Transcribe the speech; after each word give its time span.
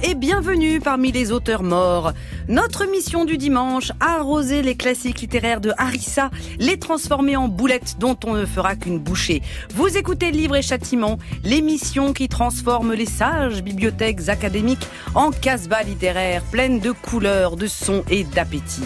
Et 0.00 0.14
bienvenue 0.14 0.80
parmi 0.80 1.12
les 1.12 1.32
auteurs 1.32 1.62
morts. 1.62 2.12
Notre 2.48 2.86
mission 2.86 3.24
du 3.24 3.36
dimanche, 3.36 3.92
arroser 4.00 4.62
les 4.62 4.74
classiques 4.74 5.20
littéraires 5.20 5.60
de 5.60 5.72
Harissa, 5.76 6.30
les 6.58 6.78
transformer 6.78 7.36
en 7.36 7.48
boulettes 7.48 7.96
dont 7.98 8.16
on 8.24 8.34
ne 8.34 8.46
fera 8.46 8.74
qu'une 8.74 8.98
bouchée. 8.98 9.42
Vous 9.74 9.96
écoutez 9.96 10.30
Livre 10.30 10.56
et 10.56 10.62
Châtiment, 10.62 11.18
l'émission 11.44 12.12
qui 12.12 12.28
transforme 12.28 12.94
les 12.94 13.06
sages 13.06 13.62
bibliothèques 13.62 14.28
académiques 14.28 14.86
en 15.14 15.30
casse-bas 15.30 15.82
littéraires 15.82 16.42
pleines 16.44 16.80
de 16.80 16.92
couleurs, 16.92 17.56
de 17.56 17.66
sons 17.66 18.04
et 18.10 18.24
d'appétit. 18.24 18.84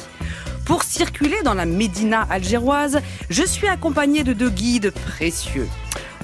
Pour 0.64 0.83
circuler 0.83 1.42
dans 1.45 1.55
la 1.55 1.66
Médina 1.66 2.27
algéroise, 2.28 3.00
je 3.30 3.45
suis 3.45 3.69
accompagné 3.69 4.25
de 4.25 4.33
deux 4.33 4.50
guides 4.50 4.91
précieux. 4.91 5.69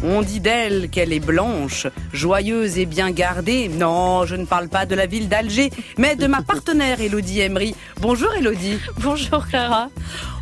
On 0.04 0.22
dit 0.22 0.40
d'elle 0.40 0.88
qu'elle 0.90 1.12
est 1.12 1.20
blanche, 1.20 1.86
joyeuse 2.12 2.78
et 2.78 2.86
bien 2.86 3.12
gardée. 3.12 3.68
Non, 3.68 4.26
je 4.26 4.34
ne 4.34 4.44
parle 4.44 4.68
pas 4.68 4.84
de 4.84 4.96
la 4.96 5.06
ville 5.06 5.28
d'Alger, 5.28 5.70
mais 5.96 6.16
de 6.16 6.26
ma 6.26 6.42
partenaire 6.42 7.00
Elodie 7.00 7.40
Emery. 7.40 7.74
Bonjour 8.00 8.32
Elodie. 8.34 8.78
Bonjour 8.98 9.46
Clara. 9.46 9.90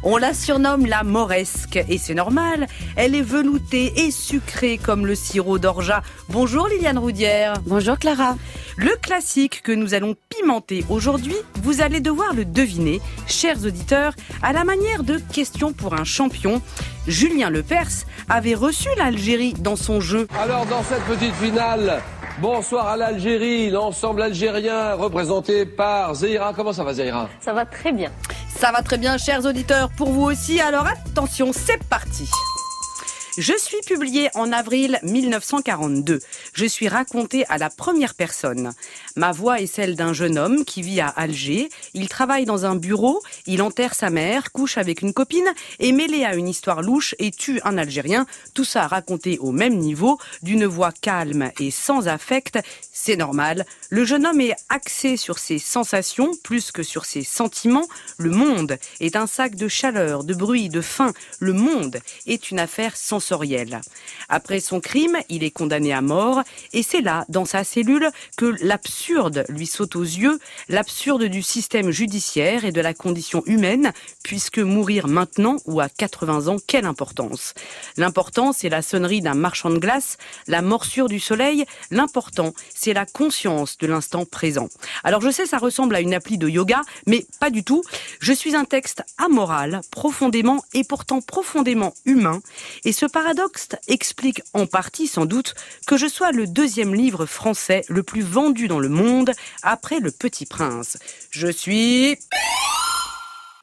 On 0.03 0.17
la 0.17 0.33
surnomme 0.33 0.87
la 0.87 1.03
moresque, 1.03 1.79
et 1.89 1.99
c'est 1.99 2.15
normal. 2.15 2.67
Elle 2.97 3.15
est 3.15 3.21
veloutée 3.21 3.93
et 4.07 4.11
sucrée 4.11 4.79
comme 4.79 5.05
le 5.05 5.15
sirop 5.15 5.59
d'orgeat. 5.59 6.03
Bonjour 6.31 6.69
Liliane 6.69 6.97
Roudière. 6.97 7.55
Bonjour 7.67 7.99
Clara. 7.99 8.37
Le 8.79 8.97
classique 8.97 9.61
que 9.63 9.73
nous 9.73 9.93
allons 9.93 10.17
pimenter 10.31 10.87
aujourd'hui, 10.89 11.37
vous 11.63 11.83
allez 11.83 12.01
devoir 12.01 12.33
le 12.33 12.47
deviner, 12.47 13.03
chers 13.27 13.63
auditeurs, 13.67 14.15
à 14.43 14.55
la 14.55 14.65
manière 14.65 15.03
de 15.03 15.19
Question 15.35 15.75
pour 15.75 15.93
un 15.93 16.05
champion. 16.05 16.63
Julien 17.07 17.51
Lepers 17.51 18.07
avait 18.31 18.55
reçu 18.55 18.89
l'Algérie 18.97 19.53
dans 19.53 19.77
son 19.77 20.01
jeu. 20.01 20.27
Alors 20.41 20.65
dans 20.65 20.83
cette 20.83 21.05
petite 21.05 21.35
finale, 21.35 22.01
bonsoir 22.41 22.89
à 22.89 22.97
l'Algérie, 22.97 23.71
l'ensemble 23.71 24.23
algérien 24.23 24.95
représenté 24.95 25.67
par 25.67 26.15
Zéira. 26.15 26.53
Comment 26.55 26.73
ça 26.73 26.85
va 26.85 26.93
Zéira 26.95 27.29
Ça 27.41 27.53
va 27.53 27.67
très 27.67 27.93
bien. 27.93 28.11
Ça 28.49 28.73
va 28.73 28.83
très 28.83 28.99
bien, 28.99 29.17
chers 29.19 29.45
auditeurs, 29.45 29.91
pour 29.97 30.11
vous 30.11 30.25
aussi. 30.25 30.61
Alors 30.61 30.87
attention, 30.87 31.51
c'est 31.53 31.83
parti. 31.89 32.29
Je 33.39 33.57
suis 33.57 33.81
publié 33.87 34.29
en 34.35 34.51
avril 34.51 34.99
1942. 35.05 36.19
Je 36.53 36.67
suis 36.67 36.89
raconté 36.89 37.47
à 37.47 37.59
la 37.59 37.71
première 37.71 38.15
personne. 38.15 38.73
Ma 39.15 39.31
voix 39.31 39.61
est 39.61 39.69
celle 39.69 39.95
d'un 39.95 40.13
jeune 40.13 40.37
homme 40.37 40.65
qui 40.65 40.83
vit 40.83 41.01
à 41.01 41.07
Alger. 41.07 41.69
Il 41.95 42.09
travaille 42.09 42.45
dans 42.45 42.67
un 42.67 42.75
bureau, 42.75 43.23
il 43.47 43.63
enterre 43.63 43.95
sa 43.95 44.11
mère, 44.11 44.51
couche 44.51 44.79
avec 44.79 45.03
une 45.03 45.13
copine, 45.13 45.49
est 45.79 45.93
mêlé 45.93 46.25
à 46.25 46.35
une 46.35 46.49
histoire 46.49 46.83
louche 46.83 47.15
et 47.21 47.31
tue 47.31 47.61
un 47.65 47.79
Algérien. 47.79 48.27
Tout 48.53 48.65
ça 48.65 48.89
raconté 48.89 49.39
au 49.39 49.53
même 49.53 49.77
niveau, 49.77 50.19
d'une 50.43 50.67
voix 50.67 50.93
calme 50.93 51.53
et 51.61 51.71
sans 51.71 52.09
affect. 52.09 52.59
C'est 52.93 53.17
normal. 53.17 53.65
Le 53.91 54.05
jeune 54.05 54.27
homme 54.27 54.41
est 54.41 54.57
axé 54.69 55.17
sur 55.17 55.39
ses 55.39 55.59
sensations 55.61 56.33
plus 56.43 56.73
que 56.73 56.83
sur 56.83 57.05
ses 57.05 57.23
sentiments. 57.23 57.87
Le 58.19 58.31
monde 58.31 58.77
est 58.99 59.15
un 59.15 59.29
sac 59.29 59.55
de 59.55 59.69
chaleur, 59.69 60.25
de 60.25 60.35
bruit, 60.35 60.69
de 60.69 60.81
faim. 60.81 61.13
Le 61.39 61.53
monde 61.53 62.01
est 62.27 62.51
une 62.51 62.59
affaire 62.59 62.97
sensorielle. 62.97 63.20
Après 64.29 64.61
son 64.61 64.81
crime, 64.81 65.19
il 65.29 65.45
est 65.45 65.51
condamné 65.51 65.93
à 65.93 66.01
mort 66.01 66.43
et 66.73 66.83
c'est 66.83 67.01
là, 67.01 67.25
dans 67.29 67.45
sa 67.45 67.65
cellule, 67.65 68.11
que 68.37 68.55
l'absurde 68.63 69.45
lui 69.49 69.67
saute 69.67 69.97
aux 69.97 70.03
yeux, 70.03 70.39
l'absurde 70.69 71.25
du 71.25 71.43
système 71.43 71.91
judiciaire 71.91 72.65
et 72.65 72.73
de 72.73 72.81
la 72.81 72.95
condition 72.95 73.43
humaine, 73.47 73.93
puisque 74.23 74.59
mourir 74.59 75.09
maintenant 75.09 75.57
ou 75.67 75.81
à 75.81 75.89
80 75.89 76.49
ans, 76.49 76.57
quelle 76.67 76.87
importance? 76.87 77.55
L'important, 77.97 78.53
c'est 78.53 78.69
la 78.69 78.83
sonnerie 78.83 79.21
d'un 79.21 79.35
marchand 79.35 79.71
de 79.71 79.79
glace, 79.79 80.17
la 80.47 80.63
morsure 80.63 81.09
du 81.09 81.21
soleil. 81.21 81.65
L'important, 81.91 82.53
c'est 82.75 82.93
la 82.93 83.07
conscience 83.07 83.79
de 83.79 83.87
l'instant 83.87 84.25
présent. 84.25 84.69
Alors 85.05 85.21
je 85.21 85.31
sais, 85.31 85.47
ça 85.47 85.59
ressemble 85.59 85.95
à 85.95 86.01
une 86.01 86.15
appli 86.15 86.39
de 86.39 86.49
yoga, 86.49 86.81
mais 87.07 87.27
pas 87.41 87.51
du 87.51 87.65
tout. 87.65 87.83
Je 88.21 88.33
suis 88.33 88.55
un 88.55 88.65
texte 88.65 89.03
amoral, 89.19 89.81
profondément 89.91 90.63
et 90.75 90.85
pourtant 90.85 91.21
profondément 91.21 91.95
humain. 92.05 92.41
Et 92.85 92.93
ce 92.93 93.07
paradoxe 93.11 93.69
explique 93.89 94.43
en 94.55 94.67
partie, 94.67 95.07
sans 95.07 95.27
doute, 95.27 95.55
que 95.87 95.97
je 95.97 96.07
sois 96.07 96.33
le 96.33 96.47
deuxième 96.47 96.95
livre 96.95 97.27
français 97.27 97.83
le 97.89 98.03
plus 98.03 98.23
vendu 98.23 98.69
dans 98.69 98.79
le 98.79 98.89
monde 98.89 99.33
après 99.63 100.01
Le 100.01 100.11
Petit 100.11 100.47
Prince. 100.47 100.99
Je 101.31 101.49
suis... 101.49 102.17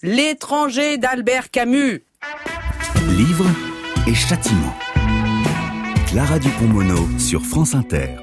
L'étranger 0.04 0.98
d'Albert 0.98 1.50
Camus. 1.50 2.04
Livre 3.10 3.48
et 4.06 4.14
châtiment. 4.14 4.76
Clara 6.08 6.38
Dupont-Mono 6.38 7.08
sur 7.18 7.44
France 7.44 7.74
Inter. 7.74 8.16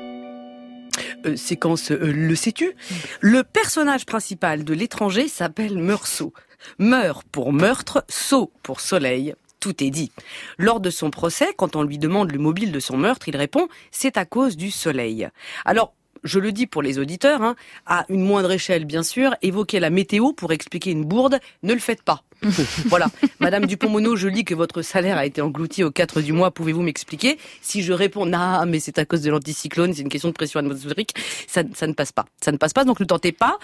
Euh, 1.26 1.36
séquence 1.36 1.90
euh, 1.90 2.12
le 2.12 2.34
sais-tu? 2.34 2.72
Le 3.20 3.42
personnage 3.42 4.06
principal 4.06 4.64
de 4.64 4.74
l'étranger 4.74 5.28
s'appelle 5.28 5.78
Meursault. 5.78 6.32
Meur 6.78 7.24
pour 7.24 7.52
meurtre, 7.52 8.04
saut 8.08 8.52
pour 8.62 8.80
soleil. 8.80 9.34
Tout 9.64 9.82
est 9.82 9.88
dit. 9.88 10.12
Lors 10.58 10.78
de 10.78 10.90
son 10.90 11.10
procès, 11.10 11.54
quand 11.56 11.74
on 11.74 11.84
lui 11.84 11.96
demande 11.96 12.30
le 12.30 12.38
mobile 12.38 12.70
de 12.70 12.80
son 12.80 12.98
meurtre, 12.98 13.28
il 13.28 13.36
répond 13.38 13.66
c'est 13.90 14.18
à 14.18 14.26
cause 14.26 14.58
du 14.58 14.70
soleil. 14.70 15.26
Alors, 15.64 15.94
je 16.22 16.38
le 16.38 16.52
dis 16.52 16.66
pour 16.66 16.82
les 16.82 16.98
auditeurs, 16.98 17.40
hein, 17.40 17.56
à 17.86 18.04
une 18.10 18.26
moindre 18.26 18.52
échelle 18.52 18.84
bien 18.84 19.02
sûr, 19.02 19.34
évoquer 19.40 19.80
la 19.80 19.88
météo 19.88 20.34
pour 20.34 20.52
expliquer 20.52 20.90
une 20.90 21.06
bourde, 21.06 21.40
ne 21.62 21.72
le 21.72 21.80
faites 21.80 22.02
pas. 22.02 22.24
voilà. 22.86 23.06
Madame 23.40 23.66
Dupont-Mono, 23.66 24.16
je 24.16 24.28
lis 24.28 24.44
que 24.44 24.54
votre 24.54 24.82
salaire 24.82 25.18
a 25.18 25.26
été 25.26 25.40
englouti 25.40 25.84
au 25.84 25.90
4 25.90 26.20
du 26.20 26.32
mois. 26.32 26.50
Pouvez-vous 26.50 26.82
m'expliquer 26.82 27.38
Si 27.62 27.82
je 27.82 27.92
réponds, 27.92 28.26
non, 28.26 28.64
mais 28.66 28.80
c'est 28.80 28.98
à 28.98 29.04
cause 29.04 29.22
de 29.22 29.30
l'anticyclone, 29.30 29.92
c'est 29.94 30.02
une 30.02 30.08
question 30.08 30.28
de 30.28 30.34
pression 30.34 30.60
atmosphérique, 30.60 31.14
ça, 31.46 31.62
ça, 31.74 31.86
ne 31.86 31.92
passe 31.92 32.12
pas. 32.12 32.26
Ça 32.40 32.52
ne 32.52 32.56
passe 32.56 32.72
pas, 32.72 32.84
donc 32.84 33.00
ne 33.00 33.04
tentez 33.04 33.32
pas. 33.32 33.58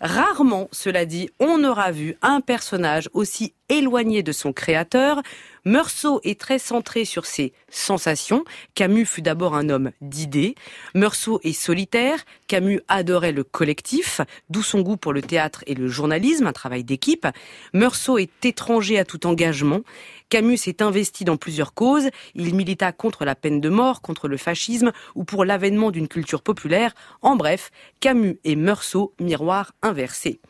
Rarement, 0.00 0.68
cela 0.72 1.06
dit, 1.06 1.30
on 1.40 1.64
aura 1.64 1.90
vu 1.90 2.16
un 2.22 2.40
personnage 2.40 3.08
aussi 3.12 3.52
éloigné 3.68 4.22
de 4.22 4.32
son 4.32 4.52
créateur. 4.52 5.22
Meursault 5.64 6.20
est 6.24 6.40
très 6.40 6.58
centré 6.58 7.04
sur 7.04 7.26
ses 7.26 7.52
sensations. 7.68 8.44
Camus 8.74 9.04
fut 9.04 9.22
d'abord 9.22 9.54
un 9.54 9.68
homme 9.68 9.90
d'idées. 10.00 10.54
Meursault 10.94 11.40
est 11.42 11.52
solitaire. 11.52 12.20
Camus 12.46 12.80
adorait 12.88 13.32
le 13.32 13.44
collectif, 13.44 14.20
d'où 14.48 14.62
son 14.62 14.80
goût 14.80 14.96
pour 14.96 15.12
le 15.12 15.20
théâtre 15.20 15.64
et 15.66 15.74
le 15.74 15.88
journalisme, 15.88 16.46
un 16.46 16.52
travail 16.52 16.84
d'équipe. 16.84 17.26
Meursault 17.74 18.17
est 18.18 18.44
étranger 18.44 18.98
à 18.98 19.04
tout 19.04 19.26
engagement. 19.26 19.80
Camus 20.28 20.58
s'est 20.58 20.82
investi 20.82 21.24
dans 21.24 21.36
plusieurs 21.36 21.74
causes. 21.74 22.08
Il 22.34 22.54
milita 22.54 22.92
contre 22.92 23.24
la 23.24 23.34
peine 23.34 23.60
de 23.60 23.68
mort, 23.68 24.02
contre 24.02 24.28
le 24.28 24.36
fascisme 24.36 24.92
ou 25.14 25.24
pour 25.24 25.44
l'avènement 25.44 25.90
d'une 25.90 26.08
culture 26.08 26.42
populaire. 26.42 26.94
En 27.22 27.36
bref, 27.36 27.70
Camus 28.00 28.38
et 28.44 28.56
Meursault, 28.56 29.14
miroir 29.20 29.72
inversé. 29.82 30.40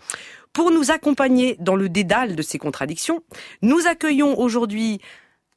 Pour 0.53 0.71
nous 0.71 0.91
accompagner 0.91 1.57
dans 1.61 1.77
le 1.77 1.89
dédale 1.89 2.35
de 2.35 2.43
ces 2.43 2.59
contradictions, 2.59 3.23
nous 3.63 3.87
accueillons 3.87 4.39
aujourd'hui 4.39 5.01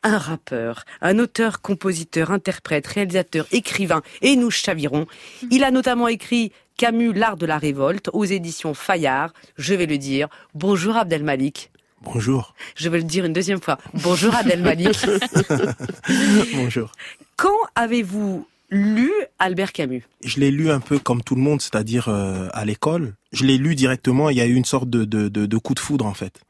un 0.03 0.17
rappeur, 0.17 0.83
un 1.01 1.19
auteur, 1.19 1.61
compositeur, 1.61 2.31
interprète, 2.31 2.87
réalisateur, 2.87 3.47
écrivain, 3.51 4.01
et 4.21 4.35
nous 4.35 4.51
chavirons. 4.51 5.05
Il 5.51 5.63
a 5.63 5.71
notamment 5.71 6.07
écrit 6.07 6.51
Camus, 6.77 7.13
l'art 7.13 7.37
de 7.37 7.45
la 7.45 7.57
révolte, 7.57 8.09
aux 8.13 8.25
éditions 8.25 8.73
Fayard. 8.73 9.33
Je 9.57 9.73
vais 9.73 9.85
le 9.85 9.97
dire. 9.97 10.27
Bonjour 10.55 10.97
Abdel 10.97 11.23
Malik. 11.23 11.70
Bonjour. 12.03 12.55
Je 12.75 12.89
vais 12.89 12.97
le 12.97 13.03
dire 13.03 13.25
une 13.25 13.33
deuxième 13.33 13.61
fois. 13.61 13.77
Bonjour 13.93 14.33
Abdel 14.35 14.61
Malik. 14.61 14.97
Bonjour. 16.55 16.91
Quand 17.35 17.57
avez-vous 17.75 18.47
lu 18.71 19.11
Albert 19.37 19.71
Camus? 19.71 20.03
Je 20.23 20.39
l'ai 20.39 20.49
lu 20.49 20.71
un 20.71 20.79
peu 20.79 20.97
comme 20.97 21.21
tout 21.21 21.35
le 21.35 21.41
monde, 21.41 21.61
c'est-à-dire 21.61 22.07
euh, 22.07 22.47
à 22.53 22.65
l'école. 22.65 23.13
Je 23.31 23.45
l'ai 23.45 23.57
lu 23.57 23.75
directement, 23.75 24.29
il 24.29 24.37
y 24.37 24.41
a 24.41 24.47
eu 24.47 24.55
une 24.55 24.65
sorte 24.65 24.89
de, 24.89 25.05
de, 25.05 25.29
de, 25.29 25.45
de 25.45 25.57
coup 25.57 25.75
de 25.75 25.79
foudre 25.79 26.05
en 26.05 26.13
fait. 26.13 26.41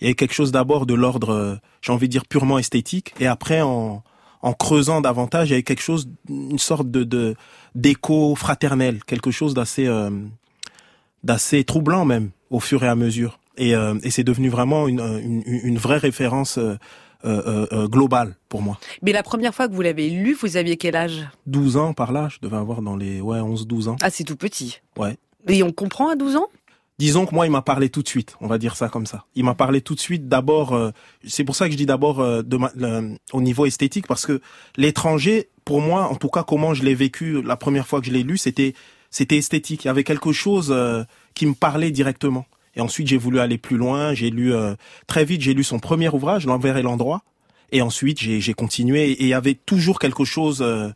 Il 0.00 0.04
y 0.04 0.08
a 0.08 0.10
eu 0.10 0.14
quelque 0.14 0.34
chose 0.34 0.52
d'abord 0.52 0.84
de 0.84 0.94
l'ordre, 0.94 1.30
euh, 1.30 1.56
j'ai 1.80 1.92
envie 1.92 2.06
de 2.06 2.12
dire 2.12 2.26
purement 2.26 2.58
esthétique, 2.58 3.14
et 3.18 3.26
après 3.26 3.62
en, 3.62 4.02
en 4.42 4.52
creusant 4.52 5.00
davantage, 5.00 5.48
il 5.48 5.52
y 5.52 5.56
a 5.56 5.58
eu 5.58 5.64
quelque 5.64 5.82
chose, 5.82 6.08
une 6.28 6.58
sorte 6.58 6.90
de, 6.90 7.02
de 7.04 7.34
d'écho 7.74 8.34
fraternel, 8.34 9.02
quelque 9.04 9.30
chose 9.30 9.54
d'assez 9.54 9.86
euh, 9.86 10.10
d'assez 11.24 11.64
troublant 11.64 12.04
même 12.04 12.30
au 12.50 12.60
fur 12.60 12.84
et 12.84 12.88
à 12.88 12.94
mesure. 12.94 13.37
Et, 13.58 13.74
euh, 13.74 13.94
et 14.02 14.10
c'est 14.10 14.24
devenu 14.24 14.48
vraiment 14.48 14.88
une, 14.88 15.00
une, 15.00 15.42
une 15.44 15.78
vraie 15.78 15.98
référence 15.98 16.58
euh, 16.58 16.76
euh, 17.24 17.66
euh, 17.72 17.88
globale 17.88 18.36
pour 18.48 18.62
moi. 18.62 18.78
Mais 19.02 19.10
la 19.10 19.24
première 19.24 19.52
fois 19.52 19.66
que 19.66 19.74
vous 19.74 19.82
l'avez 19.82 20.08
lu, 20.08 20.34
vous 20.40 20.56
aviez 20.56 20.76
quel 20.76 20.94
âge? 20.94 21.26
12 21.46 21.76
ans 21.76 21.92
par 21.92 22.12
là, 22.12 22.28
je 22.30 22.38
devais 22.40 22.56
avoir 22.56 22.80
dans 22.80 22.94
les 22.96 23.20
ouais 23.20 23.40
11-12 23.40 23.88
ans. 23.88 23.96
Ah, 24.00 24.10
c'est 24.10 24.22
tout 24.22 24.36
petit. 24.36 24.80
Ouais. 24.96 25.16
Et 25.48 25.64
on 25.64 25.72
comprend 25.72 26.10
à 26.10 26.14
12 26.14 26.36
ans? 26.36 26.46
Disons 26.98 27.26
que 27.26 27.34
moi, 27.34 27.46
il 27.46 27.50
m'a 27.50 27.62
parlé 27.62 27.90
tout 27.90 28.02
de 28.02 28.08
suite. 28.08 28.36
On 28.40 28.48
va 28.48 28.58
dire 28.58 28.76
ça 28.76 28.88
comme 28.88 29.06
ça. 29.06 29.24
Il 29.36 29.44
m'a 29.44 29.54
parlé 29.54 29.80
tout 29.80 29.94
de 29.94 30.00
suite. 30.00 30.28
D'abord, 30.28 30.74
euh, 30.74 30.90
c'est 31.26 31.44
pour 31.44 31.56
ça 31.56 31.66
que 31.66 31.72
je 31.72 31.76
dis 31.76 31.86
d'abord 31.86 32.20
euh, 32.20 32.42
au 33.32 33.40
niveau 33.40 33.66
esthétique, 33.66 34.06
parce 34.06 34.26
que 34.26 34.40
l'étranger, 34.76 35.48
pour 35.64 35.80
moi, 35.80 36.08
en 36.08 36.16
tout 36.16 36.28
cas, 36.28 36.42
comment 36.42 36.74
je 36.74 36.82
l'ai 36.84 36.96
vécu 36.96 37.40
la 37.42 37.56
première 37.56 37.86
fois 37.86 38.00
que 38.00 38.06
je 38.06 38.12
l'ai 38.12 38.24
lu, 38.24 38.36
c'était 38.36 38.74
c'était 39.10 39.38
esthétique. 39.38 39.84
Il 39.84 39.88
y 39.88 39.90
avait 39.90 40.04
quelque 40.04 40.32
chose 40.32 40.70
euh, 40.70 41.04
qui 41.34 41.46
me 41.46 41.54
parlait 41.54 41.90
directement. 41.90 42.46
Et 42.78 42.80
ensuite, 42.80 43.08
j'ai 43.08 43.18
voulu 43.18 43.40
aller 43.40 43.58
plus 43.58 43.76
loin. 43.76 44.14
J'ai 44.14 44.30
lu 44.30 44.54
euh, 44.54 44.74
très 45.06 45.24
vite. 45.26 45.42
J'ai 45.42 45.52
lu 45.52 45.64
son 45.64 45.78
premier 45.80 46.08
ouvrage, 46.08 46.46
L'envers 46.46 46.76
et 46.78 46.82
l'endroit. 46.82 47.22
Et 47.72 47.82
ensuite, 47.82 48.18
j'ai 48.20 48.54
continué. 48.54 49.10
Et 49.10 49.22
il 49.24 49.28
y 49.28 49.34
avait 49.34 49.54
toujours 49.54 49.98
quelque 49.98 50.24
chose. 50.24 50.62
euh, 50.62 50.88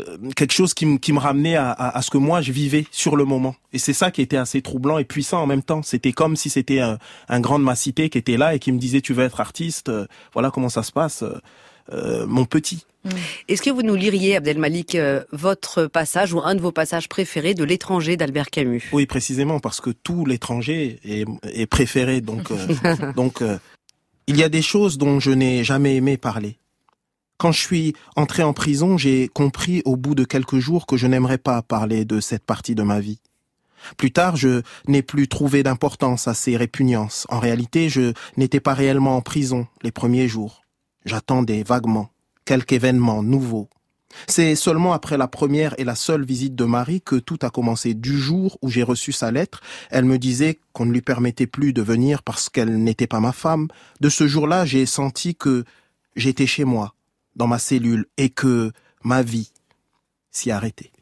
euh, 0.00 0.16
quelque 0.34 0.52
chose 0.54 0.72
qui, 0.72 0.86
me- 0.86 0.96
qui 0.96 1.12
me 1.12 1.18
ramenait 1.18 1.54
à, 1.56 1.70
à, 1.70 1.98
à 1.98 2.00
ce 2.00 2.10
que 2.10 2.16
moi 2.16 2.40
je 2.40 2.50
vivais 2.50 2.86
sur 2.92 3.14
le 3.14 3.26
moment. 3.26 3.54
Et 3.74 3.78
c'est 3.78 3.92
ça 3.92 4.10
qui 4.10 4.22
était 4.22 4.38
assez 4.38 4.62
troublant 4.62 4.96
et 4.96 5.04
puissant 5.04 5.42
en 5.42 5.46
même 5.46 5.62
temps. 5.62 5.82
C'était 5.82 6.12
comme 6.12 6.34
si 6.34 6.48
c'était 6.48 6.80
un, 6.80 6.98
un 7.28 7.40
grand 7.40 7.58
de 7.58 7.64
ma 7.64 7.74
cité 7.76 8.08
qui 8.08 8.16
était 8.16 8.38
là 8.38 8.54
et 8.54 8.58
qui 8.58 8.72
me 8.72 8.78
disait 8.78 9.02
tu 9.02 9.12
veux 9.12 9.22
être 9.22 9.40
artiste, 9.40 9.90
euh, 9.90 10.06
voilà 10.32 10.50
comment 10.50 10.70
ça 10.70 10.82
se 10.82 10.92
passe, 10.92 11.22
euh, 11.24 11.34
euh, 11.92 12.26
mon 12.26 12.46
petit. 12.46 12.86
Est-ce 13.48 13.62
que 13.62 13.70
vous 13.70 13.82
nous 13.82 13.96
liriez, 13.96 14.36
Abdelmalik, 14.36 14.94
euh, 14.94 15.24
votre 15.32 15.86
passage 15.86 16.32
ou 16.32 16.40
un 16.40 16.54
de 16.54 16.60
vos 16.60 16.72
passages 16.72 17.08
préférés 17.08 17.54
de 17.54 17.64
l'étranger 17.64 18.16
d'Albert 18.16 18.50
Camus? 18.50 18.82
Oui, 18.92 19.06
précisément 19.06 19.58
parce 19.58 19.80
que 19.80 19.90
tout 19.90 20.24
l'étranger 20.24 21.00
est, 21.04 21.26
est 21.44 21.66
préféré. 21.66 22.20
Donc, 22.20 22.50
euh, 22.50 23.12
donc, 23.16 23.42
euh, 23.42 23.58
il 24.28 24.36
y 24.36 24.44
a 24.44 24.48
des 24.48 24.62
choses 24.62 24.98
dont 24.98 25.18
je 25.18 25.32
n'ai 25.32 25.64
jamais 25.64 25.96
aimé 25.96 26.16
parler. 26.16 26.58
Quand 27.38 27.50
je 27.50 27.60
suis 27.60 27.94
entré 28.14 28.44
en 28.44 28.52
prison, 28.52 28.96
j'ai 28.96 29.26
compris 29.26 29.82
au 29.84 29.96
bout 29.96 30.14
de 30.14 30.22
quelques 30.22 30.60
jours 30.60 30.86
que 30.86 30.96
je 30.96 31.08
n'aimerais 31.08 31.38
pas 31.38 31.60
parler 31.60 32.04
de 32.04 32.20
cette 32.20 32.44
partie 32.44 32.76
de 32.76 32.84
ma 32.84 33.00
vie. 33.00 33.18
Plus 33.96 34.12
tard, 34.12 34.36
je 34.36 34.62
n'ai 34.86 35.02
plus 35.02 35.26
trouvé 35.26 35.64
d'importance 35.64 36.28
à 36.28 36.34
ces 36.34 36.56
répugnances. 36.56 37.26
En 37.30 37.40
réalité, 37.40 37.88
je 37.88 38.12
n'étais 38.36 38.60
pas 38.60 38.74
réellement 38.74 39.16
en 39.16 39.22
prison 39.22 39.66
les 39.82 39.90
premiers 39.90 40.28
jours. 40.28 40.62
J'attendais 41.04 41.64
vaguement 41.64 42.11
quelque 42.44 42.74
événement 42.74 43.22
nouveau. 43.22 43.68
C'est 44.26 44.54
seulement 44.54 44.92
après 44.92 45.16
la 45.16 45.28
première 45.28 45.74
et 45.78 45.84
la 45.84 45.94
seule 45.94 46.24
visite 46.24 46.54
de 46.54 46.64
Marie 46.64 47.00
que 47.00 47.16
tout 47.16 47.38
a 47.42 47.50
commencé. 47.50 47.94
Du 47.94 48.18
jour 48.18 48.58
où 48.62 48.68
j'ai 48.68 48.82
reçu 48.82 49.12
sa 49.12 49.30
lettre, 49.30 49.60
elle 49.90 50.04
me 50.04 50.18
disait 50.18 50.58
qu'on 50.72 50.86
ne 50.86 50.92
lui 50.92 51.02
permettait 51.02 51.46
plus 51.46 51.72
de 51.72 51.82
venir 51.82 52.22
parce 52.22 52.48
qu'elle 52.48 52.82
n'était 52.82 53.06
pas 53.06 53.20
ma 53.20 53.32
femme. 53.32 53.68
De 54.00 54.08
ce 54.08 54.26
jour-là, 54.26 54.64
j'ai 54.64 54.86
senti 54.86 55.34
que 55.34 55.64
j'étais 56.16 56.46
chez 56.46 56.64
moi, 56.64 56.94
dans 57.36 57.46
ma 57.46 57.58
cellule, 57.58 58.06
et 58.18 58.28
que 58.28 58.72
ma 59.02 59.22
vie 59.22 59.50
s'y 60.30 60.50
arrêtait. 60.50 60.92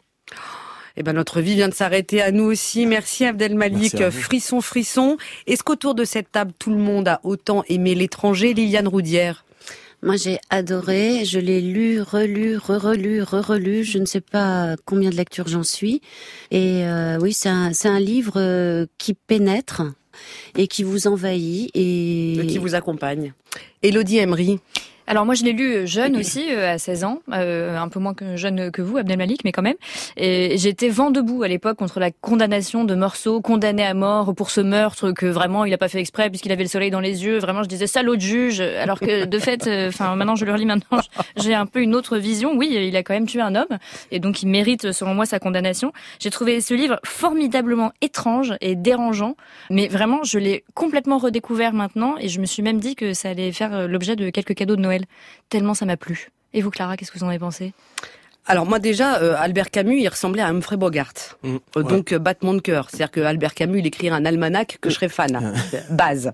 Eh 0.96 1.02
ben 1.02 1.12
notre 1.12 1.40
vie 1.40 1.54
vient 1.54 1.68
de 1.68 1.74
s'arrêter 1.74 2.20
à 2.20 2.30
nous 2.30 2.44
aussi. 2.44 2.84
Merci 2.86 3.24
à 3.24 3.32
vous. 3.32 4.10
Frisson, 4.10 4.60
frisson. 4.60 5.16
Est-ce 5.46 5.62
qu'autour 5.62 5.94
de 5.94 6.04
cette 6.04 6.30
table, 6.30 6.52
tout 6.58 6.70
le 6.70 6.76
monde 6.76 7.08
a 7.08 7.20
autant 7.22 7.64
aimé 7.68 7.94
l'étranger 7.94 8.54
Liliane 8.54 8.88
Roudière? 8.88 9.44
Moi, 10.02 10.16
j'ai 10.16 10.38
adoré. 10.48 11.24
Je 11.24 11.38
l'ai 11.38 11.60
lu, 11.60 12.00
relu, 12.00 12.56
re-relu, 12.56 13.22
re-relu. 13.22 13.84
Je 13.84 13.98
ne 13.98 14.06
sais 14.06 14.22
pas 14.22 14.76
combien 14.86 15.10
de 15.10 15.16
lectures 15.16 15.48
j'en 15.48 15.62
suis. 15.62 16.00
Et 16.50 16.84
euh, 16.84 17.18
oui, 17.20 17.32
c'est 17.32 17.50
un, 17.50 17.72
c'est 17.72 17.88
un 17.88 18.00
livre 18.00 18.34
euh, 18.36 18.86
qui 18.96 19.14
pénètre 19.14 19.82
et 20.56 20.66
qui 20.68 20.82
vous 20.82 21.06
envahit 21.06 21.70
et 21.74 22.46
qui 22.48 22.58
vous 22.58 22.74
accompagne 22.74 23.32
Elodie 23.82 24.18
Emery. 24.18 24.58
Alors 25.10 25.26
moi 25.26 25.34
je 25.34 25.42
l'ai 25.42 25.52
lu 25.52 25.88
jeune 25.88 26.16
aussi, 26.16 26.52
euh, 26.52 26.74
à 26.74 26.78
16 26.78 27.02
ans, 27.02 27.18
euh, 27.32 27.76
un 27.76 27.88
peu 27.88 27.98
moins 27.98 28.14
que 28.14 28.36
jeune 28.36 28.70
que 28.70 28.80
vous, 28.80 28.96
Abdelmalik, 28.96 29.42
mais 29.42 29.50
quand 29.50 29.60
même. 29.60 29.74
Et 30.16 30.56
j'étais 30.56 30.88
vent 30.88 31.10
debout 31.10 31.42
à 31.42 31.48
l'époque 31.48 31.78
contre 31.78 31.98
la 31.98 32.12
condamnation 32.12 32.84
de 32.84 32.94
Meursault, 32.94 33.40
condamné 33.40 33.84
à 33.84 33.92
mort 33.92 34.36
pour 34.36 34.52
ce 34.52 34.60
meurtre 34.60 35.10
que 35.10 35.26
vraiment 35.26 35.64
il 35.64 35.74
a 35.74 35.78
pas 35.78 35.88
fait 35.88 35.98
exprès 35.98 36.30
puisqu'il 36.30 36.52
avait 36.52 36.62
le 36.62 36.68
soleil 36.68 36.92
dans 36.92 37.00
les 37.00 37.24
yeux. 37.24 37.38
Vraiment 37.38 37.64
je 37.64 37.68
disais 37.68 37.88
salaud 37.88 38.14
de 38.14 38.20
juge, 38.20 38.60
alors 38.60 39.00
que 39.00 39.24
de 39.24 39.38
fait, 39.40 39.66
euh, 39.66 39.88
enfin 39.88 40.14
maintenant 40.14 40.36
je 40.36 40.44
le 40.44 40.52
relis 40.52 40.64
maintenant, 40.64 41.00
j'ai 41.36 41.54
un 41.54 41.66
peu 41.66 41.82
une 41.82 41.96
autre 41.96 42.16
vision. 42.16 42.52
Oui, 42.54 42.68
il 42.70 42.94
a 42.94 43.02
quand 43.02 43.14
même 43.14 43.26
tué 43.26 43.40
un 43.40 43.56
homme 43.56 43.78
et 44.12 44.20
donc 44.20 44.44
il 44.44 44.48
mérite 44.48 44.92
selon 44.92 45.16
moi 45.16 45.26
sa 45.26 45.40
condamnation. 45.40 45.92
J'ai 46.20 46.30
trouvé 46.30 46.60
ce 46.60 46.72
livre 46.72 47.00
formidablement 47.04 47.90
étrange 48.00 48.54
et 48.60 48.76
dérangeant, 48.76 49.34
mais 49.70 49.88
vraiment 49.88 50.22
je 50.22 50.38
l'ai 50.38 50.62
complètement 50.74 51.18
redécouvert 51.18 51.72
maintenant 51.72 52.14
et 52.20 52.28
je 52.28 52.40
me 52.40 52.46
suis 52.46 52.62
même 52.62 52.78
dit 52.78 52.94
que 52.94 53.12
ça 53.12 53.30
allait 53.30 53.50
faire 53.50 53.74
euh, 53.74 53.86
l'objet 53.88 54.14
de 54.14 54.30
quelques 54.30 54.54
cadeaux 54.54 54.76
de 54.76 54.82
Noël 54.82 54.99
tellement 55.48 55.74
ça 55.74 55.86
m'a 55.86 55.96
plu. 55.96 56.28
Et 56.52 56.62
vous, 56.62 56.70
Clara, 56.70 56.96
qu'est-ce 56.96 57.12
que 57.12 57.18
vous 57.18 57.24
en 57.24 57.28
avez 57.28 57.38
pensé? 57.38 57.72
Alors 58.46 58.66
moi 58.66 58.78
déjà, 58.78 59.20
euh, 59.20 59.36
Albert 59.38 59.70
Camus, 59.70 60.00
il 60.00 60.08
ressemblait 60.08 60.42
à 60.42 60.48
Humphrey 60.48 60.76
Bogart. 60.76 61.12
Mmh, 61.42 61.56
Euh, 61.76 61.82
ouais. 61.82 61.88
Donc 61.88 62.12
euh, 62.12 62.18
battement 62.18 62.54
de 62.54 62.60
cœur. 62.60 62.88
C'est-à-dire 62.88 63.10
que 63.10 63.20
Albert 63.20 63.54
Camus, 63.54 63.78
il 63.78 63.86
écrirait 63.86 64.14
un 64.14 64.24
almanach 64.24 64.78
que 64.80 64.90
je 64.90 64.94
serais 64.94 65.08
fan. 65.08 65.54
Base. 65.90 66.32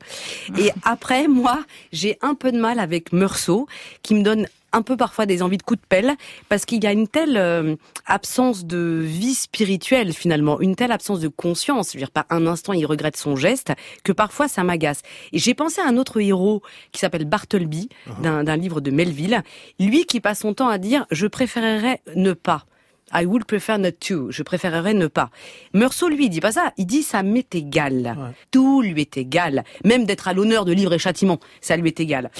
Et 0.59 0.71
après, 0.83 1.29
moi, 1.29 1.65
j'ai 1.93 2.17
un 2.23 2.35
peu 2.35 2.53
de 2.53 2.59
mal 2.59 2.79
avec 2.79 3.13
Meursault, 3.13 3.67
qui 4.03 4.15
me 4.15 4.23
donne 4.23 4.47
un 4.77 4.83
peu 4.83 4.97
parfois 4.97 5.25
des 5.27 5.43
envies 5.43 5.57
de 5.57 5.63
coups 5.63 5.81
de 5.81 5.87
pelle, 5.87 6.13
parce 6.49 6.67
qu'il 6.67 6.85
y 6.85 6.87
a 6.87 6.93
une 6.93 7.09
telle 7.09 7.37
euh, 7.37 7.77
absence 8.05 8.67
de 8.67 9.01
vie 9.03 9.35
spirituelle 9.35 10.13
finalement, 10.13 10.61
une 10.61 10.77
telle 10.77 10.93
absence 10.93 11.21
de 11.21 11.29
conscience. 11.29 11.89
Je 11.93 11.95
veux 11.95 12.01
dire, 12.01 12.11
par 12.11 12.27
un 12.31 12.47
instant, 12.47 12.75
il 12.75 12.85
regrette 12.85 13.17
son 13.17 13.37
geste, 13.37 13.73
que 14.05 14.13
parfois 14.13 14.49
ça 14.49 14.63
m'agace. 14.65 15.03
Et 15.33 15.39
j'ai 15.39 15.55
pensé 15.55 15.81
à 15.81 15.89
un 15.89 15.97
autre 15.97 16.21
héros 16.21 16.63
qui 16.93 17.01
s'appelle 17.01 17.25
Bartleby, 17.25 17.89
d'un 18.23 18.45
d'un 18.45 18.57
livre 18.57 18.81
de 18.81 18.91
Melville, 18.91 19.43
lui 19.81 20.05
qui 20.05 20.21
passe 20.21 20.41
son 20.41 20.53
temps 20.53 20.69
à 20.69 20.79
dire 20.79 21.07
«je 21.11 21.27
préférerais 21.27 22.03
ne 22.15 22.33
pas». 22.33 22.67
I 23.13 23.25
would 23.25 23.45
prefer 23.45 23.79
not 23.79 23.93
to. 24.09 24.31
Je 24.31 24.43
préférerais 24.43 24.95
ne 24.95 25.07
pas. 25.07 25.31
Meursault, 25.75 26.09
lui, 26.09 26.27
il 26.27 26.31
dit 26.31 26.41
pas 26.41 26.53
ça. 26.53 26.73
Il 26.77 26.87
dit 26.87 27.03
ça 27.03 27.23
m'est 27.23 27.55
égal. 27.55 28.17
Ouais. 28.19 28.31
Tout 28.51 28.83
lui 28.83 29.01
est 29.01 29.17
égal. 29.17 29.65
Même 29.85 30.07
d'être 30.07 30.29
à 30.29 30.33
l'honneur 30.33 30.65
de 30.65 30.73
livre 30.73 30.93
et 30.93 30.99
châtiment, 30.99 31.39
ça 31.61 31.77
lui 31.77 31.89
est 31.89 32.01
égal. 32.01 32.31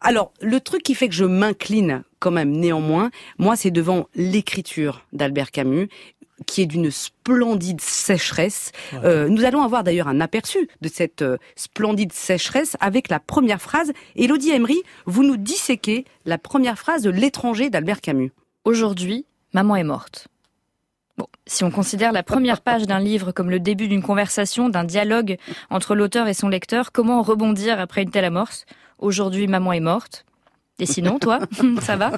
Alors, 0.00 0.32
le 0.40 0.60
truc 0.60 0.82
qui 0.82 0.94
fait 0.94 1.08
que 1.08 1.14
je 1.14 1.24
m'incline 1.24 2.02
quand 2.18 2.30
même 2.30 2.50
néanmoins, 2.50 3.10
moi, 3.38 3.56
c'est 3.56 3.70
devant 3.70 4.08
l'écriture 4.14 5.06
d'Albert 5.12 5.50
Camus 5.50 5.88
qui 6.44 6.62
est 6.62 6.66
d'une 6.66 6.90
splendide 6.90 7.80
sécheresse. 7.80 8.72
Euh, 8.92 9.28
nous 9.28 9.44
allons 9.44 9.62
avoir 9.62 9.84
d'ailleurs 9.84 10.08
un 10.08 10.20
aperçu 10.20 10.68
de 10.82 10.88
cette 10.88 11.22
euh, 11.22 11.38
splendide 11.54 12.12
sécheresse 12.12 12.76
avec 12.80 13.08
la 13.08 13.20
première 13.20 13.62
phrase. 13.62 13.92
Elodie 14.16 14.50
Emery, 14.50 14.82
vous 15.06 15.22
nous 15.22 15.38
disséquez 15.38 16.04
la 16.26 16.36
première 16.36 16.78
phrase 16.78 17.02
de 17.02 17.10
l'étranger 17.10 17.70
d'Albert 17.70 18.02
Camus. 18.02 18.32
Aujourd'hui, 18.64 19.24
maman 19.56 19.76
est 19.76 19.84
morte. 19.84 20.28
Bon, 21.16 21.28
si 21.46 21.64
on 21.64 21.70
considère 21.70 22.12
la 22.12 22.22
première 22.22 22.60
page 22.60 22.86
d'un 22.86 22.98
livre 22.98 23.32
comme 23.32 23.48
le 23.48 23.58
début 23.58 23.88
d'une 23.88 24.02
conversation, 24.02 24.68
d'un 24.68 24.84
dialogue 24.84 25.38
entre 25.70 25.94
l'auteur 25.94 26.28
et 26.28 26.34
son 26.34 26.50
lecteur, 26.50 26.92
comment 26.92 27.22
rebondir 27.22 27.80
après 27.80 28.02
une 28.02 28.10
telle 28.10 28.26
amorce? 28.26 28.66
Aujourd'hui, 28.98 29.46
maman 29.46 29.72
est 29.72 29.80
morte. 29.80 30.26
Et 30.78 30.86
sinon, 30.86 31.18
toi, 31.18 31.40
ça 31.80 31.96
va? 31.96 32.12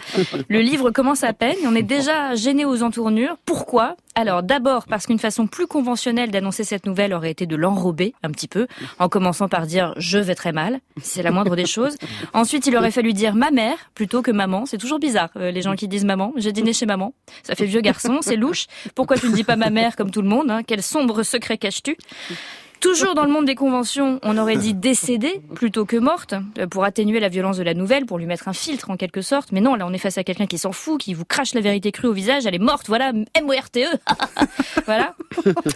Le 0.48 0.60
livre 0.60 0.90
commence 0.90 1.22
à 1.24 1.32
peine 1.32 1.56
on 1.64 1.74
est 1.74 1.82
déjà 1.82 2.34
gêné 2.34 2.64
aux 2.64 2.82
entournures. 2.82 3.36
Pourquoi? 3.44 3.96
Alors, 4.14 4.42
d'abord 4.42 4.86
parce 4.86 5.06
qu'une 5.06 5.18
façon 5.18 5.46
plus 5.46 5.66
conventionnelle 5.66 6.30
d'annoncer 6.30 6.64
cette 6.64 6.86
nouvelle 6.86 7.12
aurait 7.12 7.30
été 7.30 7.46
de 7.46 7.56
l'enrober 7.56 8.14
un 8.22 8.30
petit 8.30 8.48
peu, 8.48 8.66
en 8.98 9.08
commençant 9.08 9.48
par 9.48 9.66
dire 9.66 9.94
je 9.96 10.18
vais 10.18 10.34
très 10.34 10.52
mal, 10.52 10.80
c'est 11.00 11.22
la 11.22 11.30
moindre 11.30 11.54
des 11.56 11.66
choses. 11.66 11.96
Ensuite, 12.32 12.66
il 12.66 12.76
aurait 12.76 12.90
fallu 12.90 13.12
dire 13.12 13.34
ma 13.34 13.50
mère 13.50 13.76
plutôt 13.94 14.22
que 14.22 14.30
maman. 14.30 14.66
C'est 14.66 14.78
toujours 14.78 14.98
bizarre, 14.98 15.30
euh, 15.36 15.50
les 15.50 15.62
gens 15.62 15.74
qui 15.74 15.86
disent 15.86 16.04
maman. 16.04 16.32
J'ai 16.36 16.52
dîné 16.52 16.72
chez 16.72 16.86
maman. 16.86 17.14
Ça 17.42 17.54
fait 17.54 17.66
vieux 17.66 17.80
garçon, 17.80 18.18
c'est 18.22 18.36
louche. 18.36 18.66
Pourquoi 18.94 19.18
tu 19.18 19.28
ne 19.28 19.34
dis 19.34 19.44
pas 19.44 19.56
ma 19.56 19.70
mère 19.70 19.94
comme 19.94 20.10
tout 20.10 20.22
le 20.22 20.28
monde 20.28 20.50
hein? 20.50 20.62
Quel 20.66 20.82
sombre 20.82 21.22
secret 21.22 21.58
caches-tu? 21.58 21.96
Toujours 22.80 23.14
dans 23.14 23.24
le 23.24 23.30
monde 23.30 23.44
des 23.44 23.56
conventions, 23.56 24.20
on 24.22 24.38
aurait 24.38 24.56
dit 24.56 24.72
décédée 24.72 25.40
plutôt 25.54 25.84
que 25.84 25.96
morte, 25.96 26.34
euh, 26.58 26.68
pour 26.68 26.84
atténuer 26.84 27.18
la 27.18 27.28
violence 27.28 27.56
de 27.56 27.64
la 27.64 27.74
nouvelle, 27.74 28.06
pour 28.06 28.18
lui 28.18 28.26
mettre 28.26 28.46
un 28.46 28.52
filtre 28.52 28.90
en 28.90 28.96
quelque 28.96 29.20
sorte. 29.20 29.50
Mais 29.50 29.60
non, 29.60 29.74
là 29.74 29.84
on 29.86 29.92
est 29.92 29.98
face 29.98 30.16
à 30.16 30.24
quelqu'un 30.24 30.46
qui 30.46 30.58
s'en 30.58 30.70
fout, 30.70 31.00
qui 31.00 31.12
vous 31.12 31.24
crache 31.24 31.54
la 31.54 31.60
vérité 31.60 31.90
crue 31.90 32.06
au 32.06 32.12
visage, 32.12 32.46
elle 32.46 32.54
est 32.54 32.60
morte, 32.60 32.86
voilà, 32.86 33.12
M-O-R-T-E. 33.34 33.88
voilà. 34.86 35.16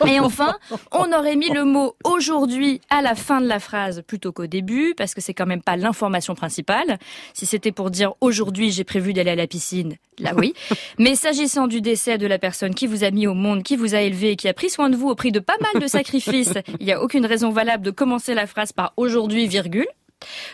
Et 0.07 0.21
enfin, 0.21 0.57
on 0.93 1.13
aurait 1.13 1.35
mis 1.35 1.51
le 1.51 1.65
mot 1.65 1.97
aujourd'hui 2.05 2.81
à 2.89 3.03
la 3.03 3.17
fin 3.17 3.41
de 3.41 3.47
la 3.47 3.59
phrase 3.59 4.03
plutôt 4.07 4.31
qu'au 4.31 4.47
début, 4.47 4.95
parce 4.97 5.15
que 5.15 5.21
c'est 5.21 5.35
quand 5.35 5.47
même 5.47 5.63
pas 5.63 5.77
l'information 5.77 6.35
principale. 6.37 6.99
Si 7.35 7.47
c'était 7.47 7.73
pour 7.73 7.91
dire 7.91 8.13
aujourd'hui 8.21 8.71
j'ai 8.71 8.85
prévu 8.85 9.13
d'aller 9.13 9.33
à 9.33 9.37
la 9.37 9.49
piscine, 9.49 9.97
là 10.21 10.35
oui. 10.37 10.55
Mais 10.99 11.17
s'agissant 11.17 11.67
du 11.67 11.81
décès 11.81 12.17
de 12.17 12.27
la 12.29 12.39
personne 12.39 12.75
qui 12.75 12.87
vous 12.87 13.03
a 13.03 13.11
mis 13.11 13.27
au 13.27 13.35
monde, 13.35 13.65
qui 13.65 13.77
vous 13.77 13.97
a 13.97 14.01
élevé 14.01 14.33
et 14.33 14.37
qui 14.37 14.49
a 14.49 14.55
pris 14.55 14.71
soin 14.71 14.89
de 14.89 14.97
vous 14.97 15.09
au 15.09 15.17
prix 15.17 15.33
de 15.33 15.41
pas 15.41 15.57
mal 15.61 15.83
de 15.83 15.89
sacrifices, 15.89 16.55
n'y 16.95 17.01
a 17.01 17.03
aucune 17.03 17.27
raison 17.27 17.51
valable 17.51 17.85
de 17.85 17.91
commencer 17.91 18.35
la 18.35 18.47
phrase 18.47 18.73
par 18.73 18.93
aujourd'hui, 18.97 19.47
virgule. 19.47 19.87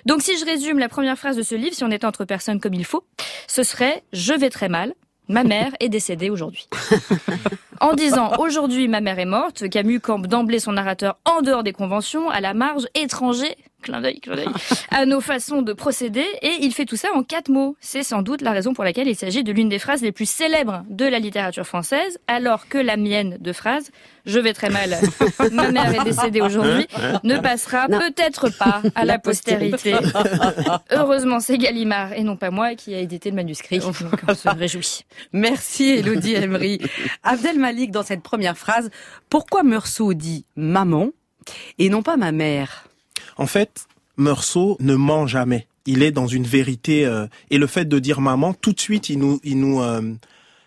Donc 0.07 0.23
si 0.23 0.39
je 0.39 0.45
résume 0.45 0.79
la 0.79 0.89
première 0.89 1.19
phrase 1.19 1.37
de 1.37 1.43
ce 1.43 1.55
livre, 1.55 1.75
si 1.75 1.85
on 1.85 1.91
était 1.91 2.07
entre 2.07 2.25
personnes 2.25 2.61
comme 2.61 2.75
il 2.75 2.85
faut, 2.85 3.05
ce 3.47 3.63
serait 3.63 4.03
je 4.13 4.33
vais 4.33 4.51
très 4.51 4.69
mal. 4.69 4.95
Ma 5.29 5.45
mère 5.45 5.73
est 5.81 5.91
décédée 5.91 6.31
aujourd'hui. 6.31 6.69
En 7.81 7.95
disant 7.95 8.33
aujourd'hui 8.39 8.89
ma 8.89 9.01
mère 9.01 9.21
est 9.21 9.25
morte, 9.25 9.69
Camus 9.69 10.01
campe 10.01 10.27
d'emblée 10.27 10.59
son 10.59 10.73
narrateur 10.73 11.19
en 11.25 11.43
dehors 11.43 11.63
des 11.63 11.73
conventions, 11.73 12.29
à 12.29 12.41
la 12.41 12.53
marge, 12.53 12.89
étranger, 12.95 13.57
clin 13.83 14.01
d'œil, 14.01 14.21
clin 14.21 14.37
d'œil, 14.37 14.49
à 14.91 15.07
nos 15.07 15.21
façons 15.21 15.63
de 15.63 15.73
procéder, 15.73 16.27
et 16.43 16.53
il 16.61 16.73
fait 16.73 16.85
tout 16.85 16.97
ça 16.97 17.09
en 17.15 17.23
quatre 17.23 17.49
mots. 17.49 17.77
C'est 17.81 18.03
sans 18.03 18.23
doute 18.23 18.43
la 18.43 18.53
raison 18.53 18.75
pour 18.75 18.85
laquelle 18.85 19.09
il 19.09 19.17
s'agit 19.17 19.45
de 19.45 19.53
l'une 19.53 19.69
des 19.69 19.79
phrases 19.79 20.03
les 20.03 20.13
plus 20.13 20.29
célèbres 20.29 20.85
de 20.89 21.05
la 21.05 21.19
littérature 21.19 21.67
française, 21.67 22.19
alors 22.27 22.69
que 22.69 22.79
la 22.79 22.97
mienne 22.97 23.39
de 23.41 23.53
phrase, 23.53 23.91
je 24.27 24.39
vais 24.39 24.53
très 24.53 24.71
mal, 24.71 24.97
ma 25.53 25.71
mère 25.71 25.95
est 25.95 26.05
décédée 26.05 26.41
aujourd'hui, 26.41 26.87
ne 27.25 27.39
passera 27.39 27.87
peut-être 27.87 28.51
pas 28.59 28.83
à 28.95 29.05
la 29.05 29.19
postérité. 29.19 29.95
Heureusement, 30.91 31.41
c'est 31.41 31.59
Gallimard 31.59 32.13
et 32.13 32.23
non 32.23 32.37
pas 32.37 32.51
moi 32.51 32.75
qui 32.75 32.95
a 32.95 32.99
édité 32.99 33.31
le 33.31 33.37
manuscrit, 33.37 33.79
donc 33.79 33.97
on 34.27 34.35
se 34.35 34.49
réjouit. 34.49 35.05
Merci 35.33 35.91
Elodie 35.91 36.35
Emery. 36.35 36.79
Abdel 37.23 37.59
Malik, 37.59 37.91
dans 37.91 38.03
cette 38.03 38.23
première 38.23 38.57
phrase, 38.57 38.91
pourquoi 39.31 39.63
Meursault 39.63 40.15
dit 40.15 40.45
maman 40.57 41.11
et 41.79 41.89
non 41.89 42.03
pas 42.03 42.17
ma 42.17 42.33
mère 42.33 42.88
En 43.39 43.47
fait, 43.47 43.87
Meursault 44.17 44.77
ne 44.81 44.95
ment 44.97 45.27
jamais. 45.27 45.67
Il 45.87 46.03
est 46.03 46.11
dans 46.11 46.27
une 46.27 46.45
vérité 46.45 47.07
euh, 47.07 47.27
et 47.51 47.57
le 47.57 47.67
fait 47.67 47.87
de 47.87 47.99
dire 47.99 48.21
maman, 48.21 48.53
tout 48.53 48.73
de 48.73 48.81
suite, 48.81 49.09
il 49.09 49.21
nous, 49.21 49.41
il 49.43 49.59
nous, 49.59 49.81
euh, 49.81 50.03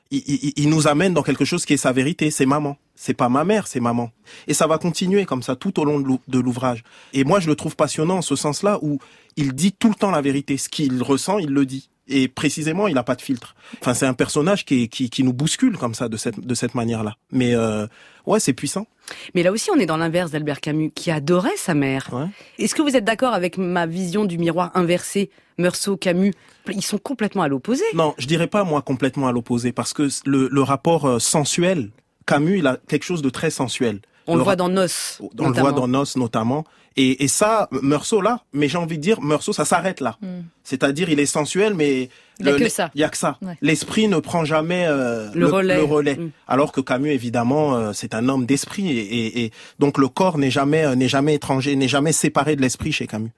il, 0.09 0.53
il, 0.55 0.69
nous 0.69 0.87
amène 0.87 1.13
dans 1.13 1.21
quelque 1.21 1.45
chose 1.45 1.65
qui 1.65 1.73
est 1.73 1.77
sa 1.77 1.91
vérité, 1.91 2.31
c'est 2.31 2.45
maman. 2.45 2.77
C'est 2.95 3.13
pas 3.13 3.29
ma 3.29 3.43
mère, 3.43 3.67
c'est 3.67 3.79
maman. 3.79 4.11
Et 4.47 4.53
ça 4.53 4.67
va 4.67 4.77
continuer 4.77 5.25
comme 5.25 5.43
ça 5.43 5.55
tout 5.55 5.79
au 5.79 5.85
long 5.85 5.99
de 5.99 6.39
l'ouvrage. 6.39 6.83
Et 7.13 7.23
moi, 7.23 7.39
je 7.39 7.47
le 7.47 7.55
trouve 7.55 7.75
passionnant 7.75 8.17
en 8.17 8.21
ce 8.21 8.35
sens-là 8.35 8.79
où 8.81 8.99
il 9.35 9.53
dit 9.53 9.73
tout 9.73 9.89
le 9.89 9.95
temps 9.95 10.11
la 10.11 10.21
vérité. 10.21 10.57
Ce 10.57 10.69
qu'il 10.69 11.03
ressent, 11.03 11.37
il 11.37 11.49
le 11.49 11.65
dit. 11.65 11.89
Et 12.07 12.27
précisément, 12.27 12.87
il 12.87 12.95
n'a 12.95 13.03
pas 13.03 13.15
de 13.15 13.21
filtre. 13.21 13.55
Enfin, 13.79 13.93
c'est 13.93 14.05
un 14.05 14.13
personnage 14.13 14.65
qui, 14.65 14.89
qui, 14.89 15.09
qui 15.09 15.23
nous 15.23 15.33
bouscule 15.33 15.77
comme 15.77 15.93
ça, 15.93 16.09
de 16.09 16.17
cette, 16.17 16.39
de 16.39 16.53
cette 16.55 16.75
manière-là. 16.75 17.15
Mais 17.31 17.55
euh, 17.55 17.87
ouais, 18.25 18.39
c'est 18.39 18.53
puissant. 18.53 18.87
Mais 19.33 19.43
là 19.43 19.51
aussi, 19.51 19.69
on 19.73 19.79
est 19.79 19.85
dans 19.85 19.97
l'inverse 19.97 20.31
d'Albert 20.31 20.59
Camus, 20.61 20.91
qui 20.91 21.11
adorait 21.11 21.55
sa 21.57 21.73
mère. 21.73 22.09
Ouais. 22.11 22.25
Est-ce 22.57 22.75
que 22.75 22.81
vous 22.81 22.95
êtes 22.95 23.05
d'accord 23.05 23.33
avec 23.33 23.57
ma 23.57 23.85
vision 23.85 24.25
du 24.25 24.37
miroir 24.37 24.71
inversé 24.73 25.29
Meursault, 25.57 25.95
Camus, 25.97 26.33
ils 26.71 26.83
sont 26.83 26.97
complètement 26.97 27.43
à 27.43 27.47
l'opposé. 27.47 27.83
Non, 27.93 28.15
je 28.17 28.25
dirais 28.25 28.47
pas 28.47 28.63
moi 28.63 28.81
complètement 28.81 29.27
à 29.27 29.31
l'opposé, 29.31 29.71
parce 29.71 29.93
que 29.93 30.09
le, 30.25 30.49
le 30.51 30.61
rapport 30.63 31.05
euh, 31.05 31.19
sensuel, 31.19 31.91
Camus, 32.25 32.59
il 32.59 32.67
a 32.67 32.77
quelque 32.87 33.03
chose 33.03 33.21
de 33.21 33.29
très 33.29 33.51
sensuel. 33.51 34.01
On 34.27 34.33
le 34.33 34.39
Le 34.39 34.43
voit 34.43 34.55
dans 34.55 34.69
Nos. 34.69 34.87
On 35.39 35.49
le 35.49 35.59
voit 35.59 35.71
dans 35.71 35.87
Nos 35.87 36.05
notamment. 36.15 36.63
Et, 36.97 37.23
et 37.23 37.27
ça, 37.29 37.69
Meursault 37.71 38.21
là, 38.21 38.43
mais 38.53 38.67
j'ai 38.67 38.77
envie 38.77 38.97
de 38.97 39.01
dire, 39.01 39.21
Meursault, 39.21 39.53
ça 39.53 39.63
s'arrête 39.65 40.01
là. 40.01 40.17
Hmm. 40.21 40.41
C'est-à-dire, 40.63 41.09
il 41.09 41.19
est 41.19 41.25
sensuel, 41.25 41.73
mais 41.73 42.09
Il 42.39 42.45
y 42.45 42.49
a 42.49 42.51
le- 42.51 42.57
que 42.57 42.63
le- 42.63 42.69
ça. 42.69 42.91
Y 42.95 43.03
a 43.03 43.09
que 43.09 43.17
ça. 43.17 43.37
Ouais. 43.41 43.57
L'esprit 43.61 44.07
ne 44.09 44.19
prend 44.19 44.43
jamais 44.45 44.85
euh, 44.87 45.29
Le 45.33 45.45
relais. 45.47 46.15
Mm. 46.17 46.31
Alors 46.47 46.71
que 46.73 46.81
Camus, 46.81 47.11
évidemment, 47.11 47.75
euh, 47.75 47.93
c'est 47.93 48.13
un 48.13 48.27
homme 48.29 48.45
d'esprit, 48.45 48.89
et, 48.91 48.99
et- 48.99 49.43
et 49.45 49.51
donc 49.79 49.97
le 49.97 50.07
corps 50.09 50.37
n'est 50.37 50.51
jamais 50.51 50.83
euh, 50.85 50.95
n'est 50.95 51.07
jamais 51.07 51.35
étranger, 51.35 51.75
n'est 51.77 51.87
jamais 51.87 52.11
séparé 52.11 52.55
de 52.57 52.61
l'esprit 52.61 52.91
chez 52.91 53.07
Camus. 53.07 53.31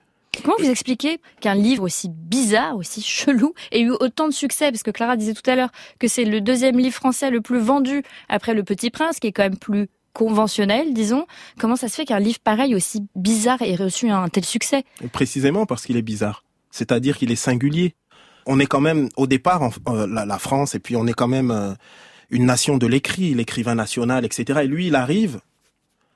Comment 0.43 0.55
vous 0.57 0.69
expliquez 0.69 1.19
qu'un 1.41 1.53
livre 1.53 1.83
aussi 1.83 2.09
bizarre, 2.09 2.75
aussi 2.75 3.03
chelou, 3.03 3.53
ait 3.71 3.81
eu 3.81 3.91
autant 3.91 4.27
de 4.27 4.33
succès? 4.33 4.71
Parce 4.71 4.81
que 4.81 4.89
Clara 4.89 5.15
disait 5.15 5.35
tout 5.35 5.47
à 5.47 5.55
l'heure 5.55 5.69
que 5.99 6.07
c'est 6.07 6.25
le 6.25 6.41
deuxième 6.41 6.79
livre 6.79 6.95
français 6.95 7.29
le 7.29 7.39
plus 7.41 7.59
vendu 7.59 8.01
après 8.29 8.55
Le 8.55 8.63
Petit 8.63 8.89
Prince, 8.89 9.19
qui 9.19 9.27
est 9.27 9.31
quand 9.31 9.43
même 9.43 9.57
plus 9.57 9.89
conventionnel, 10.13 10.93
disons. 10.93 11.25
Comment 11.59 11.75
ça 11.75 11.87
se 11.87 11.95
fait 11.95 12.05
qu'un 12.05 12.19
livre 12.19 12.39
pareil, 12.43 12.75
aussi 12.75 13.05
bizarre, 13.15 13.61
ait 13.61 13.75
reçu 13.75 14.09
un 14.09 14.29
tel 14.29 14.45
succès? 14.45 14.83
Précisément 15.11 15.65
parce 15.65 15.85
qu'il 15.85 15.97
est 15.97 16.01
bizarre. 16.03 16.43
C'est-à-dire 16.71 17.17
qu'il 17.17 17.31
est 17.31 17.35
singulier. 17.35 17.93
On 18.45 18.59
est 18.59 18.65
quand 18.65 18.81
même, 18.81 19.09
au 19.17 19.27
départ, 19.27 19.61
en- 19.61 19.71
euh, 19.89 20.07
la, 20.07 20.25
la 20.25 20.37
France, 20.39 20.75
et 20.75 20.79
puis 20.79 20.95
on 20.95 21.07
est 21.07 21.13
quand 21.13 21.27
même 21.27 21.51
euh, 21.51 21.73
une 22.29 22.45
nation 22.45 22.77
de 22.77 22.87
l'écrit, 22.87 23.33
l'écrivain 23.33 23.75
national, 23.75 24.25
etc. 24.25 24.61
Et 24.63 24.67
lui, 24.67 24.87
il 24.87 24.95
arrive 24.95 25.39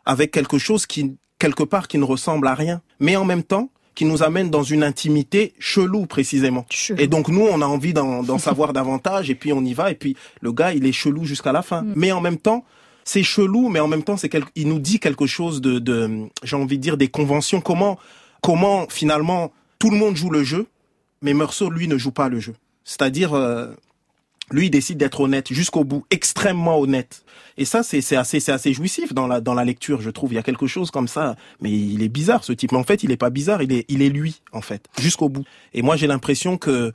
avec 0.06 0.32
quelque 0.32 0.58
chose 0.58 0.86
qui, 0.86 1.16
quelque 1.40 1.64
part, 1.64 1.88
qui 1.88 1.98
ne 1.98 2.04
ressemble 2.04 2.48
à 2.48 2.56
rien, 2.56 2.82
mais 3.00 3.16
en 3.16 3.26
même 3.26 3.44
temps, 3.44 3.70
qui 3.96 4.06
nous 4.06 4.22
amène 4.24 4.50
dans 4.52 4.62
une 4.64 4.84
intimité 4.84 5.54
chelou, 5.58 6.06
précisément. 6.06 6.66
Chelou. 6.70 7.00
Et 7.02 7.08
donc 7.08 7.30
nous, 7.30 7.42
on 7.42 7.62
a 7.62 7.66
envie 7.66 7.94
d'en 7.94 8.22
d'en 8.24 8.38
savoir 8.38 8.72
davantage, 8.80 9.30
et 9.32 9.36
puis 9.36 9.52
on 9.54 9.64
y 9.64 9.74
va, 9.74 9.90
et 9.90 9.96
puis 9.96 10.16
le 10.42 10.52
gars, 10.52 10.72
il 10.74 10.86
est 10.86 10.92
chelou 10.92 11.26
jusqu'à 11.26 11.52
la 11.52 11.62
fin. 11.64 11.82
Mm. 11.82 11.94
Mais 11.96 12.12
en 12.12 12.22
même 12.22 12.38
temps, 12.38 12.64
c'est 13.08 13.24
chelou, 13.24 13.70
mais 13.70 13.80
en 13.80 13.88
même 13.88 14.04
temps, 14.04 14.18
c'est 14.18 14.28
quel- 14.28 14.44
il 14.56 14.68
nous 14.68 14.80
dit 14.80 15.00
quelque 15.00 15.26
chose 15.26 15.62
de, 15.62 15.80
de 15.80 16.28
j'ai 16.44 16.58
envie 16.58 16.78
de 16.78 16.82
dire, 16.84 16.98
des 16.98 17.08
conventions. 17.08 17.62
Comment, 17.62 17.98
comment 18.42 18.86
finalement 18.90 19.54
tout 19.80 19.90
le 19.90 19.98
monde 19.98 20.18
joue 20.18 20.30
le 20.30 20.44
jeu, 20.44 20.68
mais 21.22 21.34
Meursault, 21.34 21.70
lui, 21.70 21.88
ne 21.88 21.98
joue 21.98 22.12
pas 22.12 22.28
le 22.28 22.42
jeu. 22.42 22.54
C'est-à-dire, 22.84 23.34
euh, 23.34 23.68
lui, 24.52 24.66
il 24.66 24.70
décide 24.72 24.98
d'être 24.98 25.22
honnête 25.22 25.54
jusqu'au 25.54 25.86
bout, 25.86 26.06
extrêmement 26.12 26.80
honnête. 26.80 27.24
Et 27.58 27.64
ça, 27.64 27.82
c'est 27.82 28.02
c'est 28.02 28.18
assez, 28.18 28.42
c'est 28.42 28.52
assez 28.52 28.74
jouissif 28.74 29.14
dans 29.14 29.28
la 29.28 29.40
dans 29.40 29.54
la 29.54 29.64
lecture, 29.64 30.02
je 30.02 30.10
trouve. 30.10 30.34
Il 30.34 30.36
y 30.36 30.40
a 30.40 30.44
quelque 30.44 30.68
chose 30.68 30.92
comme 30.92 31.08
ça. 31.08 31.36
Mais 31.62 31.72
il 31.72 32.04
est 32.04 32.10
bizarre, 32.10 32.44
ce 32.44 32.52
type. 32.54 32.74
Mais 32.74 32.78
en 32.78 32.84
fait, 32.84 33.04
il 33.04 33.12
est 33.12 33.18
pas 33.18 33.30
bizarre. 33.30 33.62
Il 33.64 33.72
est, 33.72 33.86
il 33.88 34.02
est 34.02 34.10
lui, 34.10 34.42
en 34.52 34.62
fait, 34.62 34.86
jusqu'au 35.00 35.30
bout. 35.30 35.46
Et 35.74 35.82
moi, 35.82 35.96
j'ai 35.96 36.08
l'impression 36.08 36.58
que 36.58 36.92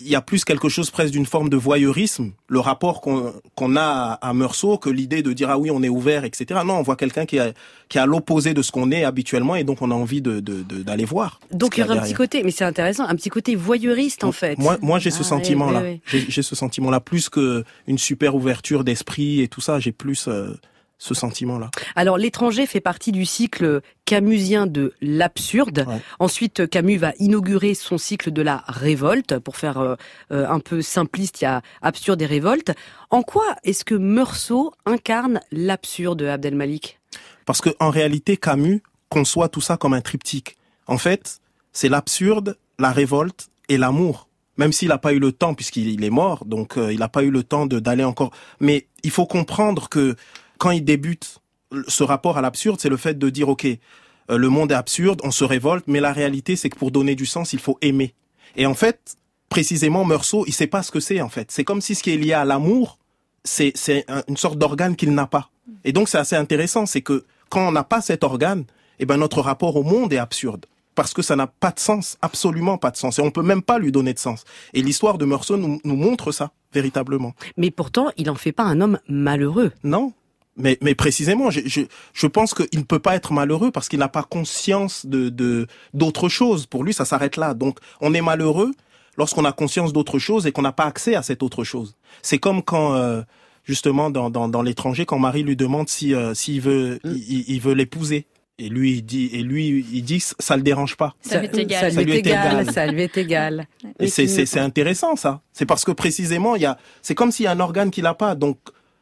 il 0.00 0.08
y 0.08 0.14
a 0.14 0.20
plus 0.20 0.44
quelque 0.44 0.68
chose 0.68 0.90
presque 0.90 1.12
d'une 1.12 1.26
forme 1.26 1.48
de 1.48 1.56
voyeurisme, 1.56 2.32
le 2.48 2.60
rapport 2.60 3.00
qu'on 3.00 3.32
qu'on 3.54 3.76
a 3.76 4.18
à, 4.20 4.32
Meursault, 4.34 4.78
que 4.78 4.90
l'idée 4.90 5.22
de 5.22 5.32
dire 5.32 5.50
ah 5.50 5.58
oui 5.58 5.70
on 5.70 5.82
est 5.82 5.88
ouvert, 5.88 6.24
etc. 6.24 6.60
Non, 6.64 6.74
on 6.74 6.82
voit 6.82 6.96
quelqu'un 6.96 7.26
qui 7.26 7.36
est 7.38 7.54
qui 7.88 7.98
est 7.98 8.00
à 8.00 8.06
l'opposé 8.06 8.54
de 8.54 8.62
ce 8.62 8.70
qu'on 8.72 8.90
est 8.90 9.04
habituellement 9.04 9.56
et 9.56 9.64
donc 9.64 9.80
on 9.82 9.90
a 9.90 9.94
envie 9.94 10.20
de 10.22 10.40
de- 10.40 10.62
de- 10.62 10.82
d'aller 10.82 11.04
voir. 11.04 11.40
Donc 11.52 11.76
il 11.76 11.80
y 11.80 11.82
aurait 11.84 11.98
un 11.98 12.02
petit 12.02 12.14
côté, 12.14 12.42
mais 12.42 12.50
c'est 12.50 12.64
intéressant, 12.64 13.04
un 13.04 13.14
petit 13.16 13.30
côté 13.30 13.54
voyeuriste 13.54 14.24
en 14.24 14.32
fait. 14.32 14.58
Moi, 14.58 14.78
moi 14.82 14.98
j'ai 14.98 15.10
ce 15.10 15.20
Ah, 15.20 15.24
sentiment-là. 15.24 15.80
oui, 15.82 15.88
oui, 15.90 16.00
J'ai 16.06 16.24
j'ai 16.30 16.42
ce 16.42 16.54
sentiment-là 16.54 17.00
plus 17.00 17.28
que 17.28 17.64
une 17.86 17.98
super 17.98 18.34
ouverture 18.34 18.84
d'esprit 18.84 19.40
et 19.40 19.48
tout 19.48 19.60
ça. 19.60 19.78
J'ai 19.80 19.92
plus 19.92 20.26
euh, 20.28 20.54
ce 20.98 21.14
sentiment-là. 21.14 21.70
Alors 21.94 22.18
l'étranger 22.18 22.66
fait 22.66 22.80
partie 22.80 23.12
du 23.12 23.24
cycle 23.24 23.80
camusien 24.04 24.66
de 24.66 24.94
l'absurde. 25.00 25.84
Ouais. 25.86 26.00
Ensuite, 26.18 26.68
Camus 26.68 26.96
va 26.96 27.12
inaugurer 27.18 27.74
son 27.74 27.98
cycle 27.98 28.32
de 28.32 28.42
la 28.42 28.64
révolte. 28.66 29.38
Pour 29.38 29.56
faire 29.56 29.78
euh, 29.78 29.94
euh, 30.32 30.48
un 30.48 30.60
peu 30.60 30.82
simpliste, 30.82 31.40
il 31.40 31.44
y 31.44 31.46
a 31.46 31.62
absurde 31.82 32.20
et 32.22 32.26
révolte. 32.26 32.72
En 33.10 33.22
quoi 33.22 33.56
est-ce 33.64 33.84
que 33.84 33.94
Meursault 33.94 34.72
incarne 34.86 35.40
l'absurde, 35.52 36.22
Abdelmalik? 36.22 36.98
Parce 37.46 37.60
que 37.60 37.70
en 37.80 37.90
réalité, 37.90 38.36
Camus 38.36 38.82
conçoit 39.08 39.48
tout 39.48 39.60
ça 39.60 39.76
comme 39.76 39.94
un 39.94 40.00
triptyque. 40.00 40.56
En 40.86 40.98
fait, 40.98 41.40
c'est 41.72 41.88
l'absurde, 41.88 42.58
la 42.78 42.90
révolte 42.90 43.48
et 43.68 43.76
l'amour. 43.76 44.28
Même 44.56 44.72
s'il 44.72 44.88
n'a 44.88 44.98
pas 44.98 45.12
eu 45.12 45.20
le 45.20 45.30
temps, 45.30 45.54
puisqu'il 45.54 45.88
il 45.88 46.04
est 46.04 46.10
mort, 46.10 46.44
donc 46.44 46.76
euh, 46.76 46.92
il 46.92 46.98
n'a 46.98 47.08
pas 47.08 47.22
eu 47.22 47.30
le 47.30 47.44
temps 47.44 47.66
d'aller 47.66 48.04
encore. 48.04 48.32
Mais 48.58 48.88
il 49.04 49.10
faut 49.10 49.26
comprendre 49.26 49.88
que 49.88 50.16
quand 50.58 50.70
il 50.72 50.84
débute 50.84 51.40
ce 51.86 52.02
rapport 52.02 52.36
à 52.38 52.40
l'absurde, 52.40 52.78
c'est 52.80 52.88
le 52.88 52.96
fait 52.96 53.18
de 53.18 53.30
dire 53.30 53.48
ok, 53.48 53.66
euh, 53.66 54.36
le 54.36 54.48
monde 54.48 54.72
est 54.72 54.74
absurde, 54.74 55.20
on 55.24 55.30
se 55.30 55.44
révolte, 55.44 55.84
mais 55.86 56.00
la 56.00 56.12
réalité, 56.12 56.56
c'est 56.56 56.68
que 56.70 56.78
pour 56.78 56.90
donner 56.90 57.14
du 57.14 57.26
sens, 57.26 57.52
il 57.52 57.58
faut 57.58 57.78
aimer. 57.80 58.14
Et 58.56 58.66
en 58.66 58.74
fait, 58.74 59.16
précisément, 59.48 60.04
Meursault, 60.04 60.44
il 60.46 60.52
sait 60.52 60.66
pas 60.66 60.82
ce 60.82 60.90
que 60.90 61.00
c'est 61.00 61.20
en 61.20 61.28
fait. 61.28 61.50
C'est 61.50 61.64
comme 61.64 61.80
si 61.80 61.94
ce 61.94 62.02
qui 62.02 62.10
est 62.12 62.16
lié 62.16 62.32
à 62.32 62.44
l'amour, 62.44 62.98
c'est 63.44 63.72
c'est 63.74 64.04
un- 64.08 64.22
une 64.28 64.36
sorte 64.36 64.58
d'organe 64.58 64.96
qu'il 64.96 65.14
n'a 65.14 65.26
pas. 65.26 65.50
Et 65.84 65.92
donc 65.92 66.08
c'est 66.08 66.18
assez 66.18 66.36
intéressant, 66.36 66.86
c'est 66.86 67.02
que 67.02 67.24
quand 67.50 67.66
on 67.68 67.72
n'a 67.72 67.84
pas 67.84 68.00
cet 68.00 68.24
organe, 68.24 68.64
eh 68.98 69.06
ben 69.06 69.16
notre 69.16 69.40
rapport 69.40 69.76
au 69.76 69.82
monde 69.82 70.12
est 70.12 70.18
absurde 70.18 70.66
parce 70.94 71.14
que 71.14 71.22
ça 71.22 71.36
n'a 71.36 71.46
pas 71.46 71.70
de 71.70 71.78
sens, 71.78 72.18
absolument 72.22 72.76
pas 72.76 72.90
de 72.90 72.96
sens, 72.96 73.18
et 73.20 73.22
on 73.22 73.30
peut 73.30 73.42
même 73.42 73.62
pas 73.62 73.78
lui 73.78 73.92
donner 73.92 74.12
de 74.12 74.18
sens. 74.18 74.44
Et 74.74 74.82
l'histoire 74.82 75.16
de 75.16 75.24
Meursault 75.24 75.56
nous, 75.56 75.80
nous 75.84 75.94
montre 75.96 76.32
ça 76.32 76.50
véritablement. 76.72 77.34
Mais 77.56 77.70
pourtant, 77.70 78.08
il 78.16 78.28
en 78.28 78.34
fait 78.34 78.50
pas 78.52 78.64
un 78.64 78.80
homme 78.80 78.98
malheureux. 79.08 79.70
Non, 79.84 80.12
mais, 80.58 80.76
mais 80.82 80.94
précisément, 80.94 81.50
je, 81.50 81.60
je, 81.66 81.82
je 82.12 82.26
pense 82.26 82.52
qu'il 82.54 82.78
ne 82.80 82.84
peut 82.84 82.98
pas 82.98 83.14
être 83.14 83.32
malheureux 83.32 83.70
parce 83.70 83.88
qu'il 83.88 83.98
n'a 84.00 84.08
pas 84.08 84.22
conscience 84.22 85.06
de 85.06 85.28
de- 85.28 85.66
d'autre 85.94 86.28
chose. 86.28 86.66
Pour 86.66 86.84
lui, 86.84 86.92
ça 86.92 87.04
s'arrête 87.04 87.36
là. 87.36 87.54
Donc, 87.54 87.78
on 88.00 88.12
est 88.14 88.20
malheureux 88.20 88.72
lorsqu'on 89.16 89.44
a 89.44 89.52
conscience 89.52 89.92
d'autre 89.92 90.18
chose 90.18 90.46
et 90.46 90.52
qu'on 90.52 90.62
n'a 90.62 90.72
pas 90.72 90.84
accès 90.84 91.14
à 91.14 91.22
cette 91.22 91.42
autre 91.42 91.64
chose. 91.64 91.96
C'est 92.22 92.38
comme 92.38 92.62
quand, 92.62 92.94
euh, 92.94 93.22
justement, 93.64 94.10
dans, 94.10 94.30
dans, 94.30 94.48
dans 94.48 94.62
l'étranger, 94.62 95.06
quand 95.06 95.18
Marie 95.18 95.42
lui 95.42 95.56
demande 95.56 95.88
si 95.88 96.14
euh, 96.14 96.34
s'il 96.34 96.60
veut, 96.60 97.00
il, 97.04 97.16
il- 97.16 97.44
il 97.48 97.60
veut 97.60 97.74
l'épouser. 97.74 98.26
Et 98.60 98.68
lui, 98.68 98.94
il 98.94 99.02
dit, 99.02 99.30
et 99.32 99.44
lui, 99.44 99.86
il 99.92 100.02
dit, 100.02 100.18
ça 100.40 100.56
le 100.56 100.62
dérange 100.62 100.96
pas. 100.96 101.14
Ça 101.20 101.38
lui 101.38 101.46
est 101.46 101.56
égal. 101.58 101.80
Ça 101.80 101.90
Ça 101.92 102.02
lui 102.02 102.12
est 102.12 102.18
égal. 102.18 102.60
égal. 102.62 102.72
Ça 102.74 102.86
lui 102.88 103.02
est 103.02 103.16
égal. 103.16 103.68
Et 104.00 104.08
c'est 104.08 104.26
c'est 104.26 104.46
c'est 104.46 104.58
intéressant 104.58 105.14
ça. 105.14 105.42
C'est 105.52 105.64
parce 105.66 105.84
que 105.84 105.92
précisément 105.92 106.56
il 106.56 106.62
y 106.62 106.66
a 106.66 106.76
c'est 107.00 107.14
comme 107.14 107.30
s'il 107.30 107.44
y 107.44 107.46
a 107.46 107.52
un 107.52 107.60
organe 107.60 107.92
qu'il 107.92 108.04
a 108.06 108.14
pas. 108.14 108.34
Donc 108.34 108.58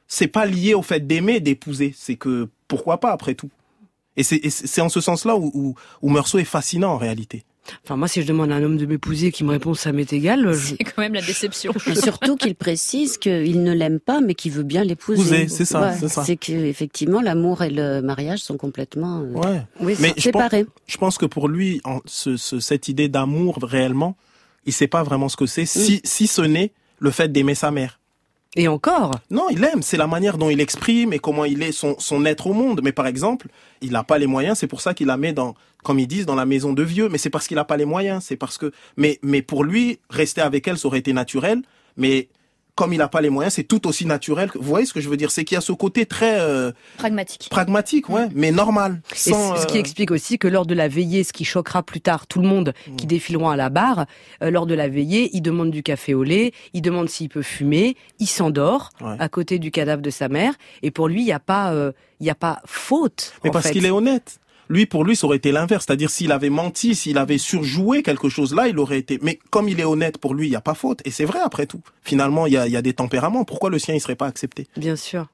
c'est 0.08 0.28
pas 0.28 0.46
lié 0.46 0.74
au 0.74 0.82
fait 0.82 1.06
d'aimer, 1.06 1.40
d'épouser. 1.40 1.94
C'est 1.96 2.16
que 2.16 2.48
pourquoi 2.68 2.98
pas 3.00 3.12
après 3.12 3.34
tout? 3.34 3.50
Et 4.16 4.22
c'est 4.22 4.80
en 4.80 4.88
ce 4.88 5.00
sens-là 5.00 5.36
où, 5.36 5.50
où 5.54 5.74
où 6.00 6.08
Meursault 6.08 6.38
est 6.38 6.44
fascinant 6.44 6.92
en 6.92 6.96
réalité. 6.96 7.44
Enfin, 7.84 7.96
moi, 7.96 8.06
si 8.08 8.22
je 8.22 8.26
demande 8.28 8.52
à 8.52 8.54
un 8.54 8.62
homme 8.62 8.76
de 8.76 8.86
m'épouser 8.86 9.32
qui 9.32 9.42
me 9.42 9.50
répond 9.50 9.74
ça 9.74 9.90
m'est 9.92 10.10
égal, 10.12 10.52
je... 10.52 10.76
C'est 10.78 10.84
quand 10.84 11.02
même 11.02 11.14
la 11.14 11.20
déception. 11.20 11.72
Et 11.90 11.96
surtout 11.96 12.36
qu'il 12.36 12.54
précise 12.54 13.18
qu'il 13.18 13.62
ne 13.64 13.72
l'aime 13.74 13.98
pas, 13.98 14.20
mais 14.20 14.34
qu'il 14.34 14.52
veut 14.52 14.62
bien 14.62 14.84
l'épouser. 14.84 15.20
Épouser, 15.42 15.48
c'est 15.48 15.64
ça, 15.64 15.92
c'est 15.92 16.08
ça. 16.08 16.24
C'est 16.24 16.36
que 16.36 16.52
effectivement, 16.52 17.20
l'amour 17.20 17.62
et 17.62 17.70
le 17.70 18.00
mariage 18.02 18.38
sont 18.38 18.56
complètement 18.56 19.20
euh, 19.20 19.32
Ouais. 19.32 19.62
oui, 19.80 19.96
Mais 20.00 20.08
je 20.16 20.30
pense, 20.30 20.42
séparés. 20.44 20.66
je 20.86 20.96
pense 20.96 21.18
que 21.18 21.26
pour 21.26 21.48
lui, 21.48 21.80
en, 21.84 21.98
ce, 22.06 22.36
ce- 22.36 22.60
cette 22.60 22.86
idée 22.88 23.08
d'amour 23.08 23.58
réellement, 23.60 24.16
il 24.64 24.72
sait 24.72 24.86
pas 24.88 25.02
vraiment 25.02 25.28
ce 25.28 25.36
que 25.36 25.46
c'est. 25.46 25.66
Si 25.66 26.00
si 26.04 26.26
ce 26.28 26.42
n'est 26.42 26.72
le 27.00 27.10
fait 27.10 27.30
d'aimer 27.32 27.54
sa 27.56 27.70
mère. 27.72 27.98
Et 28.56 28.68
encore, 28.68 29.12
Non, 29.30 29.48
il 29.50 29.62
aime. 29.64 29.82
C'est 29.82 29.98
la 29.98 30.06
manière 30.06 30.38
dont 30.38 30.48
il 30.48 30.60
exprime 30.60 31.12
et 31.12 31.18
comment 31.18 31.44
il 31.44 31.62
est 31.62 31.72
son, 31.72 31.96
son 31.98 32.24
être 32.24 32.46
au 32.46 32.54
monde. 32.54 32.80
Mais 32.82 32.92
par 32.92 33.06
exemple, 33.06 33.48
il 33.82 33.92
n'a 33.92 34.02
pas 34.02 34.16
les 34.16 34.26
moyens. 34.26 34.58
C'est 34.58 34.66
pour 34.66 34.80
ça 34.80 34.94
qu'il 34.94 35.08
la 35.08 35.18
met 35.18 35.34
dans, 35.34 35.54
comme 35.84 35.98
ils 35.98 36.06
disent, 36.06 36.24
dans 36.24 36.34
la 36.34 36.46
maison 36.46 36.72
de 36.72 36.82
vieux. 36.82 37.10
Mais 37.10 37.18
c'est 37.18 37.28
parce 37.30 37.46
qu'il 37.46 37.56
n'a 37.56 37.64
pas 37.64 37.76
les 37.76 37.84
moyens. 37.84 38.24
C'est 38.24 38.36
parce 38.36 38.56
que, 38.56 38.72
mais, 38.96 39.18
mais 39.22 39.42
pour 39.42 39.62
lui, 39.62 39.98
rester 40.08 40.40
avec 40.40 40.66
elle, 40.66 40.78
ça 40.78 40.88
aurait 40.88 41.00
été 41.00 41.12
naturel. 41.12 41.60
Mais 41.98 42.28
comme 42.76 42.92
il 42.92 42.98
n'a 42.98 43.08
pas 43.08 43.22
les 43.22 43.30
moyens, 43.30 43.54
c'est 43.54 43.64
tout 43.64 43.86
aussi 43.88 44.04
naturel. 44.06 44.50
que- 44.50 44.58
Vous 44.58 44.64
voyez 44.64 44.86
ce 44.86 44.92
que 44.92 45.00
je 45.00 45.08
veux 45.08 45.16
dire? 45.16 45.30
C'est 45.30 45.44
qu'il 45.44 45.54
y 45.56 45.58
a 45.58 45.62
ce 45.62 45.72
côté 45.72 46.04
très 46.06 46.38
euh, 46.38 46.70
Pragmatique. 46.98 47.48
pragmatique, 47.50 48.08
ouais, 48.10 48.28
mais 48.34 48.52
normal. 48.52 49.00
Sans, 49.14 49.56
ce 49.56 49.62
ce 49.62 49.66
qui 49.66 49.78
euh, 49.78 49.80
explique 49.80 50.10
aussi 50.10 50.38
que 50.38 50.46
lors 50.46 50.66
de 50.66 50.74
la 50.74 50.86
veillée, 50.86 51.24
ce 51.24 51.32
qui 51.32 51.44
choquera 51.46 51.82
plus 51.82 52.00
tard 52.02 52.26
tout 52.26 52.40
le 52.40 52.46
monde 52.46 52.74
qui 52.98 53.06
défileront 53.06 53.48
à 53.48 53.56
la 53.56 53.70
barre, 53.70 54.04
euh, 54.42 54.50
lors 54.50 54.66
de 54.66 54.74
la 54.74 54.88
veillée, 54.88 55.30
il 55.32 55.40
demande 55.40 55.70
du 55.70 55.82
café 55.82 56.12
au 56.14 56.22
lait, 56.22 56.52
il 56.74 56.82
demande 56.82 57.08
s'il 57.08 57.30
peut 57.30 57.42
fumer, 57.42 57.96
il 58.20 58.26
s'endort 58.28 58.90
Ouais. 59.00 59.16
à 59.18 59.28
côté 59.30 59.58
du 59.58 59.70
cadavre 59.70 60.02
de 60.02 60.10
sa 60.10 60.28
mère, 60.28 60.52
et 60.82 60.90
pour 60.90 61.08
lui, 61.08 61.22
il 61.22 61.26
n'y 61.26 61.32
a 61.32 61.40
pas, 61.40 61.72
euh, 61.72 61.92
il 62.20 62.26
y 62.26 62.30
a 62.30 62.34
pas 62.34 62.60
faute. 62.66 63.32
Mais 63.42 63.50
en 63.50 63.52
parce 63.54 63.70
qu'il 63.70 63.86
est 63.86 63.90
honnête. 63.90 64.38
Lui, 64.68 64.86
pour 64.86 65.04
lui, 65.04 65.16
ça 65.16 65.26
aurait 65.26 65.36
été 65.36 65.52
l'inverse. 65.52 65.84
C'est-à-dire, 65.86 66.10
s'il 66.10 66.32
avait 66.32 66.50
menti, 66.50 66.94
s'il 66.94 67.18
avait 67.18 67.38
surjoué 67.38 68.02
quelque 68.02 68.28
chose 68.28 68.54
là, 68.54 68.68
il 68.68 68.78
aurait 68.78 68.98
été. 68.98 69.18
Mais 69.22 69.38
comme 69.50 69.68
il 69.68 69.80
est 69.80 69.84
honnête, 69.84 70.18
pour 70.18 70.34
lui, 70.34 70.46
il 70.46 70.50
n'y 70.50 70.56
a 70.56 70.60
pas 70.60 70.74
faute. 70.74 71.00
Et 71.04 71.10
c'est 71.10 71.24
vrai, 71.24 71.38
après 71.42 71.66
tout. 71.66 71.80
Finalement, 72.02 72.46
il 72.46 72.54
y 72.54 72.56
a, 72.56 72.66
y 72.66 72.76
a 72.76 72.82
des 72.82 72.94
tempéraments. 72.94 73.44
Pourquoi 73.44 73.70
le 73.70 73.78
sien, 73.78 73.94
il 73.94 74.00
serait 74.00 74.16
pas 74.16 74.26
accepté? 74.26 74.66
Bien 74.76 74.96
sûr. 74.96 75.28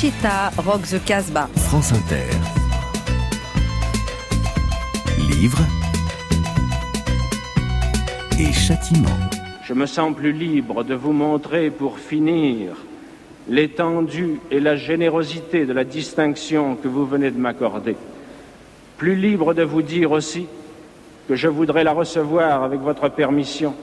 Rachita 0.00 0.50
Rock 0.56 0.86
the 0.86 1.04
Casbah. 1.04 1.46
France 1.56 1.92
Inter. 1.92 2.24
Livre 5.18 5.58
et 8.38 8.50
châtiment. 8.50 9.10
Je 9.62 9.74
me 9.74 9.84
sens 9.84 10.16
plus 10.16 10.32
libre 10.32 10.84
de 10.84 10.94
vous 10.94 11.12
montrer 11.12 11.68
pour 11.68 11.98
finir 11.98 12.76
l'étendue 13.46 14.40
et 14.50 14.58
la 14.58 14.76
générosité 14.76 15.66
de 15.66 15.74
la 15.74 15.84
distinction 15.84 16.76
que 16.76 16.88
vous 16.88 17.04
venez 17.04 17.30
de 17.30 17.38
m'accorder. 17.38 17.96
Plus 18.96 19.16
libre 19.16 19.52
de 19.52 19.64
vous 19.64 19.82
dire 19.82 20.12
aussi 20.12 20.46
que 21.28 21.34
je 21.34 21.48
voudrais 21.48 21.84
la 21.84 21.92
recevoir 21.92 22.62
avec 22.62 22.80
votre 22.80 23.10
permission 23.10 23.74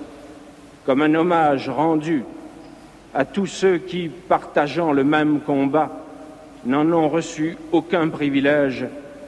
comme 0.83 1.03
un 1.03 1.13
hommage 1.13 1.69
rendu 1.69 2.23
à 3.13 3.23
tous 3.23 3.45
ceux 3.45 3.77
qui, 3.77 4.09
partageant 4.09 4.93
le 4.93 5.03
même 5.03 5.41
combat, 5.41 6.05
n'en 6.65 6.91
ont 6.91 7.09
reçu 7.09 7.57
aucun 7.71 8.09
privilège, 8.09 8.85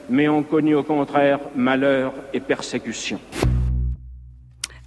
mais 0.08 0.28
ont 0.28 0.42
connu 0.42 0.74
au 0.74 0.82
contraire 0.82 1.40
malheur 1.54 2.12
et 2.32 2.40
persécution. 2.40 3.20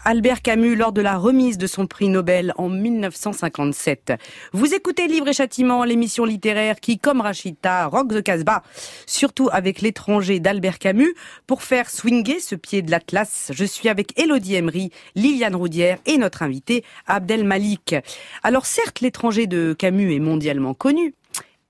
Albert 0.05 0.41
Camus 0.41 0.75
lors 0.75 0.91
de 0.91 1.01
la 1.01 1.17
remise 1.17 1.57
de 1.57 1.65
son 1.65 1.87
prix 1.87 2.09
Nobel 2.09 2.53
en 2.57 2.67
1957. 2.67 4.11
Vous 4.51 4.73
écoutez 4.73 5.07
Livre 5.07 5.29
et 5.29 5.33
Châtiment, 5.33 5.85
l'émission 5.85 6.25
littéraire 6.25 6.81
qui, 6.81 6.99
comme 6.99 7.21
Rachita, 7.21 7.85
rock 7.85 8.09
the 8.09 8.21
Casbah, 8.21 8.63
surtout 9.05 9.47
avec 9.53 9.81
l'étranger 9.81 10.41
d'Albert 10.41 10.77
Camus, 10.77 11.15
pour 11.47 11.63
faire 11.63 11.89
swinger 11.89 12.41
ce 12.41 12.55
pied 12.55 12.81
de 12.81 12.91
l'Atlas. 12.91 13.51
Je 13.53 13.63
suis 13.63 13.87
avec 13.87 14.19
Elodie 14.19 14.55
Emery, 14.55 14.91
Liliane 15.15 15.55
Roudière 15.55 15.99
et 16.05 16.17
notre 16.17 16.43
invité 16.43 16.83
Abdel 17.07 17.45
Malik. 17.45 17.95
Alors 18.43 18.65
certes, 18.65 18.99
l'étranger 18.99 19.47
de 19.47 19.71
Camus 19.71 20.13
est 20.13 20.19
mondialement 20.19 20.73
connu, 20.73 21.15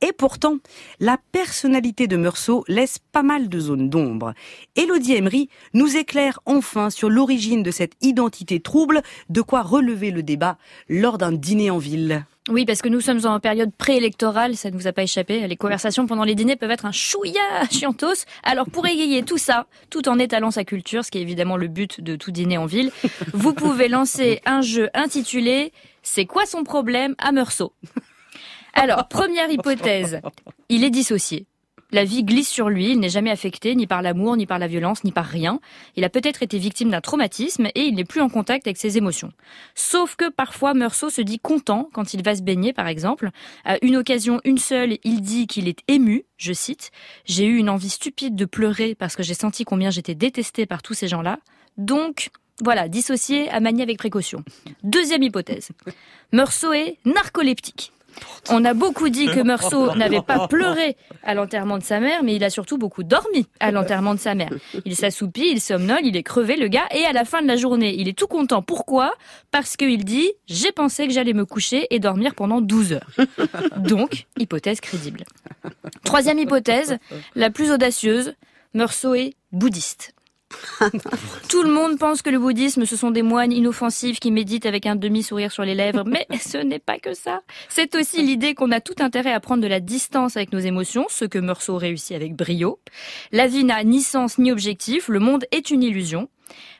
et 0.06 0.12
pourtant, 0.12 0.58
la 1.00 1.18
personnalité 1.32 2.08
de 2.08 2.18
Meursault 2.18 2.66
laisse 2.68 2.98
pas 3.14 3.24
mal 3.24 3.48
de 3.48 3.58
zones 3.58 3.90
d'ombre. 3.90 4.34
Élodie 4.76 5.14
Emery 5.14 5.48
nous 5.74 5.96
éclaire 5.96 6.42
enfin 6.46 6.90
sur 6.90 7.10
l'origine 7.10 7.64
de 7.64 7.72
cette 7.72 7.94
identité 8.02 8.60
trouble, 8.60 9.02
de 9.30 9.42
quoi 9.42 9.62
relever 9.62 10.12
le 10.12 10.22
débat 10.22 10.58
lors 10.90 11.18
d'un 11.18 11.32
dîner 11.32 11.70
en 11.70 11.78
ville. 11.78 12.26
Oui, 12.50 12.66
parce 12.66 12.82
que 12.82 12.90
nous 12.90 13.00
sommes 13.00 13.26
en 13.26 13.40
période 13.40 13.72
préélectorale, 13.78 14.58
ça 14.58 14.70
ne 14.70 14.76
vous 14.76 14.88
a 14.88 14.92
pas 14.92 15.04
échappé. 15.04 15.48
Les 15.48 15.56
conversations 15.56 16.06
pendant 16.06 16.26
les 16.26 16.36
dîners 16.36 16.58
peuvent 16.58 16.72
être 16.72 16.86
un 16.86 16.92
chouïa 16.92 17.40
chiantos. 17.72 18.26
Alors 18.44 18.70
pour 18.70 18.86
égayer 18.86 19.24
tout 19.24 19.38
ça, 19.38 19.68
tout 19.90 20.10
en 20.10 20.20
étalant 20.20 20.52
sa 20.52 20.66
culture, 20.66 21.06
ce 21.06 21.12
qui 21.12 21.20
est 21.20 21.22
évidemment 21.22 21.56
le 21.56 21.70
but 21.70 22.02
de 22.02 22.18
tout 22.18 22.32
dîner 22.32 22.58
en 22.58 22.66
ville, 22.66 22.92
vous 23.34 23.54
pouvez 23.54 23.88
lancer 23.88 24.42
un 24.46 24.60
jeu 24.60 24.90
intitulé 24.94 25.72
C'est 26.02 26.26
quoi 26.26 26.46
son 26.46 26.66
problème? 26.66 27.16
à 27.20 27.32
Meursault 27.32 27.72
Alors, 28.74 29.08
première 29.08 29.50
hypothèse, 29.52 30.20
il 30.70 30.84
est 30.84 30.90
dissocié. 30.90 31.46
La 31.94 32.06
vie 32.06 32.24
glisse 32.24 32.50
sur 32.50 32.70
lui, 32.70 32.94
il 32.94 33.00
n'est 33.00 33.08
jamais 33.08 33.30
affecté 33.30 33.76
ni 33.76 33.86
par 33.86 34.02
l'amour, 34.02 34.36
ni 34.36 34.48
par 34.48 34.58
la 34.58 34.66
violence, 34.66 35.04
ni 35.04 35.12
par 35.12 35.26
rien. 35.26 35.60
Il 35.96 36.04
a 36.04 36.10
peut-être 36.10 36.42
été 36.42 36.58
victime 36.58 36.90
d'un 36.90 37.02
traumatisme 37.02 37.68
et 37.76 37.82
il 37.82 37.94
n'est 37.94 38.04
plus 38.04 38.22
en 38.22 38.30
contact 38.30 38.66
avec 38.66 38.78
ses 38.78 38.98
émotions. 38.98 39.32
Sauf 39.76 40.16
que 40.16 40.30
parfois 40.30 40.74
Meursault 40.74 41.12
se 41.12 41.22
dit 41.22 41.38
content 41.38 41.88
quand 41.94 42.16
il 42.16 42.24
va 42.24 42.36
se 42.36 42.42
baigner, 42.42 42.74
par 42.74 42.88
exemple. 42.88 43.30
À 43.64 43.78
une 43.84 43.96
occasion, 43.96 44.42
une 44.44 44.58
seule, 44.58 44.98
il 45.04 45.22
dit 45.22 45.46
qu'il 45.46 45.68
est 45.68 45.82
ému, 45.88 46.26
je 46.38 46.52
cite, 46.52 46.90
J'ai 47.26 47.46
eu 47.46 47.58
une 47.58 47.70
envie 47.70 47.90
stupide 47.90 48.36
de 48.36 48.46
pleurer 48.46 48.96
parce 48.96 49.16
que 49.16 49.22
j'ai 49.22 49.36
senti 49.36 49.64
combien 49.64 49.92
j'étais 49.92 50.16
détesté 50.16 50.66
par 50.66 50.82
tous 50.82 50.96
ces 50.96 51.08
gens-là. 51.08 51.38
Donc, 51.78 52.32
voilà, 52.60 52.88
dissocié 52.88 53.50
à 53.50 53.60
manier 53.60 53.84
avec 53.84 54.00
précaution. 54.00 54.44
Deuxième 54.82 55.22
hypothèse. 55.22 55.70
Meursault 56.32 56.74
est 56.74 56.98
narcoleptique. 57.06 57.92
On 58.50 58.66
a 58.66 58.74
beaucoup 58.74 59.10
dit 59.10 59.28
que 59.28 59.42
Meursault 59.42 59.96
n'avait 59.96 60.22
pas 60.22 60.48
pleuré 60.48 60.96
à 61.24 61.34
l'enterrement 61.34 61.78
de 61.78 61.84
sa 61.84 62.00
mère, 62.00 62.24
mais 62.24 62.36
il 62.36 62.44
a 62.44 62.50
surtout 62.50 62.78
beaucoup 62.78 63.04
dormi 63.04 63.48
à 63.60 63.72
l'enterrement 63.72 64.14
de 64.14 64.20
sa 64.20 64.36
mère. 64.36 64.50
Il 64.86 64.96
s'assoupit, 64.96 65.52
il 65.52 65.62
somnole, 65.62 66.02
il 66.04 66.16
est 66.18 66.24
crevé, 66.24 66.56
le 66.56 66.68
gars, 66.68 66.88
et 66.92 67.06
à 67.06 67.14
la 67.14 67.26
fin 67.26 67.42
de 67.42 67.48
la 67.48 67.56
journée, 67.56 67.96
il 67.98 68.08
est 68.08 68.18
tout 68.18 68.28
content. 68.28 68.62
Pourquoi? 68.62 69.14
Parce 69.52 69.78
qu'il 69.78 70.04
dit 70.04 70.32
«j'ai 70.48 70.72
pensé 70.72 71.08
que 71.08 71.14
j'allais 71.14 71.34
me 71.34 71.46
coucher 71.46 71.88
et 71.90 72.00
dormir 72.00 72.36
pendant 72.36 72.62
12 72.62 72.94
heures». 72.94 73.12
Donc, 73.78 74.26
hypothèse 74.38 74.82
crédible. 74.82 75.24
Troisième 76.04 76.40
hypothèse, 76.40 76.98
la 77.36 77.50
plus 77.50 77.72
audacieuse, 77.72 78.34
Meursault 78.74 79.16
est 79.16 79.36
bouddhiste. 79.52 80.14
Tout 81.50 81.64
le 81.64 81.72
monde 81.72 81.98
pense 81.98 82.22
que 82.22 82.30
le 82.30 82.40
bouddhisme, 82.40 82.86
ce 82.86 82.96
sont 82.96 83.12
des 83.12 83.22
moines 83.22 83.52
inoffensifs 83.52 84.20
qui 84.20 84.32
méditent 84.32 84.66
avec 84.66 84.86
un 84.86 84.96
demi-sourire 84.96 85.52
sur 85.52 85.64
les 85.64 85.76
lèvres, 85.76 86.04
mais 86.06 86.28
ce 86.40 86.58
n'est 86.58 86.80
pas 86.80 87.00
que 87.00 87.14
ça. 87.14 87.42
C'est 87.70 87.96
aussi 87.96 88.22
l'idée 88.24 88.54
qu'on 88.54 88.72
a 88.72 88.82
tout 88.82 88.96
intérêt 89.00 89.34
à 89.34 89.40
prendre 89.40 89.64
de 89.64 89.68
la 89.68 89.80
distance 89.80 90.38
avec 90.38 90.54
nos 90.54 90.60
émotions, 90.60 91.06
ce 91.10 91.26
que 91.26 91.40
Meursault 91.40 91.78
réussit 91.78 92.16
avec 92.16 92.36
brio. 92.36 92.80
La 93.32 93.48
vie 93.48 93.64
n'a 93.64 93.84
ni 93.84 94.02
sens 94.02 94.38
ni 94.38 94.52
objectif, 94.52 95.08
le 95.08 95.20
monde 95.20 95.46
est 95.52 95.72
une 95.72 95.84
illusion. 95.84 96.30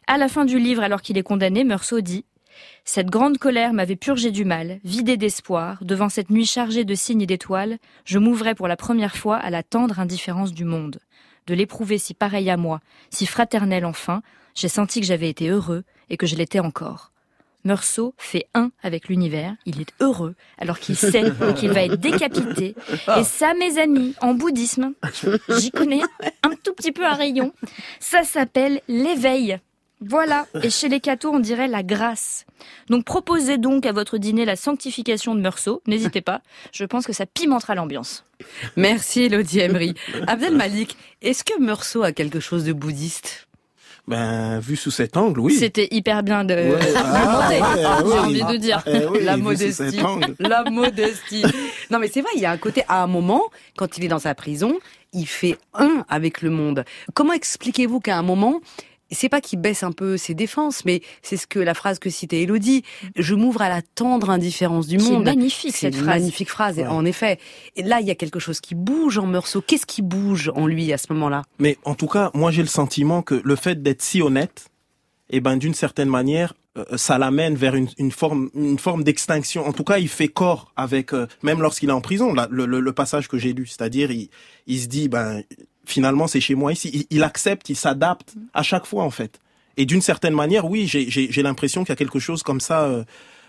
À 0.08 0.18
la 0.18 0.28
fin 0.28 0.46
du 0.46 0.60
livre, 0.60 0.84
alors 0.84 1.02
qu'il 1.02 1.18
est 1.18 1.24
condamné, 1.24 1.64
Meursault 1.64 2.02
dit 2.02 2.26
cette 2.86 3.10
grande 3.10 3.38
colère 3.38 3.74
m'avait 3.74 3.96
purgé 3.96 4.30
du 4.30 4.46
mal, 4.46 4.80
vidé 4.84 5.16
d'espoir, 5.16 5.84
devant 5.84 6.10
cette 6.10 6.30
nuit 6.30 6.46
chargée 6.46 6.84
de 6.84 6.96
signes 6.96 7.22
et 7.22 7.26
d'étoiles, 7.26 7.78
je 8.06 8.20
m'ouvrais 8.20 8.56
pour 8.56 8.68
la 8.68 8.76
première 8.76 9.16
fois 9.16 9.38
à 9.38 9.50
la 9.50 9.64
tendre 9.64 10.00
indifférence 10.00 10.54
du 10.54 10.66
monde 10.66 11.00
de 11.48 11.54
l'éprouver 11.54 11.98
si 11.98 12.14
pareil 12.14 12.50
à 12.50 12.58
moi, 12.58 12.82
si 13.10 13.26
fraternel 13.26 13.86
enfin, 13.86 14.22
j'ai 14.56 14.68
senti 14.68 15.00
que 15.02 15.06
j'avais 15.06 15.30
été 15.30 15.50
heureux 15.50 15.84
et 16.10 16.18
que 16.18 16.26
je 16.26 16.36
l'étais 16.36 16.60
encore. 16.60 17.12
Meursault 17.66 18.14
fait 18.18 18.48
un 18.54 18.72
avec 18.82 19.08
l'univers, 19.08 19.56
il 19.66 19.80
est 19.80 19.94
heureux 20.02 20.36
alors 20.58 20.80
qu'il 20.80 20.98
sait 20.98 21.24
qu'il 21.56 21.72
va 21.72 21.84
être 21.84 21.96
décapité. 21.96 22.76
Et 23.18 23.24
ça, 23.24 23.54
mes 23.54 23.80
amis, 23.80 24.16
en 24.22 24.34
bouddhisme, 24.34 24.94
j'y 25.58 25.72
connais 25.72 26.02
un 26.44 26.52
tout 26.64 26.74
petit 26.74 26.92
peu 26.92 27.06
un 27.06 27.14
rayon, 27.14 27.54
ça 28.00 28.24
s'appelle 28.24 28.82
l'éveil. 28.88 29.60
Voilà, 30.10 30.48
et 30.62 30.70
chez 30.70 30.90
les 30.90 31.00
cathos, 31.00 31.32
on 31.34 31.40
dirait 31.40 31.68
la 31.68 31.84
grâce. 31.84 32.46
Donc 32.90 33.06
proposez 33.06 33.58
donc 33.58 33.86
à 33.86 33.92
votre 33.92 34.18
dîner 34.18 34.46
la 34.46 34.56
sanctification 34.56 35.36
de 35.36 35.42
Meursault, 35.42 35.82
n'hésitez 35.88 36.22
pas, 36.22 36.42
je 36.72 36.86
pense 36.86 37.06
que 37.06 37.14
ça 37.14 37.26
pimentera 37.26 37.76
l'ambiance. 37.76 38.26
Merci 38.76 39.24
Elodie 39.24 39.60
Emery. 39.60 39.94
Abdel 40.28 40.56
Malik, 40.56 40.98
est-ce 41.22 41.44
que 41.44 41.60
Meursault 41.62 42.04
a 42.04 42.12
quelque 42.12 42.40
chose 42.40 42.64
de 42.66 42.74
bouddhiste? 42.74 43.48
Ben, 44.06 44.60
vu 44.60 44.76
sous 44.76 44.92
cet 44.92 45.16
angle, 45.16 45.40
oui. 45.40 45.54
C'était 45.56 45.88
hyper 45.92 46.24
bien 46.24 46.44
de 46.44 46.54
Ouais. 46.54 46.78
Ah, 46.98 47.48
ouais, 47.48 47.56
j'ai 48.00 48.04
oui. 48.04 48.20
envie 48.42 48.54
de 48.54 48.58
dire. 48.58 48.84
Eh 48.86 49.06
oui, 49.06 49.24
la 49.24 49.38
modestie. 49.38 49.98
La 50.40 50.64
modestie. 50.70 51.44
Non, 51.90 52.00
mais 52.00 52.10
c'est 52.10 52.20
vrai, 52.20 52.32
il 52.36 52.42
y 52.42 52.46
a 52.46 52.52
un 52.52 52.58
côté, 52.58 52.84
à 52.90 53.02
un 53.02 53.08
moment, 53.08 53.42
quand 53.78 53.98
il 53.98 54.04
est 54.04 54.10
dans 54.10 54.20
sa 54.20 54.36
prison, 54.36 54.78
il 55.14 55.26
fait 55.26 55.58
un 55.74 56.04
avec 56.10 56.42
le 56.42 56.50
monde. 56.50 56.84
Comment 57.14 57.32
expliquez-vous 57.32 58.02
qu'à 58.02 58.18
un 58.18 58.24
moment, 58.24 58.60
c'est 59.14 59.30
pas 59.30 59.42
qu'il 59.42 59.60
baisse 59.60 59.84
un 59.84 59.92
peu 59.92 60.18
ses 60.18 60.34
défenses, 60.34 60.86
mais 60.86 61.02
c'est 61.22 61.38
ce 61.38 61.48
que 61.48 61.60
la 61.60 61.74
phrase 61.74 62.00
que 62.00 62.10
citait 62.10 62.42
Elodie. 62.44 62.84
Je 63.16 63.36
m'ouvre 63.36 63.62
à 63.62 63.70
la 63.70 63.82
tendre 63.82 64.30
indifférence 64.30 64.88
du 64.88 65.00
C'est 65.00 65.12
monde. 65.12 65.26
magnifique 65.26 65.72
C'est 65.74 65.88
cette 65.88 65.96
une 65.96 66.04
phrase. 66.04 66.20
magnifique 66.20 66.50
phrase, 66.50 66.78
Ouais. 66.78 66.88
en 66.88 67.06
effet. 67.06 67.40
Et 67.76 67.84
là, 67.84 68.00
il 68.02 68.08
y 68.08 68.12
a 68.12 68.16
quelque 68.16 68.40
chose 68.40 68.60
qui 68.62 68.76
bouge 68.76 69.18
en 69.18 69.26
Meursault. 69.28 69.62
Qu'est-ce 69.62 69.86
qui 69.86 70.02
bouge 70.02 70.52
en 70.56 70.68
lui 70.68 70.92
à 70.94 70.98
ce 70.98 71.12
moment-là? 71.14 71.44
Mais 71.60 71.78
en 71.86 71.96
tout 71.96 72.08
cas, 72.08 72.32
moi 72.34 72.52
j'ai 72.52 72.62
le 72.62 72.68
sentiment 72.68 73.22
que 73.22 73.42
le 73.44 73.56
fait 73.56 73.82
d'être 73.82 74.02
si 74.02 74.22
honnête, 74.22 74.66
eh 75.30 75.40
ben 75.40 75.58
d'une 75.58 75.74
certaine 75.74 76.10
manière, 76.10 76.54
euh, 76.78 76.84
ça 76.98 77.18
l'amène 77.18 77.56
vers 77.56 77.76
une, 77.76 77.88
une 77.98 78.12
forme, 78.12 78.50
une 78.56 78.80
forme 78.80 79.04
d'extinction. 79.04 79.66
En 79.68 79.74
tout 79.74 79.84
cas, 79.84 80.00
il 80.00 80.08
fait 80.10 80.28
corps 80.28 80.72
avec, 80.76 81.14
euh, 81.14 81.28
même 81.44 81.62
lorsqu'il 81.62 81.90
est 81.90 81.94
en 81.94 82.02
prison, 82.02 82.34
là, 82.34 82.48
le, 82.50 82.66
le, 82.66 82.80
le 82.80 82.94
passage 82.94 83.28
que 83.28 83.38
j'ai 83.38 83.54
lu, 83.54 83.66
c'est-à-dire 83.68 84.12
il, 84.12 84.30
il 84.68 84.80
se 84.80 84.88
dit, 84.88 85.08
ben 85.08 85.44
finalement 85.86 86.28
c'est 86.28 86.42
chez 86.42 86.56
moi 86.56 86.72
ici. 86.74 87.08
Il, 87.10 87.24
accepte, 87.24 87.70
il 87.70 87.76
s'adapte 87.76 88.34
à 88.54 88.64
chaque 88.64 88.86
fois 88.86 89.04
en 89.04 89.10
fait. 89.12 89.40
Et 89.78 89.86
d'une 89.86 90.02
certaine 90.02 90.34
manière, 90.36 90.66
oui, 90.70 90.86
j'ai- 90.88 91.10
l'impression 91.42 91.84
qu'il 91.84 91.90
y 91.90 91.94
a 91.94 91.96
quelque 91.96 92.20
chose 92.20 92.44
comme 92.44 92.62
ça. 92.62 92.88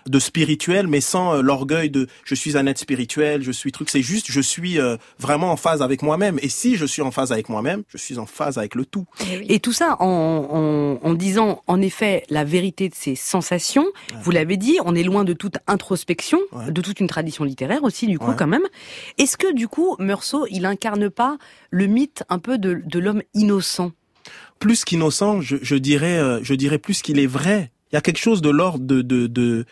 De 0.07 0.19
spirituel, 0.19 0.87
mais 0.87 1.01
sans 1.01 1.35
euh, 1.37 1.41
l'orgueil 1.41 1.89
de 1.89 2.07
je 2.25 2.35
suis 2.35 2.57
un 2.57 2.67
être 2.67 2.77
spirituel, 2.77 3.41
je 3.41 3.51
suis 3.51 3.71
truc. 3.71 3.89
C'est 3.89 4.01
juste, 4.03 4.27
je 4.29 4.41
suis 4.41 4.79
euh, 4.79 4.97
vraiment 5.19 5.51
en 5.51 5.55
phase 5.57 5.81
avec 5.81 6.01
moi-même. 6.03 6.37
Et 6.41 6.49
si 6.49 6.75
je 6.75 6.85
suis 6.85 7.01
en 7.01 7.11
phase 7.11 7.31
avec 7.31 7.49
moi-même, 7.49 7.83
je 7.87 7.97
suis 7.97 8.17
en 8.19 8.25
phase 8.25 8.57
avec 8.57 8.75
le 8.75 8.85
tout. 8.85 9.05
Et 9.49 9.59
tout 9.59 9.73
ça 9.73 9.97
en, 9.99 10.99
en, 11.01 11.07
en 11.09 11.13
disant 11.15 11.63
en 11.67 11.81
effet 11.81 12.23
la 12.29 12.43
vérité 12.43 12.87
de 12.89 12.95
ses 12.95 13.15
sensations. 13.15 13.85
Vous 14.21 14.31
l'avez 14.31 14.57
dit, 14.57 14.77
on 14.85 14.93
est 14.95 15.03
loin 15.03 15.23
de 15.23 15.33
toute 15.33 15.57
introspection, 15.67 16.39
Ouais. 16.51 16.71
de 16.71 16.81
toute 16.81 16.99
une 16.99 17.07
tradition 17.07 17.43
littéraire 17.43 17.83
aussi 17.83 18.07
du 18.07 18.19
coup 18.19 18.29
Ouais. 18.29 18.35
quand 18.37 18.47
même. 18.47 18.63
Est-ce 19.17 19.37
que 19.37 19.53
du 19.53 19.67
coup 19.67 19.95
Meursault, 19.99 20.45
il 20.51 20.65
incarne 20.65 21.09
pas 21.09 21.37
le 21.71 21.87
mythe 21.87 22.23
un 22.29 22.39
peu 22.39 22.57
de, 22.57 22.81
de 22.85 22.99
l'homme 22.99 23.23
innocent? 23.33 23.91
Plus 24.59 24.85
qu'innocent, 24.85 25.41
je, 25.41 25.57
je 25.61 25.75
dirais, 25.75 26.17
euh, 26.17 26.39
je 26.43 26.53
dirais 26.53 26.77
plus 26.77 27.01
qu'il 27.01 27.19
est 27.19 27.27
vrai. 27.27 27.71
Il 27.91 27.95
y 27.95 27.97
a 27.97 28.01
quelque 28.01 28.19
chose 28.19 28.41
de 28.41 28.49
l'ordre 28.49 28.85
de, 28.85 29.01
de, 29.01 29.27
de 29.27 29.65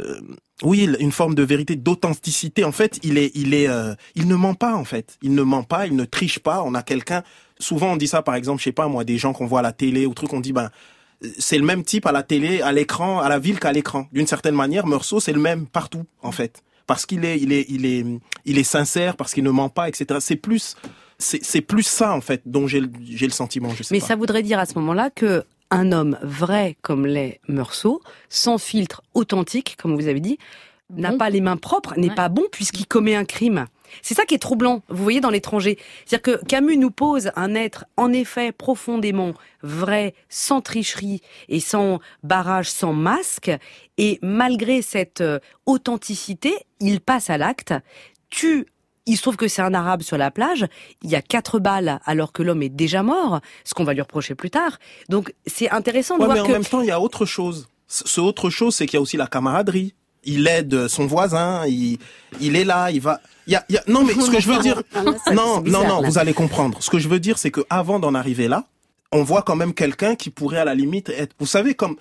euh, 0.00 0.20
oui, 0.62 0.88
une 1.00 1.12
forme 1.12 1.34
de 1.34 1.42
vérité, 1.42 1.76
d'authenticité. 1.76 2.64
En 2.64 2.72
fait, 2.72 2.98
il 3.02 3.18
est, 3.18 3.30
il 3.34 3.54
est, 3.54 3.68
euh, 3.68 3.94
il 4.14 4.26
ne 4.28 4.34
ment 4.34 4.54
pas 4.54 4.74
en 4.74 4.84
fait. 4.84 5.16
Il 5.22 5.34
ne 5.34 5.42
ment 5.42 5.62
pas, 5.62 5.86
il 5.86 5.96
ne 5.96 6.04
triche 6.04 6.38
pas. 6.38 6.62
On 6.62 6.74
a 6.74 6.82
quelqu'un. 6.82 7.22
Souvent, 7.58 7.92
on 7.92 7.96
dit 7.96 8.08
ça, 8.08 8.22
par 8.22 8.34
exemple, 8.34 8.60
je 8.60 8.64
sais 8.64 8.72
pas 8.72 8.88
moi, 8.88 9.04
des 9.04 9.18
gens 9.18 9.32
qu'on 9.32 9.46
voit 9.46 9.60
à 9.60 9.62
la 9.62 9.72
télé 9.72 10.06
ou 10.06 10.14
truc, 10.14 10.32
on 10.32 10.40
dit 10.40 10.52
ben. 10.52 10.70
C'est 11.38 11.56
le 11.56 11.64
même 11.64 11.82
type 11.82 12.04
à 12.04 12.12
la 12.12 12.22
télé, 12.22 12.60
à 12.60 12.72
l'écran, 12.72 13.20
à 13.20 13.30
la 13.30 13.38
ville 13.38 13.58
qu'à 13.58 13.72
l'écran. 13.72 14.06
D'une 14.12 14.26
certaine 14.26 14.54
manière, 14.54 14.86
Meursault, 14.86 15.18
c'est 15.18 15.32
le 15.32 15.40
même 15.40 15.66
partout, 15.66 16.04
en 16.22 16.30
fait. 16.30 16.62
Parce 16.86 17.06
qu'il 17.06 17.24
est, 17.24 17.40
il 17.40 17.52
est, 17.54 17.64
il 17.70 17.86
est, 17.86 18.04
il 18.44 18.58
est 18.58 18.64
sincère, 18.64 19.16
parce 19.16 19.32
qu'il 19.32 19.42
ne 19.42 19.50
ment 19.50 19.70
pas, 19.70 19.88
etc. 19.88 20.20
C'est 20.20 20.36
plus, 20.36 20.76
c'est 21.18 21.62
plus 21.62 21.84
ça, 21.84 22.12
en 22.12 22.20
fait, 22.20 22.42
dont 22.44 22.66
j'ai 22.66 22.80
le, 22.80 22.90
j'ai 23.02 23.26
le 23.26 23.32
sentiment, 23.32 23.70
je 23.70 23.82
sais 23.82 23.94
Mais 23.94 24.00
pas. 24.00 24.08
ça 24.08 24.14
voudrait 24.16 24.42
dire 24.42 24.58
à 24.58 24.66
ce 24.66 24.74
moment-là 24.78 25.08
que 25.08 25.42
un 25.70 25.92
homme 25.92 26.18
vrai 26.22 26.76
comme 26.82 27.06
l'est 27.06 27.40
Meursault, 27.48 28.00
sans 28.28 28.58
filtre 28.58 29.02
authentique, 29.14 29.76
comme 29.80 29.94
vous 29.94 30.08
avez 30.08 30.20
dit, 30.20 30.38
n'a 30.90 31.12
pas 31.16 31.30
les 31.30 31.40
mains 31.40 31.56
propres, 31.56 31.94
n'est 31.96 32.08
Ouais. 32.10 32.14
pas 32.14 32.28
bon 32.28 32.44
puisqu'il 32.52 32.86
commet 32.86 33.16
un 33.16 33.24
crime. 33.24 33.66
C'est 34.02 34.14
ça 34.14 34.24
qui 34.24 34.34
est 34.34 34.38
troublant, 34.38 34.82
vous 34.88 35.02
voyez, 35.02 35.20
dans 35.20 35.30
l'étranger. 35.30 35.78
C'est-à-dire 36.04 36.38
que 36.38 36.44
Camus 36.46 36.76
nous 36.76 36.90
pose 36.90 37.30
un 37.36 37.54
être, 37.54 37.84
en 37.96 38.12
effet, 38.12 38.50
profondément 38.52 39.32
vrai, 39.62 40.14
sans 40.28 40.60
tricherie 40.60 41.20
et 41.48 41.60
sans 41.60 42.00
barrage, 42.22 42.70
sans 42.70 42.92
masque. 42.92 43.50
Et 43.96 44.18
malgré 44.22 44.82
cette 44.82 45.20
euh, 45.20 45.38
authenticité, 45.66 46.52
il 46.80 47.00
passe 47.00 47.30
à 47.30 47.38
l'acte, 47.38 47.74
tue 48.28 48.66
il 49.06 49.16
se 49.16 49.22
trouve 49.22 49.36
que 49.36 49.48
c'est 49.48 49.62
un 49.62 49.72
arabe 49.74 50.02
sur 50.02 50.18
la 50.18 50.30
plage, 50.30 50.66
il 51.02 51.10
y 51.10 51.14
a 51.16 51.22
quatre 51.22 51.58
balles 51.58 52.00
alors 52.04 52.32
que 52.32 52.42
l'homme 52.42 52.62
est 52.62 52.68
déjà 52.68 53.02
mort, 53.02 53.40
ce 53.64 53.72
qu'on 53.74 53.84
va 53.84 53.94
lui 53.94 54.00
reprocher 54.00 54.34
plus 54.34 54.50
tard. 54.50 54.78
Donc 55.08 55.32
c'est 55.46 55.70
intéressant 55.70 56.16
de 56.16 56.22
Ouais, 56.22 56.28
mais 56.28 56.34
voir 56.34 56.44
en 56.44 56.48
que 56.48 56.52
même 56.52 56.64
temps, 56.64 56.80
il 56.80 56.88
y 56.88 56.90
a 56.90 57.00
autre 57.00 57.24
chose. 57.24 57.68
Ce 57.88 58.20
autre 58.20 58.50
chose, 58.50 58.74
c'est 58.74 58.86
qu'il 58.86 58.94
y 58.96 58.98
a 58.98 59.00
aussi 59.00 59.16
la 59.16 59.26
camaraderie. 59.28 59.94
Il 60.24 60.48
aide 60.48 60.88
son 60.88 61.06
voisin, 61.06 61.64
il, 61.68 61.98
il 62.40 62.56
est 62.56 62.64
là, 62.64 62.90
il 62.90 63.00
va. 63.00 63.20
Il 63.46 63.52
y 63.52 63.56
a, 63.56 63.64
il 63.68 63.76
y 63.76 63.78
a- 63.78 63.84
non, 63.86 64.02
mais 64.02 64.12
ce 64.12 64.28
que 64.28 64.40
je 64.40 64.48
veux 64.50 64.58
dire, 64.58 64.82
Ah, 64.92 65.04
non, 65.32 65.60
non, 65.64 65.86
non, 65.86 66.02
vous 66.02 66.18
allez 66.18 66.32
comprendre. 66.34 66.82
Ce 66.82 66.90
que 66.90 66.98
je 66.98 67.08
veux 67.08 67.20
dire, 67.20 67.38
c'est 67.38 67.52
que 67.52 67.60
avant 67.70 68.00
d'en 68.00 68.12
arriver 68.12 68.48
là, 68.48 68.64
on 69.12 69.22
voit 69.22 69.42
quand 69.42 69.54
même 69.54 69.72
quelqu'un 69.72 70.16
qui 70.16 70.30
pourrait 70.30 70.58
à 70.58 70.64
la 70.64 70.74
limite 70.74 71.10
être. 71.10 71.32
Vous 71.38 71.46
savez, 71.46 71.74
comme 71.74 71.94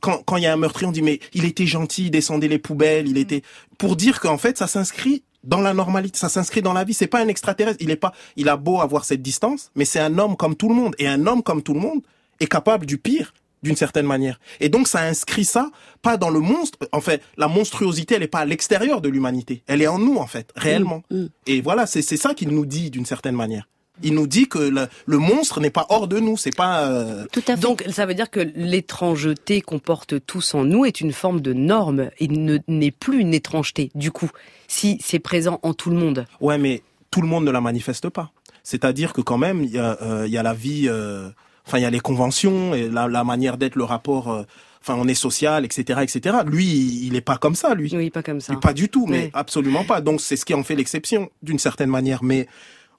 quand 0.00 0.24
quand 0.26 0.36
il 0.38 0.42
y 0.42 0.46
a 0.46 0.52
un 0.52 0.56
meurtrier, 0.56 0.88
on 0.88 0.92
dit 0.92 1.02
mais 1.02 1.20
il 1.34 1.44
était 1.44 1.66
gentil, 1.66 2.06
il 2.06 2.10
descendait 2.10 2.48
les 2.48 2.58
poubelles, 2.58 3.06
il 3.06 3.16
était 3.16 3.42
pour 3.78 3.94
dire 3.94 4.18
qu'en 4.18 4.38
fait 4.38 4.58
ça 4.58 4.66
s'inscrit 4.66 5.22
dans 5.44 5.60
la 5.60 5.72
normalité, 5.74 6.18
ça 6.18 6.28
s'inscrit 6.28 6.62
dans 6.62 6.72
la 6.72 6.84
vie. 6.84 6.94
C'est 6.94 7.06
pas 7.06 7.20
un 7.20 7.28
extraterrestre. 7.28 7.78
Il 7.80 7.90
est 7.90 7.96
pas. 7.96 8.12
Il 8.36 8.48
a 8.48 8.56
beau 8.56 8.80
avoir 8.80 9.04
cette 9.04 9.22
distance, 9.22 9.70
mais 9.74 9.84
c'est 9.84 10.00
un 10.00 10.18
homme 10.18 10.36
comme 10.36 10.56
tout 10.56 10.68
le 10.68 10.74
monde. 10.74 10.94
Et 10.98 11.08
un 11.08 11.26
homme 11.26 11.42
comme 11.42 11.62
tout 11.62 11.74
le 11.74 11.80
monde 11.80 12.00
est 12.40 12.46
capable 12.46 12.86
du 12.86 12.98
pire 12.98 13.32
d'une 13.62 13.76
certaine 13.76 14.06
manière. 14.06 14.38
Et 14.60 14.68
donc 14.68 14.86
ça 14.86 15.00
inscrit 15.00 15.44
ça 15.44 15.70
pas 16.02 16.16
dans 16.16 16.30
le 16.30 16.40
monstre. 16.40 16.78
En 16.92 17.00
fait, 17.00 17.22
la 17.36 17.48
monstruosité, 17.48 18.14
elle 18.14 18.22
est 18.22 18.28
pas 18.28 18.40
à 18.40 18.44
l'extérieur 18.44 19.00
de 19.00 19.08
l'humanité. 19.08 19.62
Elle 19.66 19.82
est 19.82 19.88
en 19.88 19.98
nous 19.98 20.16
en 20.16 20.26
fait, 20.26 20.52
réellement. 20.54 21.02
Mm, 21.10 21.26
Et 21.46 21.60
voilà, 21.60 21.86
c'est 21.86 22.02
c'est 22.02 22.16
ça 22.16 22.34
qu'il 22.34 22.50
nous 22.50 22.66
dit 22.66 22.90
d'une 22.90 23.06
certaine 23.06 23.34
manière. 23.34 23.68
Il 24.02 24.14
nous 24.14 24.26
dit 24.26 24.48
que 24.48 24.58
le, 24.58 24.86
le 25.06 25.18
monstre 25.18 25.60
n'est 25.60 25.70
pas 25.70 25.86
hors 25.88 26.06
de 26.08 26.18
nous. 26.20 26.36
C'est 26.36 26.54
pas. 26.54 26.86
euh, 26.88 27.24
Tout 27.32 27.42
à 27.48 27.56
fait. 27.56 27.60
donc 27.62 27.84
ça 27.90 28.06
veut 28.06 28.14
dire 28.14 28.30
que 28.30 28.40
l'étrangeté 28.88 29.60
qu'on 29.60 29.78
porte 29.78 30.14
tous 30.24 30.54
en 30.54 30.64
nous 30.64 30.84
est 30.84 31.00
une 31.00 31.12
forme 31.12 31.40
de 31.40 31.52
norme 31.52 32.10
et 32.18 32.28
ne- 32.28 32.58
n'est 32.68 32.90
plus 32.90 33.20
une 33.20 33.34
étrangeté 33.34 33.90
du 33.94 34.10
coup 34.10 34.30
si 34.68 34.98
c'est 35.02 35.18
présent 35.18 35.58
en 35.62 35.74
tout 35.74 35.90
le 35.90 35.96
monde. 35.96 36.26
Ouais, 36.40 36.58
mais 36.58 36.82
tout 37.10 37.20
le 37.22 37.28
monde 37.28 37.44
ne 37.44 37.50
la 37.50 37.60
manifeste 37.60 38.08
pas. 38.08 38.30
C'est-à-dire 38.62 39.12
que 39.12 39.20
quand 39.20 39.38
même, 39.38 39.62
il 39.64 39.70
y 39.70 39.78
a, 39.78 39.98
euh, 40.02 40.24
il 40.26 40.32
y 40.32 40.38
a 40.38 40.42
la 40.42 40.52
vie, 40.54 40.86
euh, 40.88 41.28
enfin, 41.66 41.78
il 41.78 41.82
y 41.82 41.86
a 41.86 41.90
les 41.90 42.00
conventions 42.00 42.74
et 42.74 42.88
la, 42.88 43.08
la 43.08 43.24
manière 43.24 43.56
d'être, 43.56 43.76
le 43.76 43.84
rapport, 43.84 44.30
euh, 44.30 44.42
enfin, 44.82 44.94
on 44.98 45.08
est 45.08 45.14
social, 45.14 45.64
etc., 45.64 46.00
etc. 46.02 46.38
Lui, 46.46 46.66
il 46.66 47.06
il 47.06 47.16
est 47.16 47.22
pas 47.22 47.38
comme 47.38 47.54
ça, 47.54 47.74
lui. 47.74 47.90
Oui, 47.96 48.10
pas 48.10 48.22
comme 48.22 48.40
ça. 48.42 48.54
Pas 48.56 48.74
du 48.74 48.88
tout, 48.90 49.06
mais 49.06 49.30
absolument 49.32 49.84
pas. 49.84 50.00
Donc 50.02 50.20
c'est 50.20 50.36
ce 50.36 50.44
qui 50.44 50.52
en 50.54 50.62
fait 50.64 50.74
l'exception, 50.76 51.30
d'une 51.42 51.58
certaine 51.58 51.88
manière. 51.88 52.22
Mais 52.22 52.46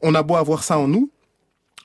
on 0.02 0.16
a 0.16 0.24
beau 0.24 0.36
avoir 0.36 0.64
ça 0.64 0.78
en 0.80 0.88
nous, 0.88 1.10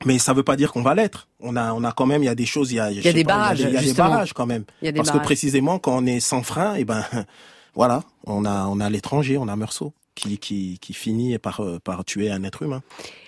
mais 0.05 0.19
ça 0.19 0.33
veut 0.33 0.43
pas 0.43 0.57
dire 0.57 0.73
qu'on 0.73 0.83
va 0.83 0.95
l'être. 0.95 1.29
On 1.41 1.57
a, 1.57 1.73
on 1.73 1.85
a 1.85 1.93
quand 1.93 2.07
même, 2.07 2.23
il 2.23 2.27
y 2.27 2.29
a 2.29 2.35
des 2.35 2.47
choses, 2.47 2.73
il 2.73 2.77
y 2.77 2.81
a, 2.81 2.93
je 2.93 3.01
y 3.01 3.09
a 3.09 3.13
des 3.13 3.25
pas, 3.25 3.35
barrages, 3.37 3.61
il 3.61 3.71
y 3.73 3.77
a, 3.77 3.81
des- 3.81 3.89
il 3.89 3.95
barrages 3.95 4.33
quand 4.33 4.47
même. 4.47 4.65
Il 4.83 4.87
y 4.87 4.89
a 4.89 4.93
des 4.93 4.97
Parce 4.97 5.11
que 5.11 5.19
précisément, 5.19 5.79
quand 5.79 5.97
on 5.97 6.07
est 6.07 6.21
sans 6.21 6.43
frein, 6.43 6.75
et 6.75 6.85
ben, 6.85 7.05
voilà, 7.75 8.03
on 8.27 8.45
a, 8.45 8.67
on 8.67 8.81
a 8.81 8.91
l'étranger, 8.91 9.39
on 9.39 9.49
a 9.49 9.57
Meursault. 9.57 9.93
qui, 10.15 10.39
qui, 10.39 10.79
qui 10.81 10.93
finit 10.95 11.39
par, 11.39 11.61
euh, 11.61 11.79
par 11.83 12.05
tuer 12.05 12.31
un 12.31 12.45
être 12.45 12.63
humain. 12.63 12.83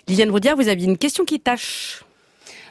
Liliane 0.09 0.31
Roudière, 0.31 0.55
vous 0.57 0.69
aviez 0.69 0.87
une 0.87 0.99
question 0.99 1.25
qui 1.25 1.41
tâche. 1.41 2.05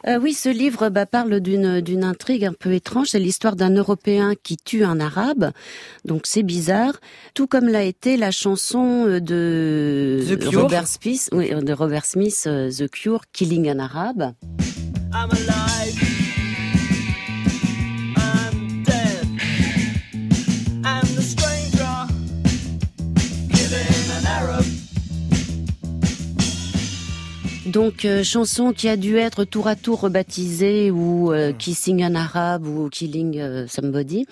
Euh, 0.08 0.20
oui, 0.22 0.34
ce 0.34 0.50
livre 0.50 0.89
bah, 0.89 1.06
parle 1.06 1.39
d'une 1.39 2.04
intrigue 2.04 2.46
un 2.46 2.54
peu 2.54 2.74
étrange. 2.74 3.08
C'est 3.10 3.20
l'histoire 3.20 3.56
d'un 3.56 3.72
Européen 3.72 4.34
qui 4.41 4.58
tue 4.58 4.84
un 4.84 5.00
Arabe, 5.00 5.52
donc 6.04 6.22
c'est 6.26 6.44
bizarre. 6.44 6.94
Tout 7.34 7.48
comme 7.48 7.68
l'a 7.68 7.84
été 7.84 8.18
la 8.18 8.32
chanson 8.32 9.06
euh, 9.08 9.20
de. 9.20 10.24
Robert 10.56 10.88
Smith, 10.88 11.30
oui, 11.32 11.50
de 11.50 11.74
Robert 11.74 12.06
Smith, 12.06 12.44
euh, 12.48 12.70
The 12.70 12.89
Cure, 12.89 13.22
Killing 13.34 13.70
an 13.70 13.80
Arab. 13.80 14.34
I'm 15.13 15.32
alive. 15.32 16.05
Donc 27.76 28.06
euh, 28.06 28.24
chanson 28.24 28.72
qui 28.72 28.88
a 28.88 28.96
dû 28.96 29.18
être 29.18 29.44
tour 29.44 29.68
à 29.68 29.76
tour 29.76 30.00
rebaptisée 30.00 30.92
ou 30.92 31.34
euh, 31.34 31.52
Kissing 31.52 32.06
an 32.06 32.16
Arab 32.16 32.66
ou 32.66 32.88
Killing 32.88 33.38
euh, 33.38 33.68
Somebody. 33.68 34.26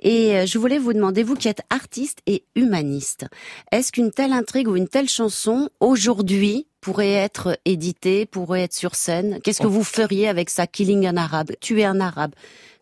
Et 0.00 0.36
euh, 0.36 0.46
je 0.46 0.58
voulais 0.58 0.78
vous 0.78 0.92
demander, 0.92 1.24
vous 1.24 1.34
qui 1.34 1.48
êtes 1.48 1.62
artiste 1.70 2.20
et 2.26 2.44
humaniste, 2.54 3.26
est-ce 3.72 3.90
qu'une 3.90 4.12
telle 4.12 4.32
intrigue 4.32 4.68
ou 4.68 4.76
une 4.76 4.86
telle 4.86 5.08
chanson 5.08 5.70
aujourd'hui 5.80 6.68
pourrait 6.80 7.14
être 7.14 7.58
éditée, 7.64 8.26
pourrait 8.26 8.62
être 8.62 8.74
sur 8.74 8.94
scène? 8.94 9.40
Qu'est-ce 9.42 9.60
que 9.60 9.66
vous 9.66 9.82
feriez 9.82 10.28
avec 10.28 10.48
ça, 10.48 10.68
Killing 10.68 11.08
an 11.08 11.16
Arab, 11.16 11.50
tuer 11.60 11.84
un 11.84 11.98
Arabe 11.98 12.30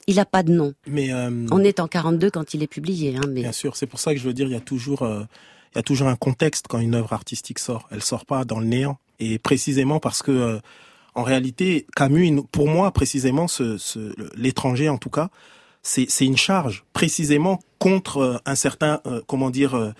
Il 0.08 0.16
n'a 0.16 0.26
pas 0.26 0.42
de 0.42 0.52
nom. 0.52 0.74
Mais 0.86 1.10
euh, 1.10 1.30
On 1.50 1.64
est 1.64 1.80
en 1.80 1.88
42 1.88 2.30
quand 2.30 2.52
il 2.52 2.62
est 2.62 2.66
publié, 2.66 3.16
hein, 3.16 3.22
mais 3.30 3.40
Bien 3.40 3.52
sûr, 3.52 3.76
c'est 3.76 3.86
pour 3.86 3.98
ça 3.98 4.12
que 4.12 4.20
je 4.20 4.26
veux 4.26 4.34
dire, 4.34 4.46
il 4.46 4.52
y 4.52 4.56
a 4.56 4.60
toujours, 4.60 5.04
euh, 5.04 5.22
il 5.72 5.76
y 5.76 5.78
a 5.78 5.82
toujours 5.82 6.08
un 6.08 6.16
contexte 6.16 6.66
quand 6.68 6.80
une 6.80 6.96
œuvre 6.96 7.14
artistique 7.14 7.58
sort. 7.58 7.88
Elle 7.90 8.02
sort 8.02 8.26
pas 8.26 8.44
dans 8.44 8.60
le 8.60 8.66
néant. 8.66 8.98
Et 9.22 9.38
précisément 9.38 10.00
parce 10.00 10.20
que, 10.20 10.32
euh, 10.32 10.58
en 11.14 11.22
réalité, 11.22 11.86
Camus, 11.94 12.42
pour 12.50 12.68
moi, 12.68 12.90
précisément, 12.90 13.46
l'étranger, 14.34 14.88
en 14.88 14.98
tout 14.98 15.10
cas, 15.10 15.28
c'est, 15.82 16.06
une 16.20 16.36
charge, 16.36 16.84
précisément 16.92 17.60
contre 17.78 18.18
euh, 18.18 18.38
un 18.46 18.56
certain, 18.56 19.00
euh, 19.06 19.20
comment 19.28 19.50
dire, 19.50 19.94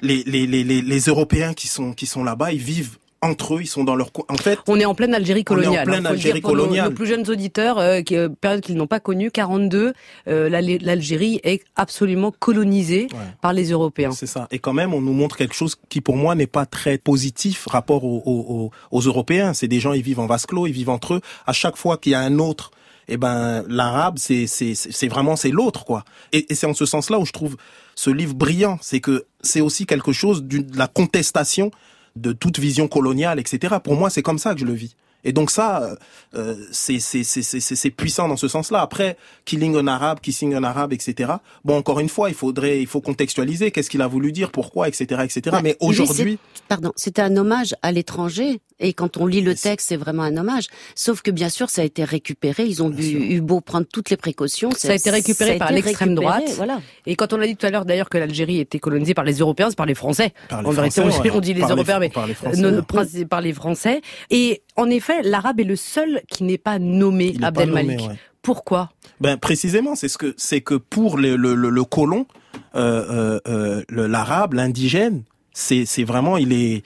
les 0.00 1.04
Européens 1.08 1.52
qui 1.52 1.68
sont, 1.68 1.92
qui 1.92 2.06
sont 2.06 2.24
là-bas, 2.24 2.52
ils 2.52 2.58
vivent 2.58 2.96
entre 3.22 3.54
eux, 3.54 3.62
ils 3.62 3.66
sont 3.66 3.84
dans 3.84 3.94
leur. 3.94 4.10
En 4.28 4.36
fait, 4.36 4.58
On 4.68 4.78
est 4.80 4.84
en 4.84 4.94
pleine 4.94 5.14
Algérie 5.14 5.44
On 5.48 5.54
est 5.54 5.58
en 5.58 5.62
coloniale. 5.62 5.84
pleine 5.86 5.98
hein, 5.98 6.00
dire 6.02 6.10
Algérie 6.10 6.40
pour 6.40 6.50
nos- 6.56 6.62
coloniale. 6.64 6.88
Nos, 6.88 6.94
plus 6.94 7.06
jeunes 7.06 7.28
auditeurs, 7.30 7.78
euh, 7.78 8.02
qui, 8.02 8.16
euh, 8.16 8.28
période 8.28 8.60
qu'ils 8.60 8.76
n'ont 8.76 8.86
pas 8.88 9.00
connue, 9.00 9.30
42, 9.30 9.92
euh, 10.28 10.48
l'Al- 10.48 10.78
l'Algérie 10.82 11.40
est 11.44 11.62
absolument 11.76 12.32
colonisée 12.36 13.06
Ouais. 13.12 13.18
par 13.40 13.52
les 13.52 13.70
Européens. 13.70 14.10
C'est 14.10 14.26
ça. 14.26 14.48
Et 14.50 14.58
quand 14.58 14.72
même, 14.72 14.92
on 14.92 15.00
nous 15.00 15.12
montre 15.12 15.36
quelque 15.36 15.54
chose 15.54 15.76
qui, 15.88 16.00
pour 16.00 16.16
moi, 16.16 16.34
n'est 16.34 16.46
pas 16.46 16.66
très 16.66 16.98
positif 16.98 17.66
rapport 17.66 18.04
aux, 18.04 18.22
aux, 18.26 18.70
aux- 18.90 19.00
Européens. 19.00 19.54
C'est 19.54 19.68
des 19.68 19.80
gens, 19.80 19.92
ils 19.92 20.02
vivent 20.02 20.20
en 20.20 20.26
vase 20.26 20.46
clos, 20.46 20.66
ils 20.66 20.72
vivent 20.72 20.90
entre 20.90 21.14
eux. 21.14 21.20
À 21.46 21.52
chaque 21.52 21.76
fois 21.76 21.96
qu'il 21.98 22.12
y 22.12 22.14
a 22.14 22.20
un 22.20 22.38
autre, 22.38 22.70
eh 23.08 23.16
ben, 23.16 23.64
l'arabe, 23.68 24.14
c'est, 24.18 24.46
c'est, 24.46 24.74
c'est 24.74 25.08
vraiment, 25.08 25.36
c'est 25.36 25.50
l'autre, 25.50 25.84
quoi. 25.84 26.04
Et, 26.32 26.52
et 26.52 26.54
c'est 26.54 26.66
en 26.66 26.74
ce 26.74 26.86
sens-là 26.86 27.18
où 27.18 27.26
je 27.26 27.32
trouve 27.32 27.56
ce 27.94 28.10
livre 28.10 28.34
brillant. 28.34 28.78
C'est 28.80 29.00
que 29.00 29.24
c'est 29.42 29.60
aussi 29.60 29.86
quelque 29.86 30.12
chose 30.12 30.42
d'une- 30.44 30.62
de 30.66 30.78
la 30.78 30.86
contestation 30.86 31.70
de 32.16 32.32
toute 32.32 32.58
vision 32.58 32.88
coloniale, 32.88 33.38
etc. 33.38 33.76
Pour 33.82 33.94
moi, 33.94 34.10
c'est 34.10 34.22
comme 34.22 34.38
ça 34.38 34.54
que 34.54 34.60
je 34.60 34.66
le 34.66 34.74
vis. 34.74 34.96
Et 35.24 35.32
donc 35.32 35.50
ça, 35.50 35.96
euh, 36.34 36.54
c'est 36.72 36.98
c'est 36.98 37.22
c'est 37.24 37.42
c'est 37.42 37.60
c'est- 37.60 37.76
c'est 37.76 37.90
puissant 37.90 38.28
dans 38.28 38.36
ce 38.36 38.48
sens-là. 38.48 38.80
Après, 38.80 39.16
killing 39.44 39.76
un 39.76 39.86
arabe, 39.86 40.20
kissing 40.20 40.54
un 40.54 40.64
arabe, 40.64 40.92
etc. 40.92 41.32
Bon, 41.64 41.76
encore 41.76 42.00
une 42.00 42.08
fois, 42.08 42.28
il 42.28 42.34
faudrait, 42.34 42.80
il 42.80 42.86
faut 42.86 43.00
contextualiser. 43.00 43.70
Qu'est-ce 43.70 43.90
qu'il 43.90 44.02
a 44.02 44.06
voulu 44.08 44.32
dire, 44.32 44.50
pourquoi, 44.50 44.88
etc., 44.88 45.04
etc. 45.24 45.40
Bah, 45.52 45.60
Mais 45.62 45.76
aujourd'hui, 45.80 46.38
pardon, 46.68 46.92
c'était 46.96 47.22
un 47.22 47.36
hommage 47.36 47.74
à 47.82 47.92
l'étranger. 47.92 48.60
Et 48.84 48.94
quand 48.94 49.16
on 49.16 49.26
lit 49.26 49.42
le 49.42 49.54
texte, 49.54 49.88
c'est 49.90 49.96
vraiment 49.96 50.24
un 50.24 50.36
hommage. 50.36 50.66
Sauf 50.96 51.22
que 51.22 51.30
bien 51.30 51.48
sûr, 51.48 51.70
ça 51.70 51.82
a 51.82 51.84
été 51.84 52.02
récupéré. 52.02 52.64
Ils 52.64 52.82
ont 52.82 52.88
bu- 52.90 53.04
eu 53.36 53.40
beau 53.40 53.60
prendre 53.60 53.86
toutes 53.86 54.10
les 54.10 54.16
précautions. 54.16 54.70
Ça 54.76 54.90
a 54.90 54.94
été 54.94 55.08
récupéré 55.10 55.52
a 55.52 55.58
par 55.58 55.70
l'extrême 55.70 56.16
droite. 56.16 56.50
Voilà. 56.56 56.80
Et 57.06 57.14
quand 57.14 57.32
on 57.32 57.40
a 57.40 57.46
dit 57.46 57.54
tout 57.54 57.64
à 57.66 57.70
l'heure 57.70 57.84
d'ailleurs 57.84 58.08
que 58.08 58.18
l'Algérie 58.18 58.58
était 58.58 58.80
colonisée 58.80 59.14
par 59.14 59.22
les 59.24 59.34
Européens, 59.34 59.68
c'est 59.70 59.76
par 59.76 59.86
les 59.86 59.94
Français. 59.94 60.32
par 60.48 60.62
les 60.62 60.68
en 60.68 60.70
vérité, 60.72 61.00
Français, 61.00 61.18
on, 61.20 61.22
ouais. 61.22 61.30
on 61.32 61.40
dit 61.40 61.54
les 61.54 61.60
Par 61.60 61.70
Européens, 61.70 62.00
mais 62.00 62.08
par 62.08 62.26
les 62.26 62.34
Français. 62.34 62.60
non, 62.60 62.72
non, 62.72 62.80
princi- 62.80 63.24
par 63.24 63.40
les 63.40 63.52
Français. 63.52 64.00
Et 64.30 64.62
en 64.76 64.90
effet, 64.90 65.22
l'arabe 65.22 65.60
est 65.60 65.64
le 65.64 65.76
seul 65.76 66.22
qui 66.28 66.44
n'est 66.44 66.58
pas 66.58 66.78
nommé 66.78 67.34
Abdelmalik. 67.42 68.00
ouais. 68.00 68.18
Pourquoi? 68.42 68.90
Ben 69.20 69.36
précisément, 69.36 69.94
c'est 69.94 70.08
ce 70.08 70.18
que 70.18 70.34
c'est 70.36 70.60
que 70.60 70.74
pour 70.74 71.16
le 71.16 71.36
le, 71.36 71.54
le, 71.54 71.70
le 71.70 71.84
colon, 71.84 72.26
euh, 72.74 73.38
euh, 73.46 73.82
euh, 73.92 74.08
l'arabe, 74.08 74.54
l'indigène, 74.54 75.22
c'est 75.52 75.84
c'est 75.84 76.04
vraiment 76.04 76.36
il 76.36 76.52
est 76.52 76.82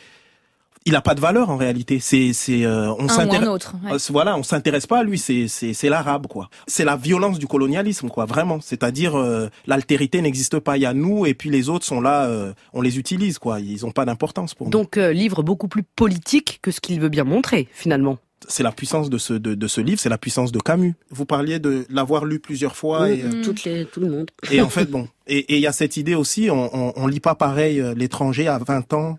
il 0.87 0.95
a 0.97 1.03
pas 1.03 1.15
de 1.15 1.21
valeur 1.21 1.51
en 1.51 1.57
réalité. 1.57 1.99
C'est 2.01 2.33
c'est 2.33 2.65
euh, 2.65 2.93
on 2.99 3.09
s'intéresse 3.09 3.49
ouais. 3.49 3.93
Euh, 3.93 3.99
Voilà, 4.11 4.37
on 4.39 4.43
s'intéresse 4.43 4.87
pas 4.87 5.01
à 5.01 5.03
lui, 5.03 5.19
c'est 5.19 5.49
c'est 5.49 5.75
c'est 5.75 5.89
l'arabe 5.89 6.27
quoi. 6.29 6.49
C'est 6.67 6.85
la 6.85 6.97
violence 6.97 7.39
du 7.39 7.47
colonialisme 7.47 8.09
quoi, 8.09 8.25
vraiment. 8.25 8.61
C'est-à-dire 8.61 9.19
euh, 9.19 9.49
l'altérité 9.67 10.23
n'existe 10.23 10.59
pas, 10.61 10.77
il 10.77 10.83
y 10.83 10.87
a 10.87 10.95
nous 10.95 11.27
et 11.27 11.35
puis 11.35 11.51
les 11.51 11.69
autres 11.69 11.85
sont 11.85 12.01
là, 12.01 12.27
euh, 12.27 12.53
on 12.73 12.81
les 12.81 12.99
utilise 12.99 13.39
quoi. 13.39 13.61
Ils 13.61 13.85
ont 13.85 13.91
pas 13.91 14.05
d'importance 14.05 14.55
pour 14.55 14.69
nous. 14.69 14.71
Donc, 14.71 14.97
euh, 14.97 15.13
livre 15.13 15.43
beaucoup 15.43 15.69
plus 15.69 15.83
politique 15.83 16.61
que 16.63 16.71
ce 16.71 16.81
qu'il 16.81 17.01
veut 17.01 17.09
bien 17.09 17.25
montrer, 17.25 17.69
finalement. 17.73 18.19
C'est 18.49 18.63
la 18.63 18.71
puissance 18.71 19.11
de 19.11 19.19
ce 19.19 19.33
de, 19.33 19.55
de 19.55 19.67
ce 19.67 19.81
livre, 19.81 19.99
c'est 19.99 20.09
la 20.11 20.19
puissance 20.19 20.53
de 20.53 20.61
Camus. 20.61 20.95
Vous 21.11 21.25
parliez 21.27 21.59
de 21.59 21.85
l'avoir 21.91 22.27
lu 22.27 22.39
plusieurs 22.39 22.77
fois 22.77 23.11
et, 23.11 23.23
euh, 23.25 23.43
toutes 23.43 23.65
les, 23.65 23.87
tout 23.87 23.99
le 23.99 24.09
monde. 24.09 24.31
Et 24.53 24.61
en 24.61 24.69
fait, 24.69 24.89
bon, 24.89 25.09
et 25.27 25.39
et 25.53 25.57
il 25.57 25.61
y 25.63 25.67
a 25.67 25.73
cette 25.73 25.97
idée 25.97 26.15
aussi, 26.15 26.49
on, 26.51 26.71
on, 26.73 26.93
on 26.95 27.07
lit 27.09 27.19
pas 27.19 27.35
pareil 27.35 27.81
euh, 27.81 27.95
l'étranger 27.95 28.47
à 28.47 28.59
20 28.59 28.93
ans 28.93 29.19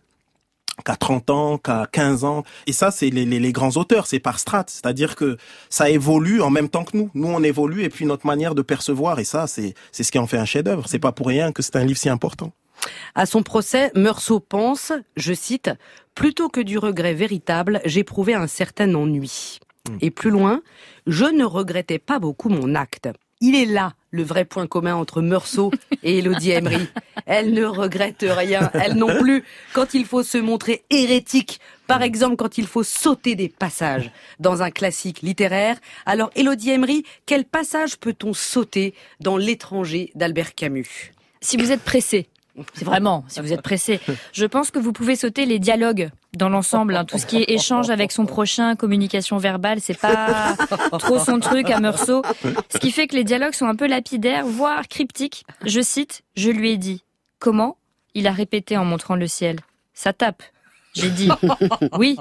qu'à 0.85 0.95
30 0.95 1.29
ans, 1.29 1.57
qu'à 1.57 1.87
15 1.91 2.23
ans. 2.23 2.43
Et 2.65 2.73
ça, 2.73 2.91
c'est 2.91 3.09
les, 3.09 3.25
les, 3.25 3.39
les 3.39 3.51
grands 3.51 3.75
auteurs, 3.77 4.07
c'est 4.07 4.19
par 4.19 4.39
strates. 4.39 4.69
C'est-à-dire 4.69 5.15
que 5.15 5.37
ça 5.69 5.89
évolue 5.89 6.41
en 6.41 6.49
même 6.49 6.69
temps 6.69 6.83
que 6.83 6.95
nous. 6.95 7.09
Nous, 7.13 7.27
on 7.27 7.43
évolue 7.43 7.83
et 7.83 7.89
puis 7.89 8.05
notre 8.05 8.25
manière 8.25 8.55
de 8.55 8.61
percevoir, 8.61 9.19
et 9.19 9.25
ça, 9.25 9.47
c'est 9.47 9.73
c'est 9.91 10.03
ce 10.03 10.11
qui 10.11 10.19
en 10.19 10.27
fait 10.27 10.37
un 10.37 10.45
chef-d'œuvre. 10.45 10.85
C'est 10.87 10.99
pas 10.99 11.11
pour 11.11 11.27
rien 11.27 11.51
que 11.51 11.61
c'est 11.61 11.75
un 11.75 11.83
livre 11.83 11.99
si 11.99 12.09
important. 12.09 12.51
À 13.15 13.25
son 13.25 13.41
procès, 13.41 13.91
Meursault 13.95 14.39
pense, 14.39 14.91
je 15.15 15.33
cite, 15.33 15.71
Plutôt 16.17 16.49
que 16.49 16.61
du 16.61 16.79
regret 16.79 17.13
véritable, 17.13 17.79
j'éprouvais 17.85 18.33
un 18.33 18.47
certain 18.47 18.95
ennui. 18.95 19.59
Hmm. 19.87 19.97
Et 20.01 20.09
plus 20.09 20.31
loin, 20.31 20.63
je 21.05 21.25
ne 21.25 21.45
regrettais 21.45 21.99
pas 21.99 22.17
beaucoup 22.17 22.49
mon 22.49 22.73
acte. 22.73 23.07
Il 23.39 23.53
est 23.53 23.67
là 23.67 23.93
le 24.11 24.23
vrai 24.23 24.45
point 24.45 24.67
commun 24.67 24.95
entre 24.95 25.21
Meursault 25.21 25.71
et 26.03 26.19
Elodie 26.19 26.51
Emery. 26.51 26.87
Elle 27.25 27.53
ne 27.53 27.65
regrette 27.65 28.25
rien, 28.27 28.71
elle 28.73 28.95
non 28.95 29.19
plus, 29.19 29.43
quand 29.73 29.93
il 29.93 30.05
faut 30.05 30.23
se 30.23 30.37
montrer 30.37 30.83
hérétique. 30.89 31.59
Par 31.87 32.01
exemple, 32.01 32.35
quand 32.35 32.57
il 32.57 32.67
faut 32.67 32.83
sauter 32.83 33.35
des 33.35 33.49
passages 33.49 34.11
dans 34.39 34.61
un 34.61 34.71
classique 34.71 35.21
littéraire. 35.21 35.77
Alors, 36.05 36.29
Elodie 36.35 36.71
Emery, 36.71 37.03
quel 37.25 37.45
passage 37.45 37.97
peut-on 37.97 38.33
sauter 38.33 38.93
dans 39.19 39.37
L'étranger 39.37 40.11
d'Albert 40.15 40.55
Camus? 40.55 41.13
Si 41.41 41.57
vous 41.57 41.71
êtes 41.71 41.83
pressé, 41.83 42.27
c'est 42.73 42.85
vraiment, 42.85 43.23
si 43.27 43.39
vous 43.39 43.53
êtes 43.53 43.61
pressé, 43.61 43.99
je 44.33 44.45
pense 44.45 44.71
que 44.71 44.79
vous 44.79 44.93
pouvez 44.93 45.15
sauter 45.15 45.45
les 45.45 45.59
dialogues 45.59 46.09
dans 46.37 46.49
l'ensemble. 46.49 46.95
hein. 46.95 47.03
Tout 47.05 47.17
ce 47.17 47.25
qui 47.25 47.37
est 47.37 47.49
échange 47.51 47.89
avec 47.89 48.11
son 48.11 48.25
prochain, 48.25 48.75
communication 48.75 49.37
verbale, 49.37 49.79
c'est 49.81 49.99
pas 49.99 50.55
trop 50.99 51.19
son 51.19 51.39
truc 51.39 51.69
à 51.69 51.79
Meursault. 51.79 52.21
Ce 52.69 52.77
qui 52.77 52.91
fait 52.91 53.07
que 53.07 53.15
les 53.15 53.23
dialogues 53.23 53.53
sont 53.53 53.65
un 53.67 53.75
peu 53.75 53.87
lapidaires, 53.87 54.45
voire 54.45 54.87
cryptiques. 54.87 55.45
Je 55.65 55.81
cite, 55.81 56.23
je 56.35 56.49
lui 56.49 56.71
ai 56.71 56.77
dit. 56.77 57.03
Comment? 57.39 57.77
Il 58.13 58.27
a 58.27 58.31
répété 58.31 58.77
en 58.77 58.85
montrant 58.85 59.15
le 59.15 59.27
ciel. 59.27 59.57
Ça 59.93 60.13
tape. 60.13 60.43
J'ai 60.93 61.09
dit. 61.09 61.29
Oui. 61.97 62.17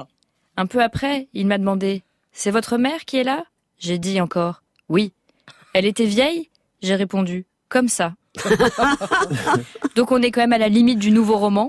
Un 0.57 0.67
peu 0.67 0.83
après, 0.83 1.29
il 1.35 1.47
m'a 1.47 1.59
demandé. 1.59 2.03
C'est 2.33 2.51
votre 2.51 2.77
mère 2.79 3.05
qui 3.05 3.19
est 3.19 3.25
là? 3.25 3.45
J'ai 3.79 3.99
dit 3.99 4.21
encore. 4.21 4.63
Oui. 4.89 5.13
Elle 5.75 5.85
était 5.87 6.07
vieille? 6.07 6.49
J'ai 6.83 6.95
répondu. 6.95 7.45
Comme 7.69 7.89
ça. 7.89 8.15
Donc 9.97 10.13
on 10.13 10.23
est 10.23 10.31
quand 10.31 10.41
même 10.41 10.53
à 10.53 10.59
la 10.59 10.69
limite 10.69 10.99
du 10.99 11.11
nouveau 11.11 11.37
roman. 11.37 11.69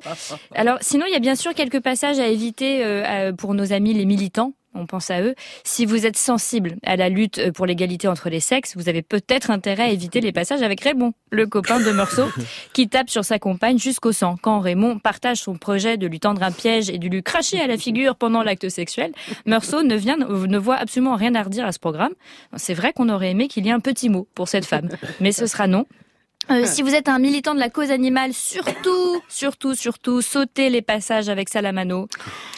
Alors 0.53 0.77
sinon 0.82 1.06
il 1.08 1.13
y 1.13 1.15
a 1.15 1.19
bien 1.19 1.36
sûr 1.36 1.53
quelques 1.53 1.82
passages 1.82 2.19
à 2.19 2.27
éviter 2.27 2.84
euh, 2.84 3.34
pour 3.34 3.53
nos 3.53 3.73
amis 3.73 3.93
les 3.93 4.06
militants. 4.06 4.53
On 4.77 4.86
pense 4.86 5.10
à 5.10 5.21
eux. 5.21 5.34
Si 5.63 5.86
vous 5.86 6.06
êtes 6.06 6.17
sensible 6.17 6.75
à 6.84 6.95
la 6.95 7.10
lutte 7.10 7.39
euh, 7.39 7.51
pour 7.51 7.65
l'égalité 7.65 8.08
entre 8.08 8.30
les 8.30 8.39
sexes, 8.39 8.75
vous 8.75 8.89
avez 8.89 9.01
peut-être 9.01 9.49
intérêt 9.49 9.84
à 9.84 9.89
éviter 9.89 10.21
les 10.21 10.32
passages 10.32 10.62
avec 10.62 10.82
Raymond, 10.82 11.13
le 11.32 11.47
copain 11.47 11.80
de 11.80 11.91
Meursault, 11.91 12.30
qui 12.73 12.88
tape 12.88 13.10
sur 13.10 13.25
sa 13.25 13.39
compagne 13.39 13.80
jusqu'au 13.80 14.12
sang. 14.12 14.38
Quand 14.41 14.60
Raymond 14.60 14.99
partage 14.99 15.38
son 15.38 15.56
projet 15.56 15.97
de 15.97 16.06
lui 16.06 16.19
tendre 16.19 16.43
un 16.43 16.51
piège 16.51 16.89
et 16.89 16.99
de 16.99 17.08
lui 17.08 17.23
cracher 17.23 17.60
à 17.60 17.67
la 17.67 17.77
figure 17.77 18.15
pendant 18.15 18.43
l'acte 18.43 18.69
sexuel, 18.69 19.12
Meursault 19.45 19.84
ne, 19.84 19.95
vient, 19.95 20.17
ne 20.17 20.58
voit 20.58 20.75
absolument 20.75 21.15
rien 21.15 21.34
à 21.36 21.43
redire 21.43 21.65
à 21.65 21.71
ce 21.71 21.80
programme. 21.80 22.13
C'est 22.56 22.75
vrai 22.75 22.93
qu'on 22.93 23.10
aurait 23.10 23.32
aimé 23.32 23.47
qu'il 23.47 23.65
y 23.65 23.69
ait 23.69 23.73
un 23.73 23.80
petit 23.80 24.10
mot 24.10 24.27
pour 24.36 24.47
cette 24.47 24.65
femme, 24.65 24.89
mais 25.19 25.32
ce 25.32 25.47
sera 25.47 25.67
non. 25.67 25.86
Euh, 26.50 26.66
si 26.66 26.82
vous 26.82 26.96
êtes 26.96 27.10
un 27.10 27.20
militant 27.20 27.54
de 27.54 27.60
la 27.60 27.70
cause 27.70 27.92
animale, 27.92 28.34
surtout, 28.34 29.22
surtout, 29.28 29.76
surtout, 29.76 30.22
sautez 30.22 30.70
les 30.70 30.82
passages 30.82 31.28
avec 31.28 31.50
Salamano. 31.50 32.08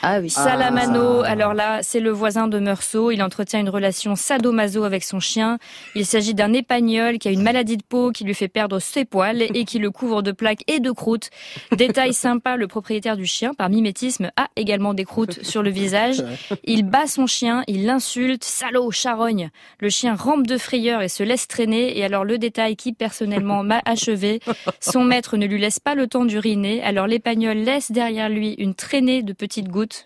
Ah 0.04 0.20
oui. 0.20 0.30
Salamano, 0.30 1.22
alors 1.22 1.56
là, 1.56 1.80
c'est 1.82 2.00
le 2.00 2.12
voisin 2.12 2.48
de 2.48 2.60
Meursault. 2.60 3.10
Il 3.10 3.24
entretient 3.24 3.60
une 3.60 3.70
relation 3.70 4.16
sadomaso 4.16 4.84
avec 4.84 5.04
son 5.04 5.20
chien. 5.20 5.58
Il 5.96 6.06
s'agit 6.06 6.36
d'un 6.36 6.54
épagnol 6.54 7.18
qui 7.18 7.28
a 7.30 7.32
une 7.32 7.42
maladie 7.42 7.78
de 7.78 7.84
peau 7.84 8.12
qui 8.12 8.24
lui 8.24 8.36
fait 8.36 8.48
perdre 8.48 8.80
ses 8.80 9.06
poils 9.06 9.42
et 9.42 9.66
qui 9.66 9.80
le 9.80 9.90
couvre 9.90 10.22
de 10.22 10.32
plaques 10.32 10.64
et 10.68 10.80
de 10.80 10.92
croûtes. 10.92 11.32
Détail 11.72 12.14
sympa, 12.20 12.58
le 12.58 12.68
propriétaire 12.68 13.18
du 13.18 13.26
chien, 13.26 13.54
par 13.56 13.70
mimétisme, 13.70 14.32
a 14.38 14.50
également 14.56 14.94
des 14.94 15.06
croûtes 15.06 15.44
sur 15.44 15.64
le 15.64 15.72
visage. 15.72 16.24
Il 16.64 16.84
bat 16.84 17.08
son 17.08 17.26
chien, 17.26 17.64
il 17.68 17.86
l'insulte, 17.86 18.44
salaud, 18.44 18.92
charogne. 18.92 19.50
Le 19.80 19.90
chien 19.90 20.14
rampe 20.14 20.46
de 20.46 20.58
frayeur 20.58 21.02
et 21.02 21.10
se 21.10 21.24
laisse 21.24 21.48
traîner. 21.48 21.98
Et 21.98 22.06
alors 22.06 22.24
le 22.24 22.38
détail 22.38 22.76
qui 22.76 22.94
personnellement 22.94 23.64
m'a 23.64 23.79
achevé, 23.86 24.40
son 24.80 25.04
maître 25.04 25.38
ne 25.38 25.46
lui 25.46 25.60
laisse 25.60 25.80
pas 25.80 25.96
le 25.96 26.08
temps 26.08 26.26
d'uriner. 26.26 26.84
Alors 26.84 27.08
l'épagnol 27.08 27.58
laisse 27.58 27.92
derrière 27.92 28.30
lui 28.30 28.54
une 28.54 28.76
traînée 28.76 29.24
de 29.24 29.34
petites 29.34 29.70
gouttes. 29.70 30.06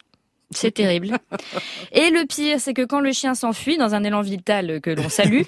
C'est 0.56 0.72
terrible. 0.72 1.18
Et 1.92 2.10
le 2.10 2.26
pire, 2.26 2.60
c'est 2.60 2.74
que 2.74 2.84
quand 2.84 3.00
le 3.00 3.12
chien 3.12 3.36
s'enfuit 3.36 3.78
dans 3.78 3.96
un 3.96 4.04
élan 4.04 4.22
vital 4.22 4.82
que 4.82 4.90
l'on 4.90 5.10
salue, 5.10 5.44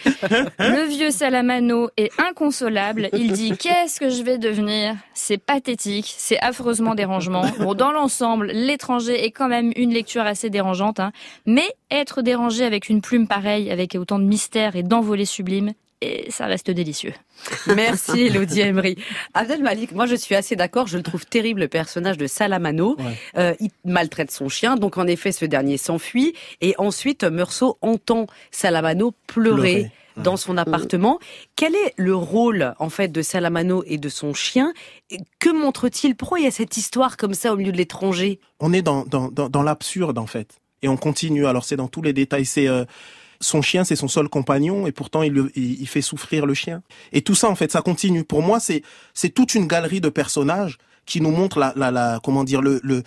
le 0.60 0.88
vieux 0.88 1.12
Salamano 1.12 1.90
est 1.98 2.12
inconsolable. 2.20 3.10
Il 3.14 3.32
dit 3.32 3.56
qu'est-ce 3.58 4.00
que 4.00 4.10
je 4.10 4.24
vais 4.24 4.38
devenir? 4.38 4.96
C'est 5.14 5.38
pathétique, 5.38 6.14
c'est 6.18 6.40
affreusement 6.40 6.96
dérangeant. 6.96 7.44
Bon, 7.60 7.74
dans 7.74 7.92
l'ensemble, 7.92 8.48
l'étranger 8.48 9.26
est 9.26 9.32
quand 9.32 9.48
même 9.48 9.72
une 9.76 9.94
lecture 9.94 10.24
assez 10.24 10.50
dérangeante, 10.50 11.00
hein. 11.00 11.12
mais 11.46 11.68
être 11.92 12.22
dérangé 12.22 12.66
avec 12.66 12.90
une 12.90 13.02
plume 13.02 13.28
pareille, 13.28 13.72
avec 13.72 13.96
autant 13.96 14.20
de 14.20 14.26
mystère 14.26 14.76
et 14.76 14.84
d'envolée 14.84 15.26
sublime, 15.26 15.74
et 16.02 16.30
ça 16.30 16.46
reste 16.46 16.72
délicieux. 16.72 17.14
Merci 17.68 18.28
Elodie 18.28 18.62
Emery. 18.62 18.98
Abdel 19.34 19.62
Malik, 19.62 19.92
moi 19.92 20.06
je 20.06 20.16
suis 20.16 20.36
assez 20.36 20.56
d'accord, 20.56 20.88
je 20.88 20.98
le 20.98 21.04
trouve 21.04 21.26
terrible 21.26 21.62
le 21.62 21.68
personnage 21.68 22.18
de 22.18 22.28
Salamano. 22.28 22.98
Euh, 23.38 23.54
il 23.60 23.70
maltraite 23.86 24.32
son 24.32 24.50
chien, 24.50 24.76
donc 24.76 24.98
en 24.98 25.08
effet 25.08 25.32
ce 25.32 25.46
dernier 25.46 25.78
s'enfuit 25.78 26.34
et 26.62 26.76
ensuite 26.78 27.24
Meursault 27.24 27.78
entend 27.82 28.28
Salamano 28.52 29.14
pleurer. 29.28 29.92
Dans 30.18 30.38
son 30.38 30.56
appartement. 30.56 31.20
Quel 31.58 31.76
est 31.76 31.94
le 31.98 32.16
rôle, 32.16 32.74
en 32.80 32.90
fait, 32.90 33.10
de 33.10 33.22
Salamano 33.22 33.84
et 33.86 33.98
de 33.98 34.08
son 34.08 34.34
chien? 34.34 34.72
Que 35.40 35.50
montre-t-il? 35.50 36.16
Pourquoi 36.16 36.40
il 36.40 36.46
y 36.46 36.48
a 36.48 36.52
cette 36.52 36.78
histoire 36.78 37.18
comme 37.18 37.34
ça 37.34 37.52
au 37.52 37.58
milieu 37.58 37.74
de 37.74 37.78
l'étranger? 37.78 38.40
on 38.62 38.72
est 38.72 38.82
dans, 38.82 39.04
dans, 39.04 39.28
dans, 39.30 39.50
dans 39.50 39.62
l'absurde 39.62 40.18
en 40.18 40.26
fait. 40.26 40.62
Et 40.82 40.88
on 40.88 40.98
continue. 40.98 41.46
Alors 41.48 41.66
c'est 41.66 41.76
dans 41.76 41.88
tous 41.88 42.02
les 42.02 42.14
détails. 42.14 42.46
C'est 42.46 42.70
euh, 42.70 42.86
son 43.46 43.62
chien, 43.62 43.84
c'est 43.84 43.96
son 43.96 44.08
seul 44.08 44.28
compagnon, 44.30 44.88
et 44.88 44.92
pourtant 44.92 45.24
il, 45.24 45.34
le- 45.34 45.52
il, 45.58 45.88
fait 45.88 46.02
souffrir 46.02 46.46
le 46.46 46.54
chien. 46.54 46.82
Et 47.14 47.22
tout 47.22 47.36
ça 47.36 47.50
en 47.50 47.56
fait, 47.56 47.72
ça 47.72 47.82
continue. 47.82 48.24
Pour 48.24 48.42
moi, 48.42 48.60
c'est 48.60 48.82
c'est 49.14 49.30
toute 49.30 49.56
une 49.56 49.68
galerie 49.68 50.02
de 50.02 50.10
personnages 50.10 50.78
qui 51.06 51.22
nous 51.22 51.32
montre 51.32 51.60
la, 51.60 51.74
la, 51.76 51.92
la 51.92 52.20
comment 52.24 52.44
dire 52.44 52.62
le, 52.62 52.80
le 52.84 53.04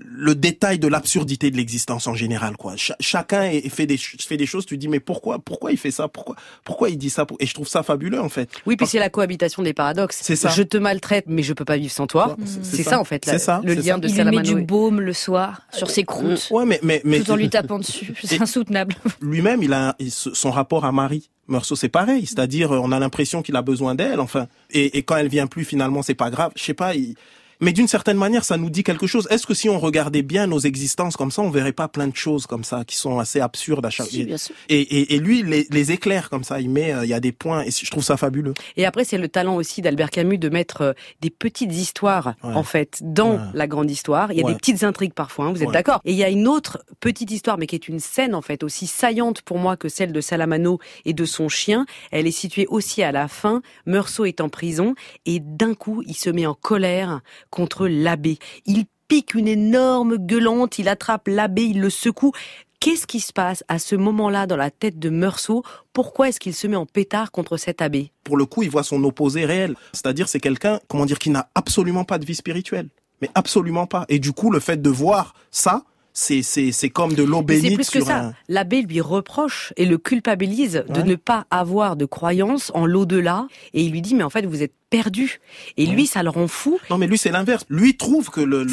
le 0.00 0.34
détail 0.34 0.78
de 0.78 0.88
l'absurdité 0.88 1.50
de 1.50 1.56
l'existence 1.56 2.06
en 2.06 2.14
général 2.14 2.56
quoi. 2.56 2.74
Cha- 2.76 2.96
chacun 3.00 3.44
est- 3.44 3.68
fait 3.68 3.86
des 3.86 3.96
fait 3.96 4.36
des 4.36 4.46
choses. 4.46 4.66
Tu 4.66 4.76
dis 4.76 4.88
mais 4.88 5.00
pourquoi 5.00 5.38
pourquoi 5.38 5.72
il 5.72 5.78
fait 5.78 5.90
ça? 5.90 6.08
Pourquoi 6.08 6.36
pourquoi 6.64 6.90
il 6.90 6.98
dit 6.98 7.10
ça 7.10 7.26
Et 7.40 7.46
je 7.46 7.54
trouve 7.54 7.68
ça 7.68 7.82
fabuleux 7.82 8.20
en 8.20 8.28
fait. 8.28 8.48
Oui, 8.66 8.76
puis 8.76 8.86
c'est 8.86 8.98
la 8.98 9.08
cohabitation 9.10 9.62
des 9.62 9.72
paradoxes. 9.72 10.18
C'est 10.22 10.36
ça. 10.36 10.48
Je 10.50 10.62
te 10.62 10.76
maltraite, 10.76 11.24
mais 11.28 11.42
je 11.42 11.52
peux 11.52 11.64
pas 11.64 11.76
vivre 11.76 11.92
sans 11.92 12.06
toi. 12.06 12.36
C'est 12.62 12.82
ça, 12.82 12.98
en 13.00 13.04
fait, 13.04 13.24
la- 13.26 13.34
C'est 13.34 13.38
ça, 13.44 13.60
le 13.64 13.74
lien 13.74 13.82
ça. 13.94 13.98
de 13.98 14.08
Il 14.08 14.14
lui 14.14 14.36
met 14.36 14.42
du 14.42 14.62
baume 14.62 15.00
le 15.00 15.12
soir 15.12 15.62
sur 15.72 15.90
ses 15.90 16.04
croûtes, 16.04 16.48
Ouais 16.50 16.64
mais 16.66 16.80
mais 16.82 17.00
mais 17.04 17.20
tout 17.20 17.30
en 17.32 17.36
lui 17.36 17.48
tapant 17.50 17.78
dessus. 17.78 18.14
C'est 18.24 18.40
insoutenable. 18.42 18.94
lui-même, 19.20 19.62
il 19.62 19.72
a 19.72 19.94
il- 19.98 20.10
son 20.10 20.50
rapport 20.50 20.84
à 20.84 20.92
Marie. 20.92 21.30
Meursault, 21.46 21.76
c'est 21.76 21.90
pareil, 21.90 22.24
c'est-à-dire 22.24 22.70
on 22.70 22.90
a 22.90 22.98
l'impression 22.98 23.42
qu'il 23.42 23.54
a 23.56 23.60
besoin 23.60 23.94
d'elle, 23.94 24.18
enfin, 24.18 24.46
et, 24.70 24.96
et 24.96 25.02
quand 25.02 25.16
elle 25.16 25.28
vient 25.28 25.46
plus, 25.46 25.64
finalement, 25.64 26.00
c'est 26.02 26.14
pas 26.14 26.30
grave. 26.30 26.52
Je 26.56 26.62
sais 26.62 26.72
pas. 26.74 26.94
il- 26.94 27.16
Mais 27.60 27.72
d'une 27.72 27.88
certaine 27.88 28.16
manière, 28.16 28.44
ça 28.44 28.56
nous 28.56 28.70
dit 28.70 28.82
quelque 28.82 29.06
chose. 29.06 29.26
Est-ce 29.30 29.46
que 29.46 29.54
si 29.54 29.68
on 29.68 29.78
regardait 29.78 30.22
bien 30.22 30.46
nos 30.46 30.58
existences 30.58 31.16
comme 31.16 31.30
ça, 31.30 31.42
on 31.42 31.50
verrait 31.50 31.72
pas 31.72 31.88
plein 31.88 32.08
de 32.08 32.16
choses 32.16 32.46
comme 32.46 32.64
ça 32.64 32.84
qui 32.84 32.96
sont 32.96 33.18
assez 33.18 33.40
absurdes 33.40 33.84
à 33.86 33.90
chaque 33.90 34.08
Si, 34.08 34.24
bien 34.24 34.36
sûr. 34.38 34.54
et, 34.68 34.80
et, 34.80 35.14
et 35.14 35.18
lui, 35.18 35.42
les, 35.42 35.66
les 35.70 35.92
éclaire 35.92 36.30
comme 36.30 36.44
ça. 36.44 36.60
Il 36.60 36.70
met, 36.70 36.92
euh, 36.92 37.04
il 37.04 37.08
y 37.10 37.14
a 37.14 37.20
des 37.20 37.32
points, 37.32 37.62
et 37.62 37.70
je 37.70 37.90
trouve 37.90 38.02
ça 38.04 38.16
fabuleux. 38.16 38.54
Et 38.76 38.84
après, 38.86 39.04
c'est 39.04 39.18
le 39.18 39.28
talent 39.28 39.56
aussi 39.56 39.82
d'Albert 39.82 40.10
Camus 40.10 40.38
de 40.38 40.48
mettre 40.48 40.80
euh, 40.82 40.92
des 41.20 41.30
petites 41.30 41.72
histoires, 41.72 42.34
Ouais. 42.42 42.54
en 42.54 42.62
fait, 42.62 42.98
dans 43.02 43.32
Ouais. 43.34 43.38
la 43.54 43.66
grande 43.66 43.90
histoire. 43.90 44.32
Il 44.32 44.38
y 44.38 44.42
a 44.42 44.44
Ouais. 44.46 44.52
des 44.52 44.58
petites 44.58 44.82
intrigues 44.84 45.14
parfois, 45.14 45.46
hein, 45.46 45.52
vous 45.52 45.62
êtes 45.62 45.70
d'accord 45.70 46.00
Et 46.04 46.12
il 46.12 46.18
y 46.18 46.24
a 46.24 46.28
une 46.30 46.46
autre 46.48 46.78
petite 47.00 47.30
histoire, 47.30 47.58
mais 47.58 47.66
qui 47.66 47.74
est 47.76 47.88
une 47.88 48.00
scène, 48.00 48.34
en 48.34 48.42
fait, 48.42 48.62
aussi 48.62 48.86
saillante 48.86 49.42
pour 49.42 49.58
moi 49.58 49.76
que 49.76 49.88
celle 49.88 50.12
de 50.12 50.20
Salamano 50.20 50.78
et 51.04 51.12
de 51.12 51.24
son 51.24 51.48
chien. 51.48 51.86
Elle 52.10 52.26
est 52.26 52.30
située 52.30 52.66
aussi 52.68 53.02
à 53.02 53.12
la 53.12 53.28
fin. 53.28 53.62
Meursault 53.86 54.24
est 54.24 54.40
en 54.40 54.48
prison, 54.48 54.94
et 55.26 55.40
d'un 55.40 55.74
coup, 55.74 56.02
il 56.06 56.14
se 56.14 56.30
met 56.30 56.46
en 56.46 56.54
colère 56.54 57.20
contre 57.54 57.86
l'abbé. 57.86 58.38
Il 58.66 58.84
pique 59.08 59.34
une 59.34 59.48
énorme 59.48 60.16
gueulante, 60.16 60.78
il 60.78 60.88
attrape 60.88 61.28
l'abbé, 61.28 61.62
il 61.62 61.80
le 61.80 61.90
secoue. 61.90 62.32
Qu'est-ce 62.80 63.06
qui 63.06 63.20
se 63.20 63.32
passe 63.32 63.64
à 63.68 63.78
ce 63.78 63.94
moment-là 63.94 64.46
dans 64.46 64.56
la 64.56 64.70
tête 64.70 64.98
de 64.98 65.08
Meursault? 65.08 65.62
Pourquoi 65.92 66.28
est-ce 66.28 66.40
qu'il 66.40 66.52
se 66.52 66.66
met 66.66 66.76
en 66.76 66.84
pétard 66.84 67.30
contre 67.30 67.56
cet 67.56 67.80
abbé? 67.80 68.10
Pour 68.24 68.36
le 68.36 68.44
coup, 68.44 68.62
il 68.62 68.70
voit 68.70 68.82
son 68.82 69.02
opposé 69.04 69.46
réel. 69.46 69.74
C'est-à-dire, 69.92 70.28
c'est 70.28 70.40
quelqu'un, 70.40 70.80
comment 70.88 71.06
dire, 71.06 71.18
qui 71.18 71.30
n'a 71.30 71.48
absolument 71.54 72.04
pas 72.04 72.18
de 72.18 72.26
vie 72.26 72.34
spirituelle. 72.34 72.88
Mais 73.22 73.30
absolument 73.34 73.86
pas. 73.86 74.04
Et 74.08 74.18
du 74.18 74.32
coup, 74.32 74.50
le 74.50 74.60
fait 74.60 74.82
de 74.82 74.90
voir 74.90 75.34
ça, 75.50 75.84
c'est, 76.14 76.88
comme 76.90 77.12
de 77.14 77.22
l'eau 77.24 77.44
Mais 77.46 77.56
c'est 77.56 77.62
bénite 77.62 77.74
plus 77.76 77.90
que 77.90 77.98
sur 77.98 78.06
ça. 78.06 78.18
un... 78.26 78.34
L'abbé 78.48 78.82
lui 78.82 79.00
reproche 79.00 79.72
et 79.76 79.84
le 79.84 79.98
culpabilise 79.98 80.84
de 80.88 81.00
Ouais. 81.00 81.02
ne 81.04 81.14
pas 81.16 81.46
avoir 81.50 81.96
de 81.96 82.04
croyance 82.04 82.70
en 82.74 82.86
l'au-delà. 82.86 83.48
Et 83.74 83.82
il 83.82 83.90
lui 83.90 84.00
dit, 84.00 84.14
mais 84.14 84.22
en 84.22 84.30
fait, 84.30 84.46
vous 84.46 84.62
êtes 84.62 84.72
perdu. 84.90 85.40
Et 85.76 85.86
lui, 85.86 86.06
ça 86.06 86.22
le 86.22 86.30
rend 86.30 86.46
fou. 86.46 86.78
Non, 86.88 86.98
mais 86.98 87.08
lui, 87.08 87.18
c'est 87.18 87.32
l'inverse. 87.32 87.64
Lui 87.68 87.96
trouve 87.96 88.30
que 88.30 88.40
le, 88.40 88.64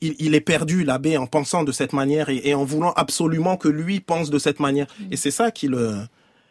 il, 0.00 0.16
il 0.18 0.34
est 0.34 0.40
perdu, 0.40 0.82
l'abbé, 0.82 1.16
en 1.16 1.26
pensant 1.28 1.62
de 1.62 1.70
cette 1.70 1.92
manière 1.92 2.28
et, 2.28 2.40
et 2.44 2.54
en 2.54 2.64
voulant 2.64 2.92
absolument 2.96 3.56
que 3.56 3.68
lui 3.68 4.00
pense 4.00 4.28
de 4.30 4.38
cette 4.40 4.58
manière. 4.58 4.88
Et 5.12 5.16
c'est 5.16 5.30
ça 5.30 5.52
qui 5.52 5.68
le... 5.68 5.98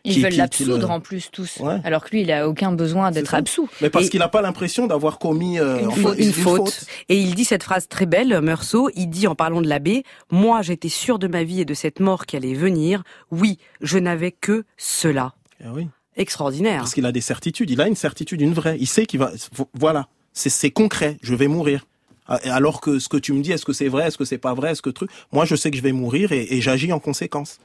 Ils 0.03 0.13
qui- 0.15 0.21
veulent 0.21 0.33
l'absoudre 0.35 0.77
le- 0.79 0.85
en 0.93 0.99
plus 0.99 1.29
tous, 1.31 1.57
Ouais. 1.59 1.79
alors 1.83 2.03
que 2.03 2.09
lui, 2.11 2.21
il 2.21 2.31
a 2.31 2.47
aucun 2.49 2.71
besoin 2.71 3.11
d'être 3.11 3.33
absous. 3.35 3.69
Mais 3.81 3.89
parce 3.89 4.05
Et- 4.07 4.09
qu'il 4.09 4.19
n'a 4.19 4.27
pas 4.29 4.41
l'impression 4.41 4.87
d'avoir 4.87 5.19
commis 5.19 5.59
euh, 5.59 5.79
Une, 5.79 5.91
faute, 5.91 6.17
une 6.19 6.33
faute. 6.33 6.85
Et 7.09 7.17
il 7.19 7.35
dit 7.35 7.45
cette 7.45 7.63
phrase 7.63 7.87
très 7.87 8.05
belle, 8.05 8.41
Meursault. 8.41 8.89
Il 8.95 9.07
dit 9.07 9.27
en 9.27 9.35
parlant 9.35 9.61
de 9.61 9.67
l'abbé, 9.67 10.03
moi, 10.31 10.61
j'étais 10.61 10.89
sûr 10.89 11.19
de 11.19 11.27
ma 11.27 11.43
vie 11.43 11.61
et 11.61 11.65
de 11.65 11.73
cette 11.73 11.99
mort 11.99 12.25
qui 12.25 12.35
allait 12.35 12.53
venir. 12.55 13.03
Oui, 13.31 13.57
je 13.81 13.97
n'avais 13.99 14.31
que 14.31 14.63
cela. 14.77 15.33
Ah 15.63 15.69
oui. 15.73 15.87
Extraordinaire. 16.17 16.79
Parce 16.79 16.93
qu'il 16.93 17.05
a 17.05 17.11
des 17.11 17.21
certitudes. 17.21 17.69
Il 17.69 17.79
a 17.81 17.87
une 17.87 17.95
certitude, 17.95 18.41
une 18.41 18.53
vraie. 18.53 18.77
Il 18.79 18.87
sait 18.87 19.05
qu'il 19.05 19.19
va. 19.19 19.31
Voilà. 19.73 20.07
C'est, 20.33 20.71
concret. 20.71 21.17
Je 21.21 21.35
vais 21.35 21.47
mourir. 21.47 21.85
Ah, 22.27 22.39
Alors 22.45 22.81
que 22.81 22.99
ce 22.99 23.07
que 23.09 23.17
tu 23.17 23.33
me 23.33 23.41
dis, 23.41 23.51
est-ce 23.51 23.65
que 23.65 23.73
c'est 23.73 23.87
vrai, 23.87 24.07
est-ce 24.07 24.17
que 24.17 24.25
c'est 24.25 24.37
pas 24.37 24.53
vrai, 24.53 24.71
est-ce 24.71 24.81
que 24.81 24.89
truc. 24.89 25.09
Moi, 25.31 25.45
je 25.45 25.55
sais 25.55 25.69
que 25.71 25.77
je 25.77 25.81
vais 25.81 25.91
mourir 25.91 26.31
et, 26.31 26.47
et 26.55 26.61
j'agis 26.61 26.91
en 26.93 26.99
conséquence. 26.99 27.59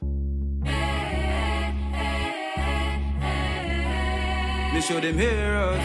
Me 4.77 4.83
show 4.83 4.99
them 4.99 5.17
heroes, 5.17 5.81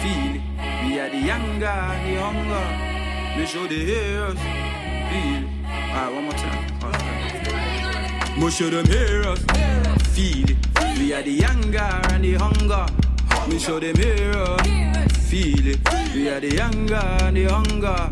feel 0.00 0.36
it. 0.36 0.40
We 0.86 0.98
are 0.98 1.10
the 1.10 1.18
younger, 1.18 1.60
the 1.60 2.16
hunger. 2.16 2.64
Me 3.36 3.44
show 3.44 3.66
the 3.66 3.84
heroes, 3.84 4.38
feel 4.38 5.36
it. 5.36 5.48
Alright, 5.68 6.14
one 6.14 6.24
more 6.24 6.32
time. 6.32 6.64
One 8.40 8.50
show 8.50 8.70
them 8.70 8.86
heroes, 8.86 9.44
feel 10.14 10.48
it. 10.48 10.56
We 10.98 11.12
are 11.12 11.22
the 11.22 11.30
younger 11.30 11.78
and 11.78 12.24
the 12.24 12.34
hunger. 12.36 12.86
Me 13.50 13.58
show 13.58 13.78
them 13.78 13.96
heroes, 13.96 14.62
feel 15.28 15.66
it. 15.66 16.14
We 16.14 16.30
are 16.30 16.40
the 16.40 16.54
younger 16.54 16.94
and 16.94 17.36
the 17.36 17.44
hunger. 17.52 18.08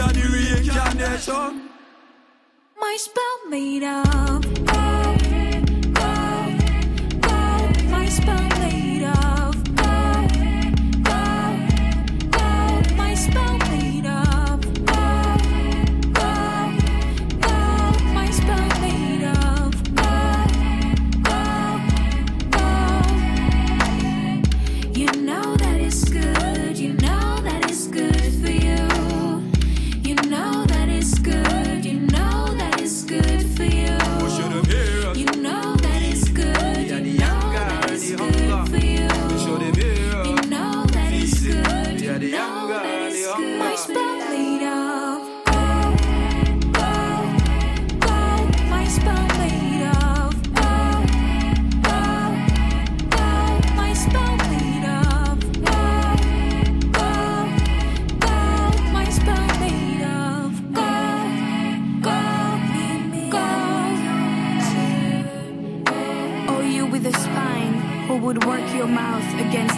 Are 0.00 0.12
the 0.12 0.22
reincarnation. 0.22 1.68
My 2.78 2.96
spell 2.98 3.50
made 3.50 3.82
of 3.82 4.99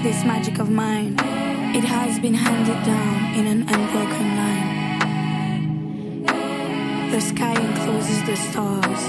this 0.02 0.24
magic 0.24 0.58
of 0.58 0.68
mine? 0.68 1.14
It 1.74 1.84
has 1.84 2.18
been 2.18 2.34
handed 2.34 2.84
down 2.84 3.34
in 3.38 3.46
an 3.46 3.62
unbroken 3.68 4.36
line. 4.36 4.68
The 7.12 7.20
sky 7.20 7.54
encloses 7.54 8.22
the 8.26 8.36
stars. 8.36 9.02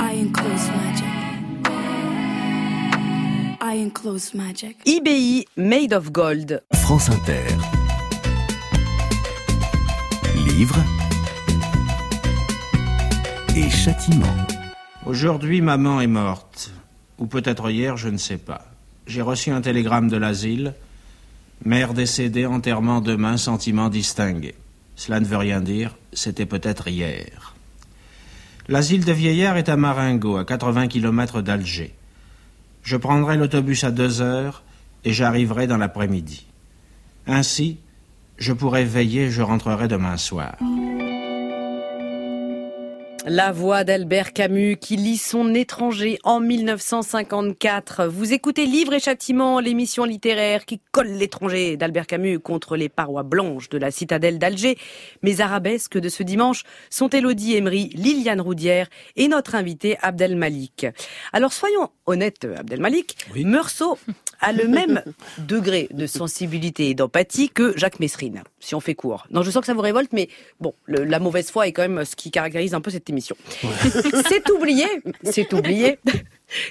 I 0.00 0.12
enclose 0.24 0.68
magic. 0.78 1.14
I 3.60 3.74
enclose 3.74 4.34
magic. 4.34 4.76
IBI 4.86 5.46
Made 5.56 5.92
of 5.92 6.12
Gold. 6.12 6.60
France 6.86 7.08
Inter. 7.08 7.44
Livre 10.46 10.78
et 13.56 13.68
châtiment. 13.68 14.46
Aujourd'hui, 15.06 15.60
maman 15.60 16.00
est 16.00 16.06
morte. 16.06 16.70
Ou 17.18 17.26
peut-être 17.26 17.70
hier, 17.70 17.96
je 17.96 18.08
ne 18.08 18.18
sais 18.18 18.38
pas. 18.38 18.66
J'ai 19.06 19.22
reçu 19.22 19.50
un 19.50 19.60
télégramme 19.60 20.08
de 20.08 20.16
l'asile. 20.16 20.74
Mère 21.64 21.94
décédée, 21.94 22.46
enterrement 22.46 23.00
demain, 23.00 23.36
sentiment 23.36 23.88
distingué. 23.88 24.54
Cela 24.96 25.20
ne 25.20 25.26
veut 25.26 25.36
rien 25.36 25.60
dire, 25.60 25.96
c'était 26.12 26.46
peut-être 26.46 26.88
hier. 26.88 27.54
L'asile 28.68 29.04
de 29.04 29.12
vieillards 29.12 29.56
est 29.56 29.68
à 29.68 29.76
Marengo, 29.76 30.36
à 30.36 30.44
80 30.44 30.88
km 30.88 31.42
d'Alger. 31.42 31.94
Je 32.82 32.96
prendrai 32.96 33.36
l'autobus 33.36 33.84
à 33.84 33.90
deux 33.90 34.20
heures 34.20 34.62
et 35.04 35.12
j'arriverai 35.12 35.66
dans 35.66 35.76
l'après-midi. 35.76 36.46
Ainsi, 37.26 37.78
je 38.38 38.52
pourrai 38.52 38.84
veiller, 38.84 39.30
je 39.30 39.42
rentrerai 39.42 39.88
demain 39.88 40.16
soir. 40.16 40.56
La 43.26 43.52
voix 43.52 43.84
d'Albert 43.84 44.34
Camus 44.34 44.76
qui 44.76 44.96
lit 44.96 45.16
son 45.16 45.54
étranger 45.54 46.18
en 46.24 46.40
1954. 46.40 48.04
Vous 48.04 48.34
écoutez 48.34 48.66
Livre 48.66 48.92
et 48.92 49.00
Châtiment, 49.00 49.60
l'émission 49.60 50.04
littéraire 50.04 50.66
qui 50.66 50.78
colle 50.92 51.06
l'étranger 51.08 51.78
d'Albert 51.78 52.06
Camus 52.06 52.38
contre 52.38 52.76
les 52.76 52.90
parois 52.90 53.22
blanches 53.22 53.70
de 53.70 53.78
la 53.78 53.90
citadelle 53.90 54.38
d'Alger. 54.38 54.76
Mes 55.22 55.40
arabesques 55.40 55.96
de 55.98 56.10
ce 56.10 56.22
dimanche 56.22 56.64
sont 56.90 57.08
Elodie 57.08 57.56
Emery, 57.56 57.88
Liliane 57.94 58.42
Roudière 58.42 58.88
et 59.16 59.26
notre 59.28 59.54
invité 59.54 59.96
Abdel 60.02 60.36
Malik. 60.36 60.86
Alors 61.32 61.54
soyons 61.54 61.88
honnêtes, 62.04 62.46
Abdel 62.58 62.80
Malik, 62.80 63.16
Meursault 63.34 63.96
a 64.42 64.52
le 64.52 64.68
même 64.68 65.02
degré 65.38 65.88
de 65.92 66.06
sensibilité 66.06 66.90
et 66.90 66.94
d'empathie 66.94 67.48
que 67.48 67.72
Jacques 67.78 68.00
Messrine, 68.00 68.42
si 68.60 68.74
on 68.74 68.80
fait 68.80 68.94
court. 68.94 69.26
Non, 69.30 69.40
je 69.40 69.50
sens 69.50 69.60
que 69.62 69.66
ça 69.66 69.72
vous 69.72 69.80
révolte, 69.80 70.12
mais 70.12 70.28
bon, 70.60 70.74
le- 70.84 71.04
la 71.04 71.20
mauvaise 71.20 71.50
foi 71.50 71.66
est 71.66 71.72
quand 71.72 71.88
même 71.88 72.04
ce 72.04 72.14
qui 72.16 72.30
caractérise 72.30 72.74
un 72.74 72.82
peu 72.82 72.90
cette 72.90 73.08
émission. 73.14 73.36
c'est 74.28 74.50
oublié, 74.50 74.86
c'est 75.22 75.52
oublié 75.52 75.98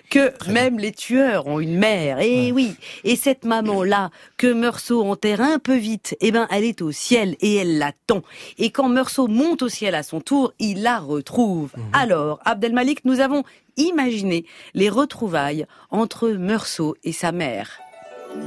que 0.10 0.34
même 0.52 0.78
les 0.78 0.91
tueurs 0.91 1.48
ont 1.48 1.60
une 1.60 1.78
mère. 1.78 2.20
Et 2.20 2.52
oui, 2.52 2.76
et 3.04 3.16
cette 3.16 3.46
maman-là 3.46 4.12
que 4.38 4.52
Meursault 4.52 5.04
enterre 5.04 5.41
un 5.41 5.60
peu 5.60 5.76
vite, 5.76 6.16
eh 6.20 6.32
ben 6.32 6.48
elle 6.52 6.66
est 6.66 6.82
au 6.82 6.91
ciel 6.91 7.36
et 7.39 7.56
elle 7.56 7.78
l'attend. 7.78 8.24
Et 8.58 8.72
quand 8.72 8.89
Meursault 8.89 9.28
monte 9.28 9.62
au 9.62 9.70
ciel 9.70 9.96
à 9.96 10.04
son 10.04 10.20
tour, 10.22 10.54
il 10.60 10.84
la 10.84 11.00
retrouve. 11.00 11.72
Alors, 11.94 12.39
Abdelmalik, 12.46 13.06
nous 13.06 13.20
avons 13.20 13.44
imaginé 13.78 14.46
les 14.74 14.89
retrouvailles 14.89 15.66
entre 15.89 16.30
Meursault 16.30 16.96
et 17.04 17.14
sa 17.14 17.32
mère. 17.32 17.80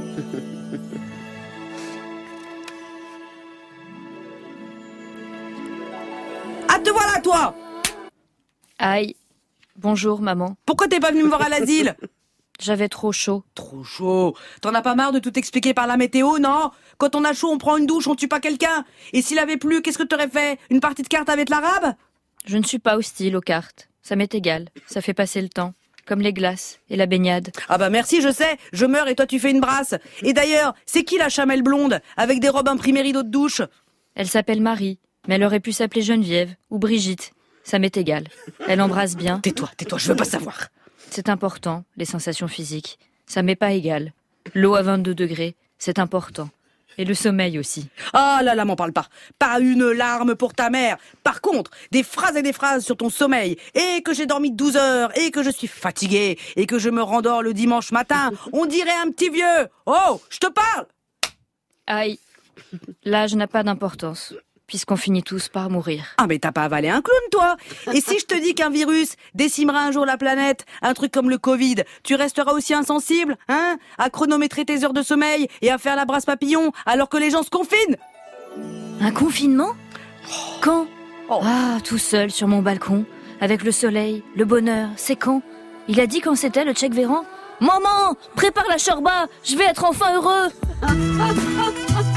Ah, 6.69 6.79
te 6.79 6.89
voilà, 6.91 7.19
toi 7.21 7.55
Aïe. 8.79 9.15
Bonjour, 9.75 10.21
maman. 10.21 10.55
Pourquoi 10.65 10.87
t'es 10.87 10.99
pas 10.99 11.11
venu 11.11 11.23
me 11.23 11.29
voir 11.29 11.41
à 11.41 11.49
l'asile? 11.49 11.95
J'avais 12.59 12.89
trop 12.89 13.11
chaud. 13.11 13.43
Trop 13.53 13.83
chaud. 13.83 14.35
T'en 14.61 14.73
as 14.73 14.81
pas 14.81 14.95
marre 14.95 15.11
de 15.11 15.19
tout 15.19 15.37
expliquer 15.37 15.73
par 15.73 15.85
la 15.85 15.97
météo, 15.97 16.39
non? 16.39 16.71
Quand 16.97 17.15
on 17.15 17.23
a 17.23 17.33
chaud, 17.33 17.51
on 17.51 17.57
prend 17.59 17.77
une 17.77 17.85
douche, 17.85 18.07
on 18.07 18.15
tue 18.15 18.27
pas 18.27 18.39
quelqu'un. 18.39 18.85
Et 19.13 19.21
s'il 19.21 19.37
avait 19.37 19.57
plu, 19.57 19.81
qu'est-ce 19.81 19.97
que 19.97 20.03
t'aurais 20.03 20.27
fait? 20.27 20.59
Une 20.71 20.79
partie 20.79 21.03
de 21.03 21.07
cartes 21.07 21.29
avec 21.29 21.49
l'arabe? 21.49 21.93
Je 22.45 22.57
ne 22.57 22.63
suis 22.63 22.79
pas 22.79 22.97
hostile 22.97 23.35
aux 23.35 23.41
cartes. 23.41 23.89
Ça 24.01 24.15
m'est 24.15 24.33
égal. 24.33 24.69
Ça 24.87 25.01
fait 25.01 25.13
passer 25.13 25.41
le 25.41 25.49
temps. 25.49 25.73
Comme 26.07 26.21
les 26.21 26.33
glaces 26.33 26.79
et 26.89 26.95
la 26.95 27.05
baignade. 27.05 27.51
Ah 27.67 27.77
bah 27.77 27.89
merci, 27.89 28.21
je 28.21 28.31
sais. 28.31 28.57
Je 28.71 28.85
meurs 28.85 29.09
et 29.09 29.15
toi 29.15 29.27
tu 29.27 29.39
fais 29.39 29.51
une 29.51 29.59
brasse. 29.59 29.95
Et 30.21 30.33
d'ailleurs, 30.33 30.73
c'est 30.85 31.03
qui 31.03 31.17
la 31.17 31.29
chamelle 31.29 31.61
blonde 31.61 31.99
avec 32.15 32.39
des 32.39 32.49
robes 32.49 32.69
imprimées 32.69 33.01
rideaux 33.01 33.23
de 33.23 33.29
douche? 33.29 33.61
Elle 34.15 34.29
s'appelle 34.29 34.61
Marie, 34.61 34.99
mais 35.27 35.35
elle 35.35 35.43
aurait 35.43 35.59
pu 35.59 35.73
s'appeler 35.73 36.01
Geneviève 36.01 36.55
ou 36.69 36.79
Brigitte. 36.79 37.33
Ça 37.67 37.79
m'est 37.79 37.97
égal. 37.97 38.23
Elle 38.65 38.79
embrasse 38.79 39.17
bien. 39.17 39.41
Tais-toi, 39.41 39.69
tais-toi, 39.75 39.97
je 39.97 40.07
veux 40.07 40.15
pas 40.15 40.23
savoir. 40.23 40.69
C'est 41.09 41.27
important, 41.27 41.83
les 41.97 42.05
sensations 42.05 42.47
physiques. 42.47 42.97
Ça 43.25 43.41
m'est 43.41 43.57
pas 43.57 43.73
égal. 43.73 44.13
L'eau 44.55 44.75
à 44.75 44.81
22 44.83 45.13
degrés, 45.13 45.57
c'est 45.77 45.99
important. 45.99 46.49
Et 46.97 47.03
le 47.03 47.13
sommeil 47.13 47.59
aussi. 47.59 47.89
Ah 48.13 48.39
là 48.41 48.55
là, 48.55 48.63
m'en 48.63 48.77
parle 48.77 48.93
pas. 48.93 49.09
Pas 49.37 49.59
une 49.59 49.91
larme 49.91 50.35
pour 50.35 50.53
ta 50.53 50.69
mère. 50.69 50.95
Par 51.25 51.41
contre, 51.41 51.71
des 51.91 52.03
phrases 52.03 52.37
et 52.37 52.41
des 52.41 52.53
phrases 52.53 52.85
sur 52.85 52.95
ton 52.95 53.09
sommeil. 53.09 53.57
Et 53.75 54.01
que 54.01 54.13
j'ai 54.13 54.27
dormi 54.27 54.49
12 54.49 54.77
heures. 54.77 55.17
Et 55.17 55.29
que 55.29 55.43
je 55.43 55.49
suis 55.49 55.67
fatiguée. 55.67 56.39
Et 56.55 56.67
que 56.67 56.79
je 56.79 56.89
me 56.89 57.01
rendors 57.01 57.43
le 57.43 57.53
dimanche 57.53 57.91
matin. 57.91 58.31
On 58.53 58.65
dirait 58.65 58.97
un 59.03 59.11
petit 59.11 59.29
vieux. 59.29 59.67
Oh, 59.85 60.21
je 60.29 60.37
te 60.37 60.47
parle 60.47 60.87
Aïe. 61.85 62.17
L'âge 63.03 63.35
n'a 63.35 63.47
pas 63.47 63.63
d'importance, 63.63 64.33
puisqu'on 64.67 64.97
finit 64.97 65.23
tous 65.23 65.47
par 65.49 65.69
mourir. 65.69 66.03
Ah 66.17 66.27
mais 66.27 66.39
t'as 66.39 66.51
pas 66.51 66.63
avalé 66.63 66.89
un 66.89 67.01
clown 67.01 67.19
toi 67.31 67.55
Et 67.93 68.01
si 68.01 68.19
je 68.19 68.25
te 68.25 68.39
dis 68.39 68.53
qu'un 68.53 68.69
virus 68.69 69.13
décimera 69.33 69.79
un 69.79 69.91
jour 69.91 70.05
la 70.05 70.17
planète, 70.17 70.65
un 70.81 70.93
truc 70.93 71.11
comme 71.11 71.29
le 71.29 71.37
Covid, 71.37 71.77
tu 72.03 72.15
resteras 72.15 72.53
aussi 72.53 72.73
insensible, 72.73 73.37
hein 73.47 73.77
À 73.97 74.09
chronométrer 74.09 74.65
tes 74.65 74.83
heures 74.83 74.93
de 74.93 75.01
sommeil 75.01 75.47
et 75.61 75.71
à 75.71 75.77
faire 75.77 75.95
la 75.95 76.05
brasse 76.05 76.25
papillon 76.25 76.71
alors 76.85 77.09
que 77.09 77.17
les 77.17 77.31
gens 77.31 77.43
se 77.43 77.49
confinent 77.49 77.97
Un 79.01 79.11
confinement? 79.11 79.71
Quand? 80.61 80.87
Ah, 81.29 81.77
tout 81.83 81.97
seul 81.97 82.31
sur 82.31 82.47
mon 82.47 82.61
balcon, 82.61 83.05
avec 83.41 83.63
le 83.63 83.71
soleil, 83.71 84.23
le 84.35 84.45
bonheur, 84.45 84.89
c'est 84.95 85.15
quand? 85.15 85.41
Il 85.87 85.99
a 85.99 86.07
dit 86.07 86.21
quand 86.21 86.35
c'était 86.35 86.65
le 86.65 86.73
Tchèque 86.73 86.93
Véran? 86.93 87.23
Maman, 87.59 88.15
prépare 88.35 88.67
la 88.69 88.77
chorba, 88.77 89.27
je 89.43 89.55
vais 89.55 89.65
être 89.65 89.83
enfin 89.83 90.13
heureux 90.15 90.49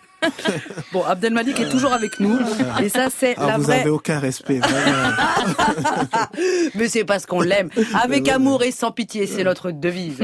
Bon, 0.93 1.03
Abdelmalik 1.03 1.59
est 1.59 1.69
toujours 1.69 1.93
avec 1.93 2.19
nous. 2.19 2.37
Et 2.81 2.89
ça, 2.89 3.07
c'est 3.09 3.35
Ah, 3.37 3.47
la 3.47 3.57
vous 3.57 3.63
vraie... 3.63 3.81
avez 3.81 3.89
aucun 3.89 4.19
respect. 4.19 4.59
Mais 6.75 6.87
c'est 6.87 7.05
parce 7.05 7.25
qu'on 7.25 7.41
l'aime. 7.41 7.69
Avec 8.01 8.27
amour 8.29 8.63
et 8.63 8.71
sans 8.71 8.91
pitié, 8.91 9.27
c'est 9.27 9.43
notre 9.43 9.71
devise. 9.71 10.19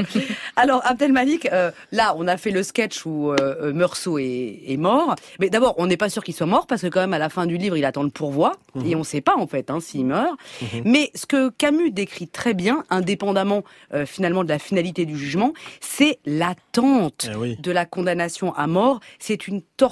Alors, 0.56 0.82
Abdelmalik, 0.84 1.48
euh, 1.52 1.70
là, 1.92 2.14
on 2.18 2.26
a 2.28 2.36
fait 2.36 2.50
le 2.50 2.62
sketch 2.62 3.04
où 3.06 3.32
euh, 3.32 3.36
euh, 3.40 3.72
Meursault 3.72 4.18
est, 4.18 4.60
est 4.66 4.76
mort. 4.76 5.14
Mais 5.40 5.50
d'abord, 5.50 5.74
on 5.78 5.86
n'est 5.86 5.96
pas 5.96 6.08
sûr 6.10 6.22
qu'il 6.22 6.34
soit 6.34 6.46
mort 6.46 6.66
parce 6.66 6.82
que 6.82 6.86
quand 6.88 7.00
même, 7.00 7.14
à 7.14 7.18
la 7.18 7.28
fin 7.28 7.46
du 7.46 7.56
livre, 7.56 7.76
il 7.76 7.84
attend 7.84 8.02
le 8.02 8.10
pourvoi. 8.10 8.52
Et 8.84 8.94
on 8.94 9.00
ne 9.00 9.04
sait 9.04 9.20
pas, 9.20 9.36
en 9.36 9.46
fait, 9.46 9.70
hein, 9.70 9.80
s'il 9.80 10.06
meurt. 10.06 10.38
Mais 10.84 11.10
ce 11.14 11.26
que 11.26 11.50
Camus 11.50 11.90
décrit 11.90 12.28
très 12.28 12.54
bien, 12.54 12.84
indépendamment 12.90 13.64
euh, 13.94 14.06
finalement 14.06 14.44
de 14.44 14.48
la 14.48 14.58
finalité 14.58 15.06
du 15.06 15.16
jugement, 15.16 15.52
c'est 15.80 16.18
l'attente 16.26 17.28
Eh 17.32 17.36
oui. 17.36 17.56
de 17.60 17.70
la 17.72 17.84
condamnation 17.86 18.54
à 18.54 18.66
mort. 18.66 19.00
C'est 19.18 19.48
une 19.48 19.62
torture 19.76 19.87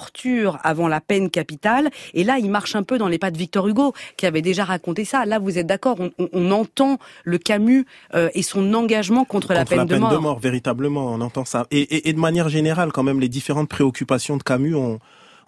avant 0.63 0.87
la 0.87 1.01
peine 1.01 1.29
capitale. 1.29 1.89
Et 2.13 2.23
là, 2.23 2.37
il 2.39 2.49
marche 2.49 2.75
un 2.75 2.83
peu 2.83 2.97
dans 2.97 3.07
les 3.07 3.17
pas 3.17 3.31
de 3.31 3.37
Victor 3.37 3.67
Hugo, 3.67 3.93
qui 4.17 4.25
avait 4.25 4.41
déjà 4.41 4.63
raconté 4.63 5.05
ça. 5.05 5.25
Là, 5.25 5.39
vous 5.39 5.57
êtes 5.57 5.67
d'accord, 5.67 5.97
on, 5.99 6.11
on- 6.19 6.29
on 6.33 6.51
entend 6.51 6.97
le 7.23 7.37
Camus 7.37 7.85
euh, 8.15 8.29
et 8.33 8.43
son 8.43 8.73
engagement 8.73 9.25
contre, 9.25 9.53
la 9.53 9.65
peine, 9.65 9.79
la 9.79 9.85
de, 9.85 9.89
peine 9.89 9.99
mort. 10.01 10.11
de 10.11 10.17
mort, 10.17 10.39
véritablement, 10.39 11.05
on 11.07 11.21
entend 11.21 11.45
ça. 11.45 11.65
Et, 11.71 11.79
et, 11.81 12.09
et 12.09 12.13
de 12.13 12.19
manière 12.19 12.49
générale, 12.49 12.91
quand 12.91 13.03
même, 13.03 13.19
les 13.19 13.29
différentes 13.29 13.69
préoccupations 13.69 14.37
de 14.37 14.43
Camus, 14.43 14.75
on, 14.75 14.99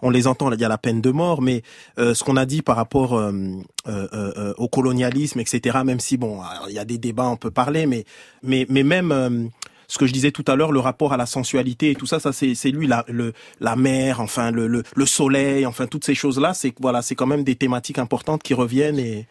on 0.02 0.10
les 0.10 0.26
entend. 0.26 0.50
Il 0.52 0.60
y 0.60 0.64
a 0.64 0.68
la 0.68 0.78
peine 0.78 1.00
de 1.00 1.10
mort, 1.10 1.42
mais 1.42 1.62
euh, 1.98 2.14
ce 2.14 2.24
qu'on 2.24 2.36
a 2.36 2.46
dit 2.46 2.62
par 2.62 2.76
rapport 2.76 3.14
euh, 3.14 4.52
au 4.56 4.68
colonialisme, 4.68 5.40
etc. 5.40 5.78
Même 5.84 6.00
si 6.00 6.16
bon, 6.16 6.40
il 6.68 6.74
y 6.74 6.78
a 6.78 6.84
des 6.84 6.98
débats, 6.98 7.28
on 7.28 7.36
peut 7.36 7.50
parler, 7.50 7.86
mais 7.86 8.04
mais 8.42 8.66
mais 8.68 8.82
même 8.82 9.50
ce 9.92 9.98
que 9.98 10.06
je 10.06 10.12
disais 10.12 10.30
tout 10.30 10.44
à 10.46 10.54
l'heure, 10.56 10.72
le 10.72 10.80
rapport 10.80 11.12
à 11.12 11.16
la 11.18 11.26
sensualité 11.26 11.90
et 11.90 11.94
tout 11.96 12.06
ça, 12.06 12.20
ça 12.20 12.32
c'est 12.32 12.54
c'est 12.54 12.70
lui 12.70 12.86
la 12.86 13.04
le 13.08 13.32
la 13.60 13.74
mer, 13.76 14.20
enfin 14.20 14.50
le 14.50 14.66
le, 14.68 14.82
le 14.94 15.06
soleil, 15.06 15.66
enfin 15.66 15.86
toutes 15.86 16.04
ces 16.04 16.14
choses 16.14 16.38
là, 16.38 16.54
c'est 16.54 16.72
voilà, 16.80 17.02
c'est 17.02 17.14
quand 17.16 17.26
même 17.26 17.44
des 17.44 17.56
thématiques 17.56 17.98
importantes 17.98 18.42
qui 18.42 18.54
reviennent 18.54 18.98
et 18.98 19.26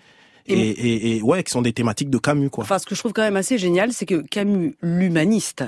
et, 0.46 0.54
Et- 0.54 0.70
et, 1.14 1.18
et 1.18 1.22
ouais, 1.22 1.44
qui 1.44 1.52
sont 1.52 1.62
des 1.62 1.74
thématiques 1.74 2.10
de 2.10 2.18
Camus 2.18 2.50
quoi. 2.50 2.64
Enfin, 2.64 2.80
ce 2.80 2.86
que 2.88 2.96
je 2.96 3.00
trouve 3.00 3.14
quand 3.14 3.22
même 3.22 3.36
assez 3.36 3.58
génial, 3.60 3.94
c'est 3.94 4.08
que 4.08 4.22
Camus, 4.22 4.76
l'humaniste, 4.82 5.64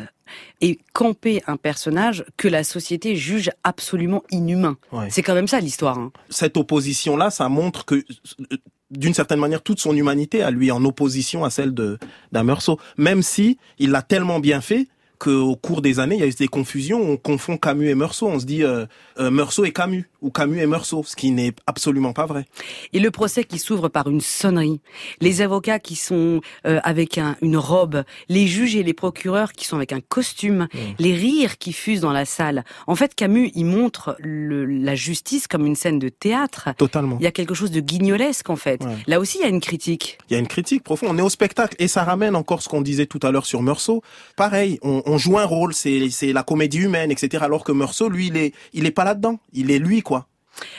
est 0.60 0.80
campé 0.94 1.44
un 1.46 1.56
personnage 1.58 2.26
que 2.36 2.48
la 2.48 2.64
société 2.64 3.16
juge 3.16 3.52
absolument 3.64 4.24
inhumain. 4.32 4.78
Ouais. 4.92 5.08
C'est 5.12 5.22
quand 5.22 5.36
même 5.36 5.48
ça 5.48 5.60
l'histoire. 5.60 6.00
hein. 6.00 6.12
cette 6.30 6.58
opposition-là, 6.58 7.30
ça 7.30 7.48
montre 7.48 7.86
que, 7.86 7.96
euh, 7.96 8.58
d'une 8.92 9.14
certaine 9.14 9.39
manière, 9.39 9.62
toute 9.62 9.80
son 9.80 9.96
humanité 9.96 10.44
à 10.44 10.52
lui 10.52 10.72
en 10.72 10.84
opposition 10.86 11.44
à 11.44 11.50
celle 11.50 11.74
de 11.74 11.98
d'un 12.32 12.44
Meursault. 12.44 12.80
Même 12.98 13.22
si 13.24 13.58
il 13.80 13.92
l'a 13.92 14.02
tellement 14.02 14.39
bien 14.39 14.62
fait 14.62 14.88
qu'au 15.18 15.56
cours 15.56 15.82
des 15.82 16.00
années, 16.00 16.16
il 16.16 16.22
y 16.22 16.24
a 16.24 16.28
eu 16.28 16.34
des 16.34 16.48
confusions. 16.48 17.00
On 17.00 17.18
confond 17.18 17.58
Camus 17.58 17.89
et 17.89 17.96
Meursault. 17.96 18.28
On 18.28 18.39
se 18.39 18.46
dit 18.46 18.64
euh, 18.64 18.86
euh, 19.20 19.32
Meursault 19.32 19.66
et 19.66 19.72
Camus 19.72 20.10
ou 20.22 20.30
Camus 20.32 20.60
et 20.60 20.66
Meursault, 20.66 21.04
ce 21.06 21.16
qui 21.16 21.32
n'est 21.32 21.54
absolument 21.68 22.14
pas 22.14 22.26
vrai. 22.26 22.46
Et 22.94 23.00
le 23.00 23.12
procès 23.12 23.44
qui 23.44 23.60
s'ouvre 23.60 23.90
par 23.90 24.08
une 24.10 24.22
sonnerie, 24.22 24.80
les 25.20 25.42
avocats 25.42 25.80
qui 25.80 25.96
sont 25.96 26.42
euh, 26.66 26.80
avec 26.84 27.18
un- 27.18 27.36
une 27.42 27.58
robe, 27.58 28.04
les 28.30 28.48
juges 28.48 28.76
et 28.76 28.84
les 28.84 28.94
procureurs 28.94 29.54
qui 29.54 29.66
sont 29.66 29.76
avec 29.78 29.94
un 29.94 30.00
costume, 30.02 30.68
les 31.00 31.14
rires 31.16 31.58
qui 31.58 31.74
fusent 31.74 32.02
dans 32.02 32.12
la 32.14 32.26
salle. 32.26 32.64
En 32.88 32.96
fait, 32.96 33.16
Camus, 33.16 33.52
il 33.56 33.66
montre 33.66 34.16
le- 34.20 34.66
la 34.66 34.96
justice 34.96 35.48
comme 35.48 35.66
une 35.66 35.76
scène 35.76 36.00
de 36.00 36.10
théâtre. 36.10 36.70
Totalement. 36.78 37.18
Il 37.20 37.24
y 37.24 37.28
a 37.28 37.32
quelque 37.32 37.54
chose 37.54 37.72
de 37.72 37.80
guignolesque 37.80 38.50
en 38.50 38.56
fait. 38.56 38.84
Ouais. 38.84 38.96
Là 39.08 39.20
aussi, 39.20 39.38
il 39.40 39.42
y 39.42 39.46
a 39.46 39.50
une 39.50 39.60
critique. 39.62 40.18
Il 40.30 40.34
y 40.34 40.36
a 40.36 40.40
une 40.40 40.48
critique 40.48 40.84
profonde. 40.84 41.10
On 41.12 41.18
est 41.18 41.22
au 41.22 41.30
spectacle 41.30 41.76
et 41.80 41.88
ça 41.88 42.04
ramène 42.04 42.36
encore 42.36 42.62
ce 42.62 42.70
qu'on 42.70 42.82
disait 42.82 43.06
tout 43.08 43.20
à 43.24 43.32
l'heure 43.32 43.46
sur 43.46 43.62
Meursault. 43.62 44.02
Pareil, 44.36 44.78
on, 44.82 45.02
on 45.06 45.18
joue 45.18 45.38
un 45.38 45.46
rôle, 45.46 45.74
c'est 45.74 46.10
c'est 46.10 46.34
la 46.34 46.44
comédie 46.44 46.80
humaine, 46.80 47.12
etc. 47.12 47.44
Alors 47.46 47.64
que 47.64 47.72
Meursault, 47.72 48.10
lui, 48.10 48.28
il 48.28 48.38
est 48.38 48.54
il 48.74 48.86
est 48.86 48.92
pas 48.92 49.04
là-dedans. 49.04 49.40
Il 49.54 49.72
est 49.72 49.80
lui, 49.80 50.02
quoi. 50.02 50.11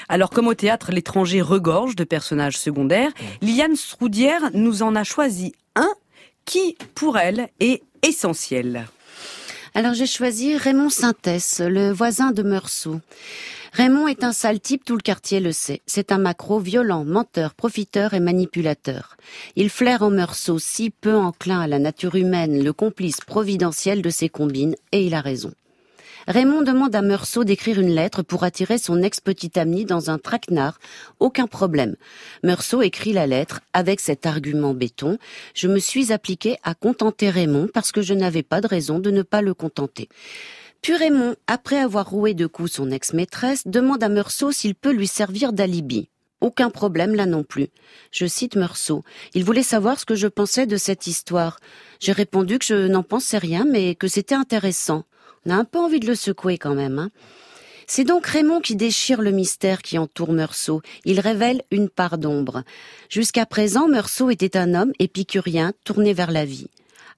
Alors 0.08 0.30
comme 0.30 0.48
au 0.48 0.54
théâtre, 0.54 0.92
l'étranger 0.92 1.40
regorge 1.40 1.96
de 1.96 2.04
personnages 2.04 2.58
secondaires. 2.58 3.10
Liliane 3.40 3.76
Stroudière 3.76 4.50
nous 4.54 4.82
en 4.82 4.94
a 4.94 5.04
choisi 5.04 5.54
un 5.74 5.92
qui, 6.44 6.76
pour 6.94 7.18
elle, 7.18 7.48
est 7.60 7.82
essentiel. 8.02 8.86
Alors 9.74 9.94
j'ai 9.94 10.06
choisi 10.06 10.56
Raymond 10.56 10.90
Sintès, 10.90 11.60
le 11.60 11.92
voisin 11.92 12.32
de 12.32 12.42
Meursault. 12.42 13.00
Raymond 13.72 14.06
est 14.06 14.22
un 14.22 14.32
sale 14.32 14.60
type, 14.60 14.84
tout 14.84 14.96
le 14.96 15.00
quartier 15.00 15.40
le 15.40 15.50
sait. 15.50 15.80
C'est 15.86 16.12
un 16.12 16.18
macro 16.18 16.58
violent, 16.58 17.06
menteur, 17.06 17.54
profiteur 17.54 18.12
et 18.12 18.20
manipulateur. 18.20 19.16
Il 19.56 19.70
flaire 19.70 20.02
en 20.02 20.10
Meursault 20.10 20.58
si 20.58 20.90
peu 20.90 21.16
enclin 21.16 21.60
à 21.60 21.66
la 21.66 21.78
nature 21.78 22.16
humaine, 22.16 22.62
le 22.62 22.72
complice 22.74 23.22
providentiel 23.22 24.02
de 24.02 24.10
ses 24.10 24.28
combines, 24.28 24.74
et 24.92 25.06
il 25.06 25.14
a 25.14 25.22
raison. 25.22 25.54
Raymond 26.28 26.62
demande 26.62 26.94
à 26.94 27.02
Meursault 27.02 27.42
d'écrire 27.44 27.80
une 27.80 27.94
lettre 27.94 28.22
pour 28.22 28.44
attirer 28.44 28.78
son 28.78 29.02
ex-petite 29.02 29.56
amie 29.56 29.84
dans 29.84 30.10
un 30.10 30.18
traquenard. 30.18 30.78
Aucun 31.18 31.46
problème. 31.46 31.96
Meursault 32.44 32.82
écrit 32.82 33.12
la 33.12 33.26
lettre 33.26 33.60
avec 33.72 33.98
cet 33.98 34.24
argument 34.24 34.72
béton. 34.72 35.18
Je 35.54 35.66
me 35.66 35.78
suis 35.78 36.12
appliqué 36.12 36.56
à 36.62 36.74
contenter 36.74 37.28
Raymond 37.28 37.68
parce 37.72 37.90
que 37.90 38.02
je 38.02 38.14
n'avais 38.14 38.44
pas 38.44 38.60
de 38.60 38.68
raison 38.68 39.00
de 39.00 39.10
ne 39.10 39.22
pas 39.22 39.42
le 39.42 39.54
contenter. 39.54 40.08
Puis 40.80 40.96
Raymond, 40.96 41.34
après 41.46 41.78
avoir 41.78 42.08
roué 42.08 42.34
de 42.34 42.46
coups 42.46 42.72
son 42.72 42.90
ex-maîtresse, 42.90 43.66
demande 43.66 44.02
à 44.02 44.08
Meursault 44.08 44.52
s'il 44.52 44.74
peut 44.74 44.92
lui 44.92 45.08
servir 45.08 45.52
d'alibi. 45.52 46.08
Aucun 46.40 46.70
problème 46.70 47.14
là 47.14 47.26
non 47.26 47.44
plus. 47.44 47.68
Je 48.10 48.26
cite 48.26 48.56
Meursault. 48.56 49.04
Il 49.34 49.44
voulait 49.44 49.62
savoir 49.62 50.00
ce 50.00 50.04
que 50.04 50.16
je 50.16 50.26
pensais 50.26 50.66
de 50.66 50.76
cette 50.76 51.06
histoire. 51.06 51.58
J'ai 52.00 52.10
répondu 52.10 52.58
que 52.58 52.64
je 52.64 52.88
n'en 52.88 53.04
pensais 53.04 53.38
rien, 53.38 53.64
mais 53.64 53.94
que 53.94 54.08
c'était 54.08 54.34
intéressant. 54.34 55.04
On 55.44 55.50
a 55.50 55.54
un 55.54 55.64
peu 55.64 55.78
envie 55.78 56.00
de 56.00 56.06
le 56.06 56.14
secouer 56.14 56.58
quand 56.58 56.74
même. 56.74 56.98
Hein. 56.98 57.10
C'est 57.86 58.04
donc 58.04 58.26
Raymond 58.26 58.60
qui 58.60 58.76
déchire 58.76 59.20
le 59.20 59.32
mystère 59.32 59.82
qui 59.82 59.98
entoure 59.98 60.32
Meursault. 60.32 60.82
Il 61.04 61.20
révèle 61.20 61.62
une 61.70 61.88
part 61.88 62.16
d'ombre. 62.16 62.62
Jusqu'à 63.08 63.44
présent, 63.44 63.88
Meursault 63.88 64.30
était 64.30 64.56
un 64.56 64.74
homme 64.74 64.92
épicurien, 64.98 65.72
tourné 65.84 66.14
vers 66.14 66.30
la 66.30 66.44
vie. 66.44 66.68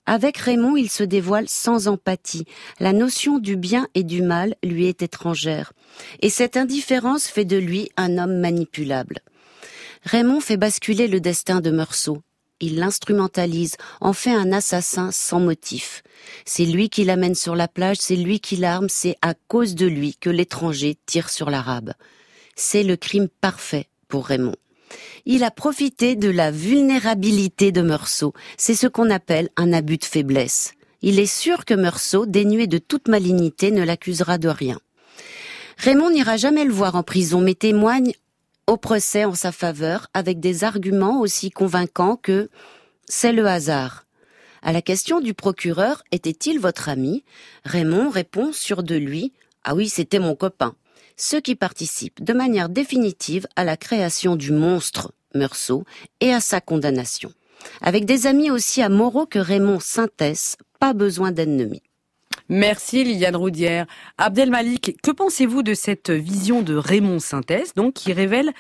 Avec 0.07 0.37
Raymond, 0.37 0.77
il 0.77 0.91
se 0.91 1.05
dévoile 1.05 1.49
sans 1.49 1.89
empathie. 1.89 2.45
La 2.81 2.93
notion 2.93 3.39
du 3.39 3.57
bien 3.57 3.89
et 3.95 4.03
du 4.03 4.21
mal 4.21 4.55
lui 4.63 4.87
est 4.87 5.03
étrangère. 5.03 5.73
Et 6.21 6.29
cette 6.29 6.57
indifférence 6.57 7.27
fait 7.27 7.47
de 7.47 7.57
lui 7.57 7.91
un 7.97 8.19
homme 8.19 8.39
manipulable. 8.39 9.21
Raymond 10.03 10.41
fait 10.41 10.59
basculer 10.59 11.09
le 11.09 11.21
destin 11.21 11.61
de 11.61 11.71
Meursault. 11.71 12.23
Il 12.61 12.77
l'instrumentalise, 12.77 13.77
en 14.01 14.13
fait 14.13 14.31
un 14.31 14.53
assassin 14.53 15.11
sans 15.11 15.41
motif. 15.41 16.03
C'est 16.45 16.65
lui 16.65 16.89
qui 16.89 17.05
l'amène 17.05 17.35
sur 17.35 17.57
la 17.57 17.69
plage, 17.69 17.99
c'est 18.01 18.17
lui 18.17 18.41
qui 18.41 18.57
l'arme, 18.57 18.89
c'est 18.89 19.17
à 19.23 19.35
cause 19.35 19.75
de 19.75 19.87
lui 19.87 20.17
que 20.17 20.31
l'étranger 20.31 20.97
tire 21.07 21.31
sur 21.31 21.51
l'arabe. 21.51 21.93
C'est 22.55 22.85
le 22.85 22.97
crime 22.97 23.29
parfait 23.41 23.89
pour 24.09 24.27
Raymond. 24.27 24.55
Il 25.27 25.43
a 25.43 25.51
profité 25.51 26.17
de 26.17 26.29
la 26.29 26.51
vulnérabilité 26.51 27.73
de 27.73 27.83
Meursault. 27.83 28.35
C'est 28.57 28.75
ce 28.75 28.87
qu'on 28.87 29.11
appelle 29.11 29.49
un 29.57 29.73
abus 29.73 29.99
de 29.99 30.05
faiblesse. 30.05 30.75
Il 31.03 31.19
est 31.19 31.27
sûr 31.27 31.65
que 31.65 31.75
Meursault, 31.75 32.27
dénué 32.27 32.67
de 32.67 32.79
toute 32.79 33.09
malignité, 33.09 33.71
ne 33.71 33.83
l'accusera 33.83 34.39
de 34.39 34.49
rien. 34.49 34.79
Raymond 35.77 36.11
n'ira 36.11 36.37
jamais 36.37 36.65
le 36.65 36.73
voir 36.73 36.95
en 36.95 37.03
prison, 37.03 37.41
mais 37.41 37.55
témoigne 37.55 38.13
au 38.67 38.77
procès 38.77 39.25
en 39.25 39.35
sa 39.35 39.53
faveur 39.53 40.09
avec 40.15 40.41
des 40.41 40.65
arguments 40.65 41.21
aussi 41.21 41.51
convaincants 41.51 42.17
que 42.17 42.49
c'est 43.07 43.33
le 43.33 43.47
hasard. 43.47 44.05
À 44.63 44.73
la 44.73 44.81
question 44.81 45.21
du 45.21 45.35
procureur, 45.35 46.03
était-il 46.11 46.59
votre 46.59 46.89
ami? 46.89 47.23
Raymond 47.65 48.09
répond 48.09 48.53
sûr 48.53 48.83
de 48.83 48.95
lui, 48.95 49.33
ah 49.65 49.75
oui, 49.75 49.89
c'était 49.89 50.19
mon 50.19 50.35
copain. 50.35 50.75
Ce 51.17 51.37
qui 51.37 51.55
participe 51.55 52.25
de 52.25 52.33
manière 52.33 52.69
définitive 52.69 53.47
à 53.57 53.65
la 53.65 53.77
création 53.77 54.37
du 54.37 54.53
monstre 54.53 55.13
Meursault 55.35 55.85
et 56.21 56.33
à 56.33 56.41
sa 56.41 56.61
condamnation. 56.61 57.33
Avec 57.81 58.05
des 58.05 58.27
amis 58.27 58.51
aussi 58.51 58.83
amoraux 58.83 59.27
que 59.27 59.39
Raymond 59.39 59.81
Sintès, 59.81 60.57
pas 60.81 60.93
besoin 60.93 61.33
d'ennemis. 61.33 61.83
Merci 62.49 63.05
Liliane 63.05 63.37
Roudière. 63.37 63.87
Abdelmalik, 64.19 64.97
que 65.03 65.11
pensez-vous 65.11 65.63
de 65.63 65.75
cette 65.75 66.11
vision 66.11 66.63
de 66.63 66.75
Raymond 66.75 67.19
Sintès, 67.19 67.75
donc 67.75 67.95
qui 67.95 68.13
révèle 68.13 68.53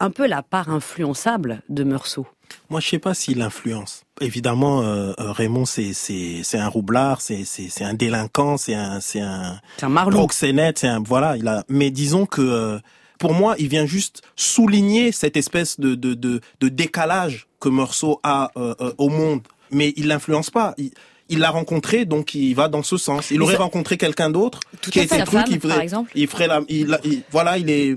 un 0.00 0.10
peu 0.10 0.26
la 0.26 0.42
part 0.42 0.70
influençable 0.70 1.62
de 1.68 1.84
Meursault? 1.84 2.26
Moi, 2.68 2.80
je 2.80 2.88
sais 2.88 2.98
pas 2.98 3.14
s'il 3.14 3.42
influence. 3.42 4.04
Évidemment, 4.20 4.82
euh, 4.82 5.12
euh, 5.20 5.30
Raymond, 5.30 5.66
c'est 5.66 5.92
c'est 5.92 6.40
c'est 6.42 6.58
un 6.58 6.66
roublard, 6.66 7.20
c'est 7.20 7.44
c'est 7.44 7.68
c'est 7.68 7.84
un 7.84 7.94
délinquant, 7.94 8.56
c'est 8.56 8.74
un 8.74 9.00
c'est 9.00 9.20
un 9.20 9.60
C'est 9.76 9.86
un 9.86 9.90
proxénète, 9.90 10.78
c'est 10.78 10.88
un 10.88 11.00
voilà. 11.00 11.36
Il 11.36 11.46
a. 11.46 11.64
Mais 11.68 11.90
disons 11.90 12.26
que 12.26 12.42
euh, 12.42 12.78
pour 13.20 13.34
moi, 13.34 13.54
il 13.58 13.68
vient 13.68 13.86
juste 13.86 14.22
souligner 14.34 15.12
cette 15.12 15.36
espèce 15.36 15.78
de 15.78 15.94
de 15.94 16.14
de, 16.14 16.40
de 16.60 16.68
décalage 16.68 17.46
que 17.60 17.68
Meursault 17.68 18.18
a 18.24 18.50
euh, 18.56 18.74
au 18.98 19.08
monde. 19.08 19.42
Mais 19.70 19.92
il 19.96 20.08
l'influence 20.08 20.50
pas. 20.50 20.74
Il, 20.76 20.90
il 21.30 21.38
l'a 21.38 21.50
rencontré, 21.50 22.04
donc 22.04 22.34
il 22.34 22.52
va 22.54 22.68
dans 22.68 22.82
ce 22.82 22.96
sens. 22.98 23.30
Il 23.30 23.38
Mais 23.38 23.44
aurait 23.44 23.56
ça- 23.56 23.62
rencontré 23.62 23.96
quelqu'un 23.96 24.28
d'autre 24.30 24.60
Tout 24.82 24.90
qui 24.90 25.00
à 25.00 25.04
était 25.04 25.14
fait. 25.14 25.20
le 25.22 25.26
truc, 25.26 25.38
Sa 25.40 25.44
femme, 25.46 25.54
il 25.54 25.60
ferait, 25.60 25.74
par 25.74 25.82
exemple. 25.82 26.12
il 26.14 26.26
ferait 26.28 26.46
la, 26.48 26.60
il, 26.68 26.98
il- 27.04 27.22
voilà, 27.30 27.56
il 27.58 27.70
est. 27.70 27.94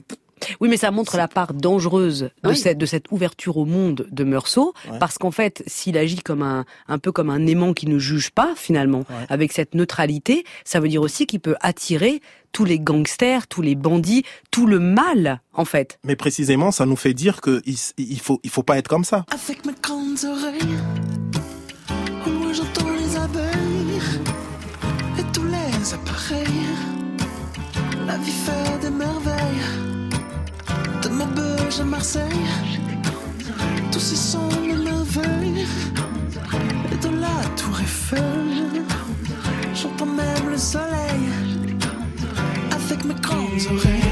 Oui, 0.60 0.68
mais 0.68 0.76
ça 0.76 0.92
montre 0.92 1.16
la 1.16 1.30
part 1.30 1.54
dangereuse 1.54 2.30
de, 2.44 2.50
Oui. 2.50 2.58
cette, 2.58 2.78
de 2.78 2.86
cette 2.86 3.10
ouverture 3.14 3.56
au 3.56 3.64
monde 3.64 4.08
de 4.12 4.24
Meursault, 4.26 4.74
Ouais. 4.92 5.00
parce 5.00 5.18
qu'en 5.18 5.32
fait, 5.32 5.64
s'il 5.68 5.98
agit 5.98 6.18
comme 6.18 6.42
un, 6.42 6.66
un 6.90 6.98
peu 7.00 7.14
comme 7.14 7.30
un 7.30 7.48
aimant 7.48 7.72
qui 7.74 7.88
ne 7.88 7.98
juge 7.98 8.30
pas, 8.32 8.54
finalement, 8.58 9.06
Ouais. 9.10 9.26
avec 9.30 9.54
cette 9.54 9.74
neutralité, 9.74 10.44
ça 10.66 10.82
veut 10.82 10.90
dire 10.90 11.02
aussi 11.02 11.28
qu'il 11.28 11.40
peut 11.40 11.56
attirer 11.62 12.20
tous 12.52 12.66
les 12.66 12.78
gangsters, 12.78 13.48
tous 13.48 13.62
les 13.62 13.76
bandits, 13.76 14.24
tout 14.52 14.68
le 14.68 14.80
mal, 14.80 15.40
en 15.54 15.64
fait. 15.64 15.98
Mais 16.04 16.18
précisément, 16.18 16.72
ça 16.72 16.86
nous 16.86 16.98
fait 16.98 17.14
dire 17.14 17.40
que 17.40 17.62
il, 17.66 17.76
s- 17.76 17.94
il 17.98 18.20
faut, 18.20 18.42
il 18.44 18.50
faut 18.50 18.64
pas 18.64 18.78
être 18.78 18.90
comme 18.90 19.06
ça. 19.06 19.26
Avec 19.32 19.66
mes 19.66 19.72
grandes 19.82 20.26
oreilles, 20.26 20.78
et 25.18 25.24
tous 25.32 25.44
les 25.46 25.94
appareils. 25.94 26.68
La 28.06 28.18
vie 28.18 28.32
fait 28.32 28.80
des 28.82 28.90
merveilles, 28.90 29.64
de 31.02 31.10
Maubeuge 31.10 31.80
à 31.80 31.86
Marseille. 31.86 32.48
Tous 33.92 34.00
ces 34.00 34.16
sons 34.16 34.50
de 34.50 34.84
merveilles 34.84 35.66
et 36.92 36.98
de 36.98 37.10
la 37.22 37.38
Tour 37.56 37.80
Eiffel. 37.80 38.82
J'entends 39.74 40.06
même 40.06 40.50
le 40.50 40.58
soleil 40.58 41.24
avec 42.72 43.06
mes 43.06 43.16
grandes 43.16 43.68
oreilles. 43.72 44.03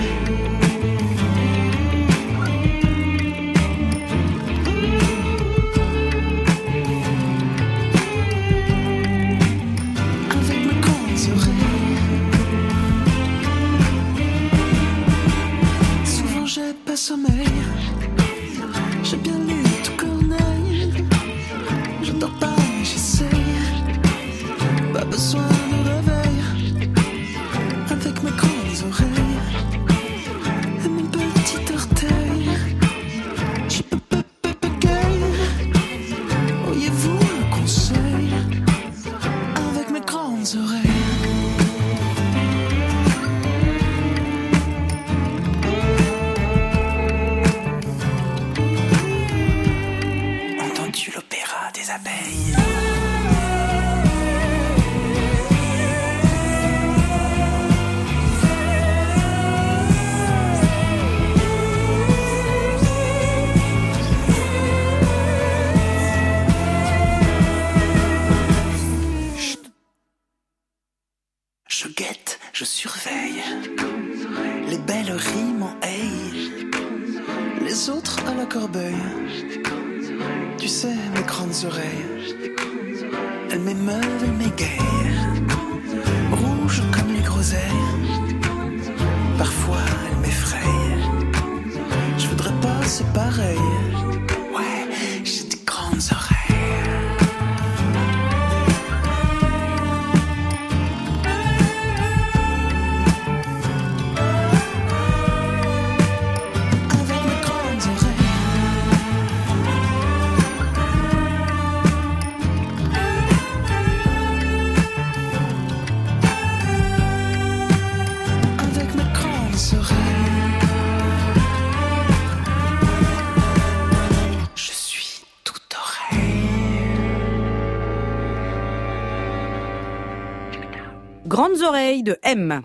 De 131.72 132.18
M. 132.24 132.64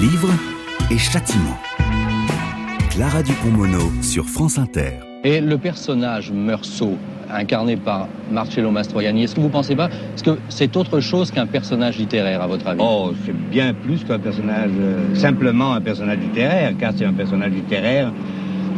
Livre 0.00 0.30
et 0.88 0.98
châtiment. 0.98 1.58
Clara 2.90 3.24
Dupont-Mono 3.24 3.90
sur 4.02 4.24
France 4.24 4.56
Inter. 4.56 5.00
Et 5.24 5.40
le 5.40 5.58
personnage 5.58 6.30
Meursault, 6.30 6.96
incarné 7.28 7.76
par 7.76 8.06
Marcello 8.30 8.70
Mastroianni, 8.70 9.24
est-ce 9.24 9.34
que 9.34 9.40
vous 9.40 9.48
pensez 9.48 9.74
pas 9.74 9.88
Est-ce 10.14 10.22
que 10.22 10.38
c'est 10.48 10.76
autre 10.76 11.00
chose 11.00 11.32
qu'un 11.32 11.48
personnage 11.48 11.98
littéraire, 11.98 12.40
à 12.40 12.46
votre 12.46 12.68
avis? 12.68 12.80
Oh, 12.80 13.14
c'est 13.26 13.36
bien 13.36 13.74
plus 13.74 14.04
qu'un 14.04 14.20
personnage, 14.20 14.70
euh, 14.78 15.16
simplement 15.16 15.72
un 15.72 15.80
personnage 15.80 16.18
littéraire, 16.18 16.74
car 16.78 16.92
c'est 16.96 17.04
un 17.04 17.12
personnage 17.12 17.50
littéraire, 17.50 18.12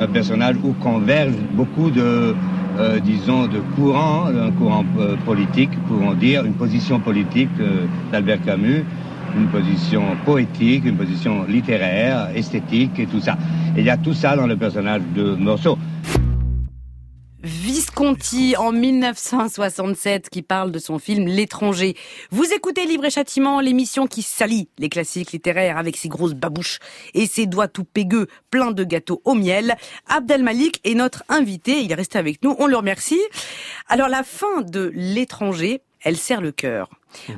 un 0.01 0.07
personnage 0.07 0.57
où 0.65 0.73
convergent 0.83 1.37
beaucoup 1.53 1.91
de, 1.91 2.35
euh, 2.79 2.99
disons, 3.01 3.49
de 3.49 3.59
courants, 3.77 4.29
un 4.29 4.51
courant 4.53 4.87
euh, 4.99 5.17
politique, 5.27 5.71
pouvons 5.87 6.15
dire, 6.15 6.47
une 6.47 6.55
position 6.55 7.01
politique 7.01 7.51
euh, 7.61 7.85
d'Albert 8.11 8.43
Camus, 8.43 8.87
une 9.37 9.49
position 9.49 10.17
poétique, 10.25 10.85
une 10.85 10.97
position 10.97 11.45
littéraire, 11.45 12.31
esthétique 12.35 12.99
et 12.99 13.07
tout 13.07 13.21
ça. 13.21 13.37
Et 13.77 13.81
il 13.81 13.87
y 13.87 13.91
a 13.91 13.97
tout 13.97 14.15
ça 14.15 14.37
dans 14.37 14.47
le 14.47 14.57
personnage 14.57 15.03
de 15.15 15.35
Meursault. 15.35 15.79
Visconti 17.43 18.55
en 18.59 18.71
1967 18.71 20.29
qui 20.29 20.43
parle 20.43 20.71
de 20.73 20.79
son 20.79 20.99
film 20.99 21.27
L'étranger. 21.27 21.97
Vous 22.31 22.45
écoutez 22.53 22.85
Libre 22.85 23.07
et 23.07 23.11
Châtiment, 23.11 23.61
l'émission 23.61 24.07
qui 24.07 24.21
salit 24.21 24.69
les 24.79 24.91
classiques 24.91 25.33
littéraires 25.33 25.79
avec 25.79 25.97
ses 25.97 26.09
grosses 26.09 26.35
babouches 26.35 26.81
et 27.15 27.25
ses 27.25 27.47
doigts 27.47 27.69
tout 27.69 27.85
pégueux, 27.85 28.27
pleins 28.51 28.73
de 28.73 28.85
gâteaux 28.85 29.23
au 29.25 29.33
miel. 29.33 29.77
Abdel 30.07 30.43
Malik 30.43 30.81
est 30.85 30.95
notre 30.95 31.25
invité, 31.31 31.81
il 31.81 31.91
est 31.91 31.95
resté 31.95 32.19
avec 32.19 32.43
nous, 32.43 32.55
on 32.59 32.67
le 32.67 32.77
remercie. 32.77 33.21
Alors 33.89 34.09
la 34.09 34.23
fin 34.23 34.61
de 34.61 34.93
L'étranger, 34.95 35.81
elle 36.03 36.19
serre 36.19 36.43
le 36.43 36.53
cœur. 36.53 36.91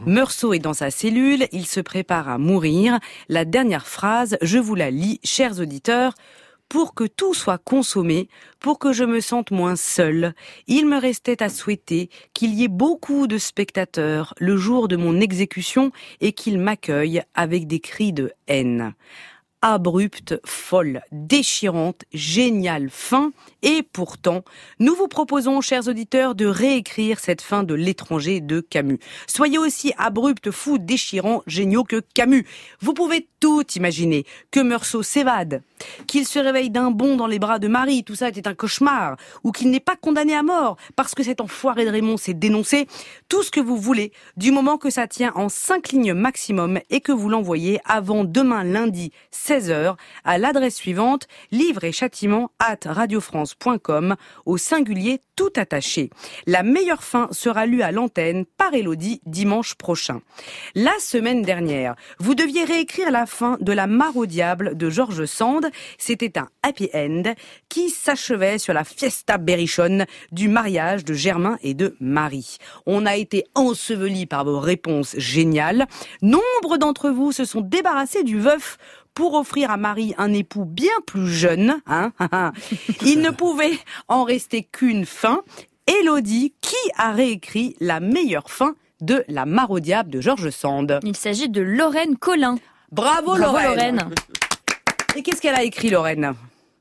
Meursault 0.07 0.53
est 0.53 0.59
dans 0.59 0.75
sa 0.75 0.91
cellule, 0.91 1.47
il 1.53 1.66
se 1.66 1.81
prépare 1.81 2.29
à 2.29 2.39
mourir. 2.39 2.99
La 3.29 3.45
dernière 3.45 3.87
phrase, 3.87 4.37
je 4.43 4.59
vous 4.59 4.75
la 4.75 4.91
lis, 4.91 5.20
chers 5.25 5.61
auditeurs. 5.61 6.14
Pour 6.68 6.95
que 6.95 7.05
tout 7.05 7.35
soit 7.35 7.59
consommé, 7.59 8.31
pour 8.59 8.79
que 8.79 8.95
je 8.95 9.05
me 9.05 9.20
sente 9.20 9.51
moins 9.51 9.77
seul, 9.77 10.33
il 10.66 10.87
me 10.87 10.97
restait 10.99 11.43
à 11.43 11.51
souhaiter 11.51 12.09
qu'il 12.33 12.55
y 12.55 12.64
ait 12.64 12.68
beaucoup 12.68 13.27
de 13.27 13.37
spectateurs 13.37 14.33
le 14.39 14.57
jour 14.57 14.89
de 14.89 14.97
mon 14.97 15.20
exécution 15.20 15.93
et 16.23 16.33
qu'ils 16.33 16.59
m'accueillent 16.59 17.25
avec 17.35 17.66
des 17.66 17.81
cris 17.81 18.14
de 18.14 18.33
haine. 18.49 18.95
Abrupte, 19.65 20.41
folle, 20.45 21.03
déchirante, 21.13 22.03
géniale 22.13 22.91
fin, 22.91 23.31
et 23.63 23.85
pourtant, 23.85 24.43
nous 24.81 24.93
vous 24.97 25.07
proposons, 25.07 25.61
chers 25.61 25.87
auditeurs, 25.87 26.35
de 26.35 26.47
réécrire 26.47 27.21
cette 27.21 27.43
fin 27.43 27.63
de 27.63 27.73
l'étranger 27.73 28.41
de 28.41 28.61
Camus. 28.61 28.99
Soyez 29.29 29.59
aussi 29.59 29.93
abrupte, 29.99 30.51
fou, 30.51 30.79
déchirant, 30.79 31.45
géniaux 31.47 31.85
que 31.85 32.03
Camus. 32.13 32.45
Vous 32.81 32.93
pouvez 32.93 33.29
tout 33.39 33.65
imaginer, 33.77 34.25
que 34.51 34.59
Meursault 34.59 35.05
s'évade, 35.05 35.63
qu'il 36.09 36.27
se 36.27 36.41
réveille 36.41 36.71
d'un 36.71 36.91
bond 36.91 37.15
dans 37.15 37.29
les 37.29 37.39
bras 37.39 37.61
de 37.61 37.69
Marie, 37.69 38.03
tout 38.03 38.17
ça 38.17 38.29
était 38.29 38.49
un 38.49 38.55
cauchemar, 38.55 39.17
ou 39.45 39.53
qu'il 39.53 39.71
n'est 39.71 39.79
pas 39.79 39.97
condamné 39.97 40.35
à 40.35 40.43
mort, 40.43 40.77
parce 40.97 41.15
que 41.15 41.23
cet 41.23 41.41
enfoiré 41.41 41.85
de 41.85 41.91
Raymond 41.91 42.17
s'est 42.17 42.35
dénoncé, 42.35 42.89
tout 43.29 43.45
ce 43.45 43.53
que 43.53 43.61
vous 43.61 43.77
voulez, 43.77 44.13
du 44.37 44.51
moment 44.51 44.77
que 44.77 44.91
ça 44.91 45.07
tient 45.07 45.33
en 45.37 45.49
cinq 45.49 45.91
lignes 45.91 46.15
maximum 46.15 46.81
et 46.91 47.01
que 47.01 47.13
vous 47.13 47.29
l'envoyez 47.29 47.79
avant 47.85 48.25
demain 48.25 48.65
lundi 48.65 49.13
16 49.31 49.51
16h 49.53 49.96
à 50.24 50.38
l'adresse 50.38 50.76
suivante 50.76 51.26
livre 51.50 51.84
et 51.84 51.92
châtiment 51.92 52.50
at 52.59 52.78
radiofrance.com 52.86 54.16
au 54.46 54.57
singulier 54.57 55.20
tout 55.36 55.53
attaché. 55.57 56.09
La 56.46 56.62
meilleure 56.62 57.03
fin 57.03 57.28
sera 57.32 57.66
lue 57.66 57.82
à 57.82 57.92
l'antenne 57.92 58.46
par 58.46 58.72
Elodie 58.72 59.20
dimanche 59.26 59.74
prochain. 59.74 60.22
La 60.74 60.92
semaine 61.00 61.42
dernière, 61.42 61.96
vous 62.18 62.34
deviez 62.34 62.64
réécrire 62.64 63.11
la 63.11 63.26
fin 63.26 63.59
de 63.61 63.72
La 63.72 63.86
Mare 63.86 64.16
au 64.16 64.24
diable 64.24 64.74
de 64.74 64.88
Georges 64.88 65.26
Sand. 65.26 65.70
C'était 65.98 66.38
un 66.38 66.48
happy 66.62 66.88
end 66.94 67.34
qui 67.68 67.90
s'achevait 67.90 68.59
sur 68.59 68.72
la 68.72 68.84
fiesta 68.84 69.36
berrichonne 69.36 70.07
du 70.30 70.48
mariage 70.48 71.05
de 71.05 71.12
Germain 71.12 71.59
et 71.62 71.74
de 71.74 71.94
Marie. 72.00 72.57
On 72.86 73.05
a 73.05 73.16
été 73.16 73.44
ensevelis 73.55 74.26
par 74.26 74.44
vos 74.44 74.61
réponses 74.61 75.14
géniales. 75.18 75.86
Nombre 76.22 76.78
d'entre 76.78 77.11
vous 77.11 77.32
se 77.32 77.44
sont 77.44 77.61
débarrassés 77.61 78.22
du 78.22 78.38
veuf 78.38 78.78
pour 79.15 79.35
offrir 79.35 79.71
à 79.71 79.77
Marie 79.77 80.15
un 80.19 80.33
époux 80.33 80.65
bien 80.65 80.93
plus 81.07 81.29
jeune. 81.29 81.81
Hein 81.87 82.13
Il 83.05 83.21
ne 83.21 83.31
pouvait 83.31 83.79
en 84.09 84.25
rester 84.25 84.63
qu'une 84.63 85.07
fin. 85.07 85.43
Élodie, 85.87 86.55
qui 86.61 86.77
a 86.97 87.13
réécrit 87.13 87.77
la 87.81 88.01
meilleure 88.01 88.51
fin 88.51 88.75
de 89.01 89.25
La 89.29 89.47
Mare 89.47 89.73
au 89.73 89.81
diable 89.81 90.11
de 90.11 90.21
Georges 90.21 90.51
Sand? 90.51 91.01
Il 91.03 91.17
s'agit 91.17 91.49
de 91.49 91.61
Lorraine 91.61 92.17
Collin. 92.17 92.57
Bravo, 92.93 93.37
Bravo, 93.37 93.43
Lorraine. 93.43 93.97
Lorraine. 93.97 94.15
Et 95.17 95.23
qu'est-ce 95.23 95.43
qu'elle 95.43 95.55
a 95.55 95.65
écrit 95.65 95.91
Lorraine? 95.91 96.35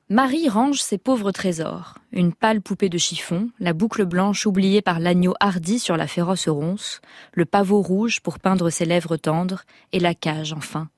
Marie 0.10 0.50
range 0.50 0.82
ses 0.82 0.98
pauvres 0.98 1.32
trésors. 1.32 1.96
Une 2.12 2.34
pâle 2.34 2.62
poupée 2.62 2.90
de 2.90 2.98
chiffon, 2.98 3.50
la 3.60 3.72
boucle 3.72 4.06
blanche 4.06 4.46
oubliée 4.46 4.82
par 4.82 5.00
l'agneau 5.00 5.34
hardi 5.40 5.80
sur 5.80 5.96
la 5.96 6.06
féroce 6.06 6.50
ronce, 6.50 7.00
le 7.34 7.46
pavot 7.46 7.82
rouge 7.82 8.20
pour 8.20 8.40
peindre 8.40 8.70
ses 8.70 8.84
lèvres 8.84 9.16
tendres, 9.16 9.64
et 9.94 10.00
la 10.00 10.14
cage 10.14 10.52
enfin. 10.52 10.90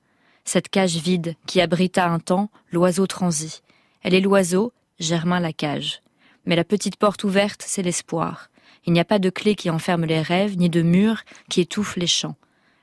Cette 0.44 0.68
cage 0.68 0.96
vide 0.96 1.36
qui 1.46 1.60
abrita 1.60 2.06
un 2.06 2.18
temps 2.18 2.50
l'oiseau 2.70 3.06
transi. 3.06 3.62
Elle 4.02 4.14
est 4.14 4.20
l'oiseau, 4.20 4.72
Germain 5.00 5.40
la 5.40 5.52
cage. 5.52 6.02
Mais 6.46 6.56
la 6.56 6.64
petite 6.64 6.96
porte 6.96 7.24
ouverte, 7.24 7.64
c'est 7.66 7.82
l'espoir. 7.82 8.50
Il 8.86 8.92
n'y 8.92 9.00
a 9.00 9.04
pas 9.04 9.18
de 9.18 9.30
clé 9.30 9.54
qui 9.54 9.70
enferme 9.70 10.04
les 10.04 10.20
rêves, 10.20 10.58
ni 10.58 10.68
de 10.68 10.82
mur 10.82 11.22
qui 11.48 11.62
étouffe 11.62 11.96
les 11.96 12.06
chants. 12.06 12.36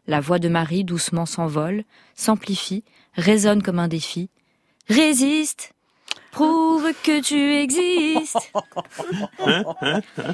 La 0.08 0.20
voix 0.20 0.40
de 0.40 0.50
Marie 0.50 0.84
doucement 0.84 1.28
s'envole, 1.28 1.84
s'amplifie, 2.16 2.84
résonne 3.14 3.62
comme 3.62 3.80
un 3.80 3.88
défi. 3.88 4.30
Résiste 4.90 5.74
Prouve 6.32 6.92
que 7.04 7.22
tu 7.22 7.56
existes 7.56 8.38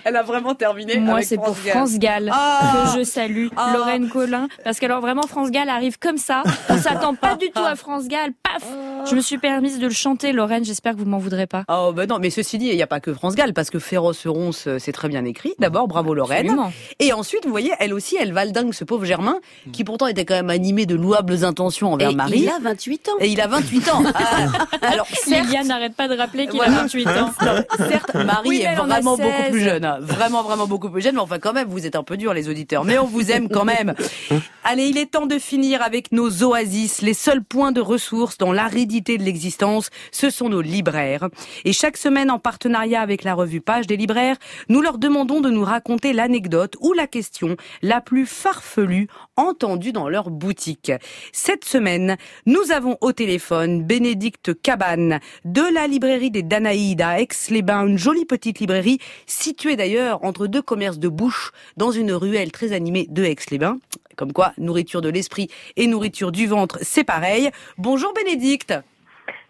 Elle 0.06 0.16
a 0.16 0.24
vraiment 0.24 0.54
terminé. 0.56 0.98
Moi, 1.00 1.22
c'est 1.22 1.38
pour. 1.38 1.58
France 1.58 1.98
Gall 1.98 2.30
Ah 2.34 2.92
que 2.94 3.00
je 3.00 3.04
salue 3.04 3.48
Ah 3.56 3.74
Lorraine 3.76 4.10
Collin. 4.10 4.48
Parce 4.64 4.80
qu'alors 4.80 5.02
vraiment, 5.02 5.24
France 5.24 5.52
Gall 5.52 5.70
arrive 5.70 5.98
comme 6.00 6.18
ça. 6.18 6.44
On 6.70 6.78
s'attend 6.82 7.16
pas 7.16 7.36
du 7.36 7.48
tout 7.50 7.60
à 7.64 7.76
France 7.76 8.08
Gall. 8.08 8.32
Paf 8.44 8.64
Je 9.10 9.16
me 9.16 9.22
suis 9.22 9.38
permise 9.38 9.80
de 9.80 9.88
le 9.88 9.94
chanter, 9.94 10.32
Lorraine. 10.34 10.64
J'espère 10.64 10.94
que 10.94 11.00
vous 11.00 11.06
m'en 11.06 11.18
voudrez 11.18 11.48
pas. 11.48 11.64
Oh 11.70 11.92
ben 11.94 12.08
non, 12.08 12.20
mais 12.20 12.30
ceci 12.30 12.58
dit, 12.58 12.68
il 12.68 12.76
n'y 12.76 12.84
a 12.84 12.88
pas 12.88 13.00
que 13.00 13.14
France 13.14 13.36
Gall, 13.36 13.54
parce 13.54 13.70
que 13.70 13.80
Féroce 13.80 14.28
Ronce, 14.28 14.68
euh, 14.68 14.80
c'est 14.80 14.92
très 14.92 15.08
bien 15.10 15.26
écrit. 15.26 15.54
D'abord, 15.60 15.88
bravo 15.88 16.14
Lorraine. 16.14 16.46
Absolument. 16.48 16.72
Et 17.00 17.14
ensuite, 17.14 17.46
vous 17.46 17.52
voyez, 17.52 17.72
elle 17.80 17.94
aussi, 17.94 18.18
elle 18.20 18.34
valdingue 18.34 18.74
ce 18.74 18.84
pauvre 18.84 19.06
Germain, 19.06 19.40
qui 19.74 19.84
pourtant 19.84 20.08
était 20.08 20.26
quand 20.26 20.36
même 20.36 20.50
animé 20.50 20.86
de 20.86 20.96
louables 20.96 21.44
intentions 21.44 21.94
envers 21.94 22.12
Et 22.12 22.16
Marie. 22.16 22.42
il 22.42 22.50
a 22.50 22.60
28 22.60 23.10
ans. 23.10 23.12
Et 23.20 23.28
il 23.30 23.42
a 23.42 23.48
28 23.48 23.90
ans. 23.90 24.04
Ah, 24.14 24.48
alors, 24.82 25.08
certes, 25.08 25.48
n'arrête 25.88 25.96
pas 25.98 26.08
de 26.08 26.16
rappeler 26.20 26.48
qu'il 26.48 26.58
Voilà. 26.58 26.78
a 26.80 26.82
28 26.82 27.08
ans. 27.08 27.32
Non, 27.42 27.88
certes, 27.90 28.16
Marie 28.16 28.50
Oui, 28.50 28.62
est 28.62 28.76
vraiment 28.76 29.16
16. 29.16 29.26
beaucoup 29.26 29.52
plus 29.52 29.62
jeune. 29.64 29.86
hein. 29.86 29.98
Vraiment, 30.02 30.44
vraiment 30.44 30.68
beaucoup 30.68 30.90
plus 30.90 31.02
jeune. 31.02 31.16
Mais 31.16 31.22
enfin, 31.22 31.40
quand 31.40 31.54
même, 31.54 31.68
vous 31.68 31.86
êtes 31.86 31.96
un 31.96 32.04
peu 32.04 32.18
durs, 32.18 32.34
les 32.34 32.50
auditeurs. 32.50 32.84
Mais 32.86 32.98
on 32.98 33.06
vous 33.06 33.32
aime 33.32 33.50
quand 33.50 33.66
même. 33.66 33.94
Allez, 34.64 34.88
il 34.88 34.98
est 34.98 35.12
temps 35.12 35.26
de 35.28 35.40
finir 35.40 35.82
avec 35.82 36.12
nos 36.12 36.44
oasis. 36.44 37.02
Les 37.02 37.14
seuls 37.14 37.44
points 37.44 37.72
de 37.72 37.82
ressources 37.82 38.38
dans 38.38 38.52
l'aridité 38.52 39.18
de 39.18 39.24
l'existence, 39.24 39.90
ce 40.12 40.30
sont 40.30 40.50
nos 40.50 40.62
libraires. 40.62 41.30
Et 41.66 41.74
chaque 41.74 41.98
semaine, 41.98 42.30
en 42.32 42.40
partenariat 42.40 43.02
avec 43.02 43.24
la 43.24 43.34
revue 43.34 43.62
Page 43.62 43.88
des 43.88 43.98
libraires, 43.98 44.36
nous 44.70 44.82
leur 44.82 44.98
demandons 44.98 45.42
de 45.42 45.50
nous 45.50 45.64
raconter 45.64 46.14
l'anecdote 46.14 46.76
ou 46.82 46.94
la 46.94 47.08
question 47.08 47.56
la 47.82 48.02
plus 48.02 48.26
farfelue 48.26 49.08
entendue 49.38 49.92
dans 49.92 50.10
leur 50.10 50.30
boutique. 50.30 50.92
Cette 51.32 51.64
semaine, 51.64 52.18
nous 52.46 52.72
avons 52.72 52.98
au 53.02 53.14
téléphone 53.14 53.84
Bénédicte 53.84 54.60
Cabane 54.62 55.20
de 55.46 55.62
la 55.74 55.88
librairie 55.88 56.32
des 56.32 56.44
Danaïdes 56.44 57.02
à 57.02 57.22
Aix-les-Bains, 57.22 57.88
une 57.88 57.98
jolie 57.98 58.26
petite 58.26 58.60
librairie 58.60 59.00
située 59.26 59.76
d'ailleurs 59.76 60.24
entre 60.24 60.48
deux 60.48 60.62
commerces 60.62 61.00
de 61.00 61.08
bouche 61.08 61.52
dans 61.78 61.92
une 61.92 62.12
ruelle 62.12 62.52
très 62.52 62.74
animée 62.74 63.08
de 63.10 63.24
Aix-les-Bains. 63.24 63.78
Comme 64.16 64.34
quoi, 64.34 64.54
nourriture 64.58 65.02
de 65.02 65.10
l'esprit 65.10 65.48
et 65.76 65.86
nourriture 65.86 66.32
du 66.32 66.48
ventre, 66.48 66.80
c'est 66.82 67.04
pareil. 67.04 67.52
Bonjour 67.78 68.14
Bénédicte. 68.14 68.74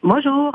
Bonjour. 0.03 0.51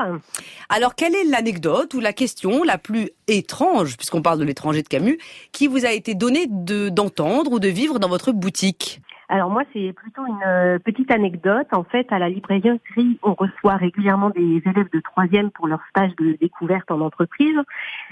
Alors, 0.69 0.95
quelle 0.95 1.15
est 1.15 1.25
l'anecdote 1.25 1.93
ou 1.93 1.99
la 1.99 2.13
question 2.13 2.63
la 2.63 2.77
plus 2.77 3.09
étrange, 3.27 3.97
puisqu'on 3.97 4.21
parle 4.21 4.39
de 4.39 4.43
l'étranger 4.43 4.83
de 4.83 4.87
Camus, 4.87 5.17
qui 5.51 5.67
vous 5.67 5.85
a 5.85 5.91
été 5.91 6.15
donnée 6.15 6.45
de- 6.49 6.89
d'entendre 6.89 7.51
ou 7.51 7.59
de 7.59 7.67
vivre 7.67 7.99
dans 7.99 8.07
votre 8.07 8.31
boutique? 8.31 9.01
Alors 9.29 9.49
moi, 9.49 9.63
c'est 9.73 9.93
plutôt 9.93 10.25
une 10.25 10.43
euh, 10.45 10.79
petite 10.79 11.11
anecdote. 11.11 11.67
En 11.71 11.83
fait, 11.83 12.11
à 12.11 12.19
la 12.19 12.29
librairie, 12.29 12.79
on 13.23 13.33
reçoit 13.33 13.77
régulièrement 13.77 14.29
des 14.29 14.61
élèves 14.65 14.89
de 14.91 14.99
troisième 14.99 15.49
pour 15.51 15.67
leur 15.67 15.79
stage 15.89 16.15
de 16.17 16.37
découverte 16.39 16.91
en 16.91 17.01
entreprise. 17.01 17.55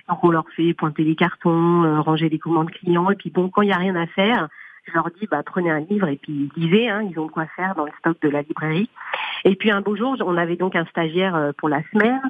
Donc 0.09 0.23
on 0.23 0.29
leur 0.29 0.45
fait 0.55 0.73
pointer 0.73 1.03
les 1.03 1.15
cartons, 1.15 1.83
euh, 1.83 2.01
ranger 2.01 2.29
les 2.29 2.39
commandes 2.39 2.71
clients. 2.71 3.09
Et 3.11 3.15
puis 3.15 3.29
bon, 3.29 3.49
quand 3.49 3.61
il 3.61 3.67
n'y 3.67 3.73
a 3.73 3.77
rien 3.77 3.95
à 3.95 4.07
faire, 4.07 4.47
je 4.87 4.93
leur 4.93 5.09
dis, 5.11 5.27
bah, 5.29 5.43
prenez 5.45 5.69
un 5.69 5.81
livre 5.81 6.07
et 6.07 6.17
puis 6.17 6.49
lisez. 6.55 6.89
Hein, 6.89 7.07
ils 7.09 7.19
ont 7.19 7.27
quoi 7.27 7.45
faire 7.55 7.75
dans 7.75 7.85
le 7.85 7.91
stock 7.99 8.17
de 8.21 8.29
la 8.29 8.41
librairie. 8.41 8.89
Et 9.43 9.55
puis 9.55 9.71
un 9.71 9.81
beau 9.81 9.95
jour, 9.95 10.15
on 10.25 10.37
avait 10.37 10.55
donc 10.55 10.75
un 10.75 10.85
stagiaire 10.85 11.35
euh, 11.35 11.51
pour 11.57 11.69
la 11.69 11.83
semaine. 11.91 12.21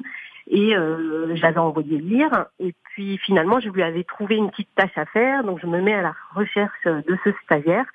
Et 0.48 0.76
euh, 0.76 1.36
je 1.36 1.40
l'avais 1.40 1.58
envoyé 1.58 1.98
lire. 1.98 2.46
Et 2.58 2.74
puis 2.90 3.16
finalement, 3.18 3.60
je 3.60 3.68
lui 3.68 3.82
avais 3.82 4.02
trouvé 4.02 4.36
une 4.36 4.50
petite 4.50 4.74
tâche 4.74 4.96
à 4.96 5.06
faire. 5.06 5.44
Donc 5.44 5.60
je 5.60 5.66
me 5.68 5.80
mets 5.80 5.94
à 5.94 6.02
la 6.02 6.14
recherche 6.34 6.84
de 6.84 7.16
ce 7.22 7.30
stagiaire. 7.44 7.86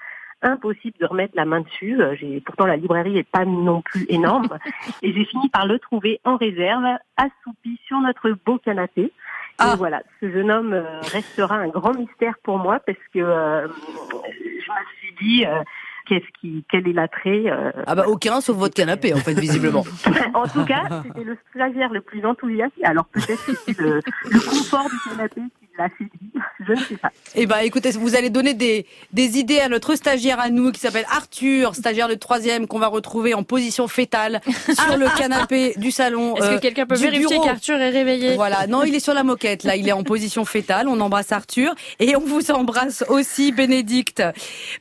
Impossible 0.42 0.96
de 1.00 1.06
remettre 1.06 1.34
la 1.36 1.46
main 1.46 1.62
dessus. 1.62 2.00
Euh, 2.02 2.16
J'ai 2.20 2.42
pourtant 2.42 2.66
la 2.68 2.76
librairie 2.78 3.18
est 3.18 3.30
pas 3.30 3.46
non 3.46 3.82
plus 3.82 4.06
énorme. 4.10 4.48
Et 5.02 5.12
j'ai 5.14 5.26
fini 5.26 5.50
par 5.50 5.66
le 5.66 5.80
trouver 5.80 6.20
en 6.24 6.38
réserve, 6.38 6.84
assoupi 7.18 7.80
sur 7.88 8.00
notre 8.00 8.32
beau 8.46 8.58
canapé. 8.60 9.12
Et 9.60 9.76
voilà, 9.78 10.04
ce 10.22 10.32
jeune 10.32 10.52
homme 10.52 10.74
euh, 10.74 11.00
restera 11.12 11.56
un 11.56 11.68
grand 11.70 11.96
mystère 11.96 12.36
pour 12.44 12.60
moi 12.60 12.80
parce 12.86 13.00
que 13.12 13.18
euh, 13.20 13.68
je 13.68 14.72
me 14.72 14.86
suis 15.00 15.16
dit 15.20 15.46
euh, 15.48 15.64
qu'est-ce 16.06 16.28
qui, 16.40 16.64
quel 16.70 16.88
est 16.88 16.94
l'attrait. 16.94 17.46
euh, 17.48 17.72
Ah 17.88 17.96
bah 17.96 18.04
aucun 18.08 18.40
sauf 18.40 18.56
votre 18.56 18.76
canapé 18.76 19.16
en 19.16 19.18
fait 19.18 19.34
visiblement. 19.34 19.84
en 20.36 20.48
tout 20.48 20.64
cas, 20.66 21.02
c'était 21.04 21.24
le 21.24 21.36
stagiaire 21.50 21.92
le 21.92 22.02
plus 22.02 22.24
enthousiaste. 22.24 22.74
Alors 22.84 23.06
peut-être 23.06 23.44
que 23.48 23.54
c'est 23.56 23.80
le, 23.80 23.96
le 24.30 24.40
confort 24.40 24.88
du 24.92 25.10
canapé 25.10 25.42
qui 25.60 25.67
l'a. 25.78 25.90
Je 26.68 26.74
ne 26.74 26.78
sais 26.78 26.98
pas. 26.98 27.12
Eh 27.36 27.46
ben, 27.46 27.60
écoutez, 27.60 27.92
vous 27.92 28.16
allez 28.16 28.30
donner 28.30 28.54
des, 28.54 28.86
des 29.14 29.38
idées 29.38 29.60
à 29.60 29.70
notre 29.70 29.96
stagiaire 29.96 30.40
à 30.40 30.50
nous 30.50 30.72
qui 30.72 30.80
s'appelle 30.80 31.06
Arthur, 31.10 31.76
stagiaire 31.76 32.08
de 32.08 32.16
troisième 32.16 32.68
qu'on 32.68 32.80
va 32.80 32.88
retrouver 32.88 33.34
en 33.34 33.44
position 33.44 33.88
fétale 33.88 34.42
sur 34.74 34.98
le 34.98 35.06
canapé 35.18 35.74
du 35.78 35.92
salon. 35.92 36.36
Est-ce 36.36 36.46
euh, 36.46 36.56
que 36.56 36.62
quelqu'un 36.62 36.86
peut 36.86 36.96
vérifier 36.96 37.28
bureau. 37.28 37.44
qu'Arthur 37.44 37.76
est 37.80 37.90
réveillé? 37.90 38.36
Voilà, 38.36 38.68
non, 38.68 38.84
il 38.84 38.96
est 38.96 39.00
sur 39.00 39.14
la 39.14 39.24
moquette. 39.24 39.64
Là, 39.64 39.76
il 39.76 39.88
est 39.88 39.94
en 39.94 40.04
position 40.08 40.46
fétale. 40.46 40.88
On 40.88 41.00
embrasse 41.00 41.32
Arthur 41.32 41.74
et 42.00 42.16
on 42.16 42.22
vous 42.22 42.52
embrasse 42.52 43.04
aussi, 43.10 43.52
Bénédicte. 43.52 44.24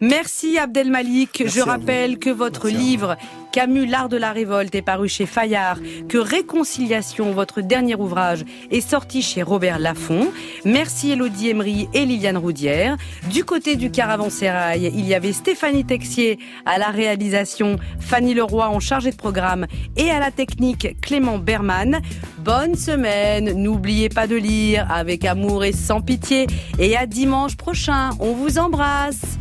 Merci 0.01 0.59
Abdel 0.59 0.91
Malik. 0.91 1.45
Je 1.47 1.61
rappelle 1.61 2.19
que 2.19 2.31
votre 2.31 2.69
livre 2.69 3.17
Camus, 3.57 3.87
l'art 3.87 4.11
de 4.11 4.19
la 4.19 4.33
révolte 4.33 4.75
est 4.75 4.83
paru 4.83 5.09
chez 5.09 5.25
Fayard, 5.25 5.79
que 6.11 6.19
Réconciliation, 6.19 7.33
votre 7.33 7.63
dernier 7.63 7.95
ouvrage, 7.95 8.45
est 8.71 8.87
sorti 8.87 9.23
chez 9.23 9.43
Robert 9.43 9.79
Laffont. 9.79 10.31
Merci 10.67 10.86
Elodie 11.05 11.51
Emery 11.51 11.89
et 11.95 12.05
Liliane 12.05 12.37
Roudière. 12.37 12.97
Du 13.31 13.45
côté 13.45 13.77
du 13.77 13.91
Caravansérail, 13.91 14.91
il 14.95 15.07
y 15.07 15.15
avait 15.15 15.33
Stéphanie 15.33 15.85
Texier 15.85 16.39
à 16.65 16.79
la 16.79 16.89
réalisation, 16.89 17.77
Fanny 18.01 18.35
Leroy 18.35 18.69
en 18.69 18.81
chargé 18.81 19.11
de 19.11 19.17
programme 19.17 19.67
et 19.97 20.11
à 20.11 20.21
la 20.21 20.31
technique 20.31 21.01
Clément 21.01 21.39
Berman. 21.39 22.01
Bonne 22.39 22.75
semaine, 22.75 23.53
n'oubliez 23.53 24.09
pas 24.09 24.27
de 24.27 24.37
lire 24.37 24.87
avec 24.91 25.25
amour 25.25 25.65
et 25.65 25.73
sans 25.73 26.01
pitié 26.01 26.47
et 26.79 26.97
à 26.97 27.07
dimanche 27.07 27.57
prochain. 27.57 28.11
On 28.21 28.33
vous 28.33 28.59
embrasse. 28.59 29.39